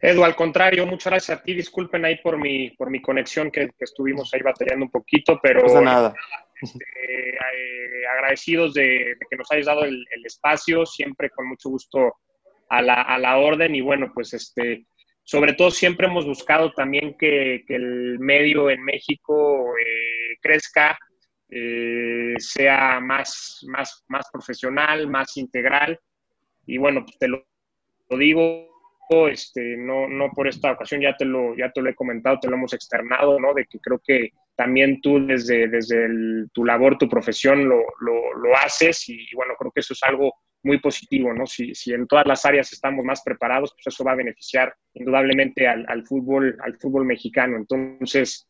Edu, 0.00 0.24
al 0.24 0.34
contrario, 0.34 0.84
muchas 0.86 1.12
gracias 1.12 1.38
a 1.38 1.42
ti. 1.42 1.54
Disculpen 1.54 2.04
ahí 2.04 2.16
por 2.16 2.36
mi, 2.36 2.70
por 2.70 2.90
mi 2.90 3.00
conexión 3.00 3.50
que, 3.50 3.70
estuvimos 3.78 4.34
ahí 4.34 4.42
batallando 4.42 4.86
un 4.86 4.90
poquito, 4.90 5.38
pero... 5.40 5.60
No 5.60 5.66
pasa 5.66 5.80
nada. 5.80 6.14
Este, 6.60 6.84
eh, 6.84 8.06
agradecidos 8.12 8.74
de, 8.74 9.16
que 9.28 9.36
nos 9.36 9.50
hayas 9.52 9.66
dado 9.66 9.84
el, 9.84 10.04
el, 10.10 10.26
espacio, 10.26 10.86
siempre 10.86 11.30
con 11.30 11.48
mucho 11.48 11.68
gusto 11.68 12.14
a 12.68 12.80
la, 12.82 13.02
a 13.02 13.18
la 13.18 13.36
orden 13.38 13.74
y 13.74 13.80
bueno, 13.80 14.10
pues 14.14 14.32
este, 14.32 14.86
sobre 15.26 15.54
todo 15.54 15.72
siempre 15.72 16.06
hemos 16.06 16.24
buscado 16.24 16.72
también 16.72 17.16
que, 17.18 17.64
el 17.68 18.18
medio 18.20 18.70
en 18.70 18.84
México 18.84 19.76
eh, 19.76 20.36
crezca, 20.40 20.96
eh, 21.48 22.34
sea 22.38 23.00
más, 23.00 23.58
más, 23.66 24.04
más 24.06 24.26
profesional, 24.32 25.08
más 25.08 25.36
integral. 25.36 25.98
Y 26.64 26.78
bueno, 26.78 27.04
pues 27.04 27.18
te 27.18 27.26
lo, 27.26 27.44
digo, 28.10 28.68
este, 29.28 29.76
no, 29.76 30.06
no 30.06 30.30
por 30.30 30.46
esta 30.46 30.70
ocasión, 30.70 31.00
ya 31.00 31.16
te, 31.16 31.24
lo, 31.24 31.56
ya 31.56 31.72
te 31.72 31.82
lo 31.82 31.90
he 31.90 31.94
comentado, 31.96 32.38
te 32.38 32.48
lo 32.48 32.54
hemos 32.54 32.72
externado, 32.72 33.40
¿no? 33.40 33.52
De 33.52 33.66
que 33.66 33.80
creo 33.80 34.00
que 34.06 34.30
también 34.56 35.00
tú 35.00 35.24
desde, 35.24 35.68
desde 35.68 36.08
tu 36.52 36.64
labor, 36.64 36.98
tu 36.98 37.08
profesión 37.08 37.68
lo, 37.68 37.82
lo, 38.00 38.56
haces 38.56 39.08
y, 39.08 39.28
bueno, 39.34 39.54
creo 39.58 39.70
que 39.70 39.80
eso 39.80 39.92
es 39.92 40.02
algo 40.02 40.34
muy 40.62 40.80
positivo, 40.80 41.32
¿no? 41.32 41.46
Si, 41.46 41.74
si, 41.74 41.92
en 41.92 42.06
todas 42.06 42.26
las 42.26 42.44
áreas 42.44 42.72
estamos 42.72 43.04
más 43.04 43.22
preparados, 43.22 43.72
pues 43.74 43.94
eso 43.94 44.02
va 44.02 44.12
a 44.12 44.16
beneficiar 44.16 44.74
indudablemente 44.94 45.68
al, 45.68 45.84
al, 45.88 46.06
fútbol, 46.06 46.56
al 46.64 46.76
fútbol 46.78 47.04
mexicano. 47.04 47.56
Entonces, 47.56 48.48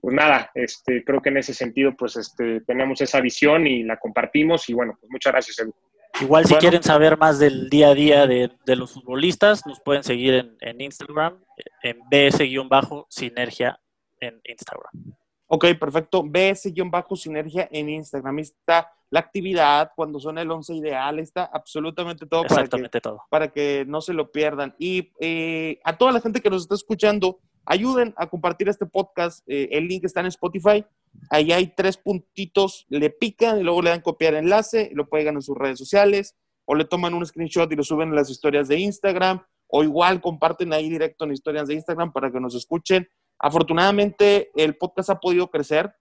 pues 0.00 0.14
nada, 0.14 0.50
este, 0.54 1.04
creo 1.04 1.20
que 1.20 1.30
en 1.30 1.38
ese 1.38 1.52
sentido, 1.52 1.94
pues 1.96 2.16
este, 2.16 2.60
tenemos 2.62 3.00
esa 3.00 3.20
visión 3.20 3.66
y 3.66 3.82
la 3.82 3.98
compartimos 3.98 4.68
y 4.68 4.74
bueno, 4.74 4.96
pues 4.98 5.10
muchas 5.10 5.32
gracias, 5.32 5.58
Edu. 5.58 5.74
Igual 6.20 6.46
si 6.46 6.54
quieren 6.54 6.82
saber 6.82 7.18
más 7.18 7.38
del 7.38 7.68
día 7.68 7.88
a 7.88 7.94
día 7.94 8.26
de, 8.26 8.50
los 8.76 8.92
futbolistas, 8.92 9.66
nos 9.66 9.80
pueden 9.80 10.02
seguir 10.02 10.56
en, 10.60 10.80
Instagram, 10.80 11.44
en 11.82 11.98
bs-sinergia 12.10 13.78
en 14.20 14.40
Instagram. 14.44 15.17
Ok, 15.48 15.66
perfecto. 15.80 16.22
BS-sinergia 16.22 17.68
en 17.72 17.88
Instagram. 17.88 18.38
Está 18.38 18.92
la 19.10 19.20
actividad, 19.20 19.90
cuando 19.96 20.20
son 20.20 20.36
el 20.38 20.50
11 20.50 20.74
ideal, 20.74 21.18
está 21.18 21.44
absolutamente 21.44 22.26
todo, 22.26 22.42
Exactamente 22.44 22.70
para, 22.70 22.90
que, 22.90 23.00
todo. 23.00 23.22
para 23.30 23.48
que 23.48 23.84
no 23.88 24.02
se 24.02 24.12
lo 24.12 24.30
pierdan. 24.30 24.74
Y 24.78 25.10
eh, 25.18 25.80
a 25.84 25.96
toda 25.96 26.12
la 26.12 26.20
gente 26.20 26.40
que 26.40 26.50
nos 26.50 26.62
está 26.62 26.74
escuchando, 26.74 27.40
ayuden 27.64 28.12
a 28.18 28.26
compartir 28.26 28.68
este 28.68 28.84
podcast. 28.84 29.42
Eh, 29.46 29.70
el 29.72 29.88
link 29.88 30.04
está 30.04 30.20
en 30.20 30.26
Spotify. 30.26 30.84
Ahí 31.30 31.52
hay 31.52 31.68
tres 31.74 31.96
puntitos, 31.96 32.86
le 32.90 33.08
pican 33.08 33.58
y 33.58 33.62
luego 33.62 33.80
le 33.80 33.90
dan 33.90 34.02
copiar 34.02 34.34
enlace, 34.34 34.90
lo 34.92 35.08
pegan 35.08 35.36
en 35.36 35.42
sus 35.42 35.56
redes 35.56 35.78
sociales 35.78 36.36
o 36.66 36.74
le 36.74 36.84
toman 36.84 37.14
un 37.14 37.24
screenshot 37.24 37.72
y 37.72 37.76
lo 37.76 37.82
suben 37.82 38.10
en 38.10 38.14
las 38.14 38.28
historias 38.28 38.68
de 38.68 38.78
Instagram 38.78 39.42
o 39.68 39.82
igual 39.82 40.20
comparten 40.20 40.72
ahí 40.72 40.88
directo 40.88 41.24
en 41.24 41.32
historias 41.32 41.68
de 41.68 41.74
Instagram 41.74 42.12
para 42.12 42.30
que 42.30 42.40
nos 42.40 42.54
escuchen. 42.54 43.08
Afortunadamente 43.38 44.50
el 44.54 44.76
podcast 44.76 45.10
ha 45.10 45.20
podido 45.20 45.48
crecer. 45.48 45.94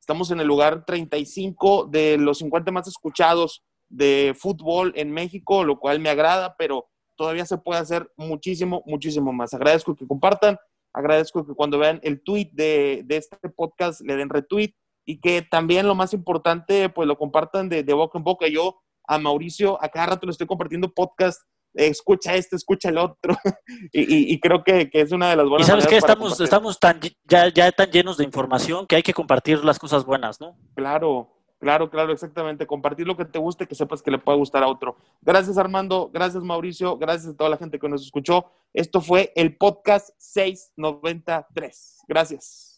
Estamos 0.00 0.30
en 0.30 0.40
el 0.40 0.46
lugar 0.46 0.84
35 0.86 1.86
de 1.86 2.16
los 2.16 2.38
50 2.38 2.72
más 2.72 2.88
escuchados 2.88 3.62
de 3.88 4.34
fútbol 4.38 4.92
en 4.96 5.12
México, 5.12 5.64
lo 5.64 5.78
cual 5.78 6.00
me 6.00 6.08
agrada, 6.08 6.54
pero 6.56 6.88
todavía 7.16 7.44
se 7.44 7.58
puede 7.58 7.80
hacer 7.80 8.10
muchísimo, 8.16 8.82
muchísimo 8.86 9.32
más. 9.32 9.52
Agradezco 9.52 9.94
que 9.94 10.06
compartan, 10.06 10.56
agradezco 10.94 11.46
que 11.46 11.54
cuando 11.54 11.78
vean 11.78 12.00
el 12.02 12.22
tweet 12.22 12.50
de, 12.52 13.04
este 13.08 13.36
podcast 13.50 14.00
le 14.00 14.16
den 14.16 14.30
retweet 14.30 14.72
y 15.04 15.20
que 15.20 15.42
también 15.42 15.86
lo 15.86 15.94
más 15.94 16.14
importante, 16.14 16.88
pues 16.88 17.06
lo 17.06 17.18
compartan 17.18 17.68
de, 17.68 17.82
de 17.82 17.92
boca 17.92 18.18
en 18.18 18.24
boca. 18.24 18.46
Yo 18.48 18.80
a 19.06 19.18
Mauricio 19.18 19.82
a 19.82 19.88
cada 19.88 20.06
rato 20.06 20.26
le 20.26 20.32
estoy 20.32 20.46
compartiendo 20.46 20.92
podcast 20.92 21.42
escucha 21.86 22.34
este, 22.34 22.56
escucha 22.56 22.88
el 22.88 22.98
otro. 22.98 23.36
y, 23.92 24.38
creo 24.40 24.64
que, 24.64 24.90
es 24.92 25.12
una 25.12 25.30
de 25.30 25.36
las 25.36 25.48
buenas. 25.48 25.66
Y 25.66 25.70
sabes 25.70 25.86
que 25.86 25.96
estamos, 25.96 26.40
estamos 26.40 26.78
tan, 26.78 27.00
ya, 27.24 27.48
ya 27.48 27.70
tan 27.72 27.90
llenos 27.90 28.16
de 28.16 28.24
información 28.24 28.86
que 28.86 28.96
hay 28.96 29.02
que 29.02 29.14
compartir 29.14 29.64
las 29.64 29.78
cosas 29.78 30.04
buenas, 30.04 30.40
¿no? 30.40 30.56
Claro, 30.74 31.30
claro, 31.60 31.90
claro, 31.90 32.12
exactamente. 32.12 32.66
Compartir 32.66 33.06
lo 33.06 33.16
que 33.16 33.24
te 33.24 33.38
guste, 33.38 33.66
que 33.66 33.74
sepas 33.74 34.02
que 34.02 34.10
le 34.10 34.18
puede 34.18 34.38
gustar 34.38 34.62
a 34.62 34.68
otro. 34.68 34.96
Gracias 35.22 35.58
Armando, 35.58 36.10
gracias 36.12 36.42
Mauricio, 36.42 36.98
gracias 36.98 37.32
a 37.32 37.36
toda 37.36 37.50
la 37.50 37.56
gente 37.56 37.78
que 37.78 37.88
nos 37.88 38.02
escuchó. 38.02 38.46
Esto 38.74 39.00
fue 39.00 39.32
el 39.36 39.56
podcast 39.56 40.10
693. 40.18 41.98
Gracias. 42.08 42.77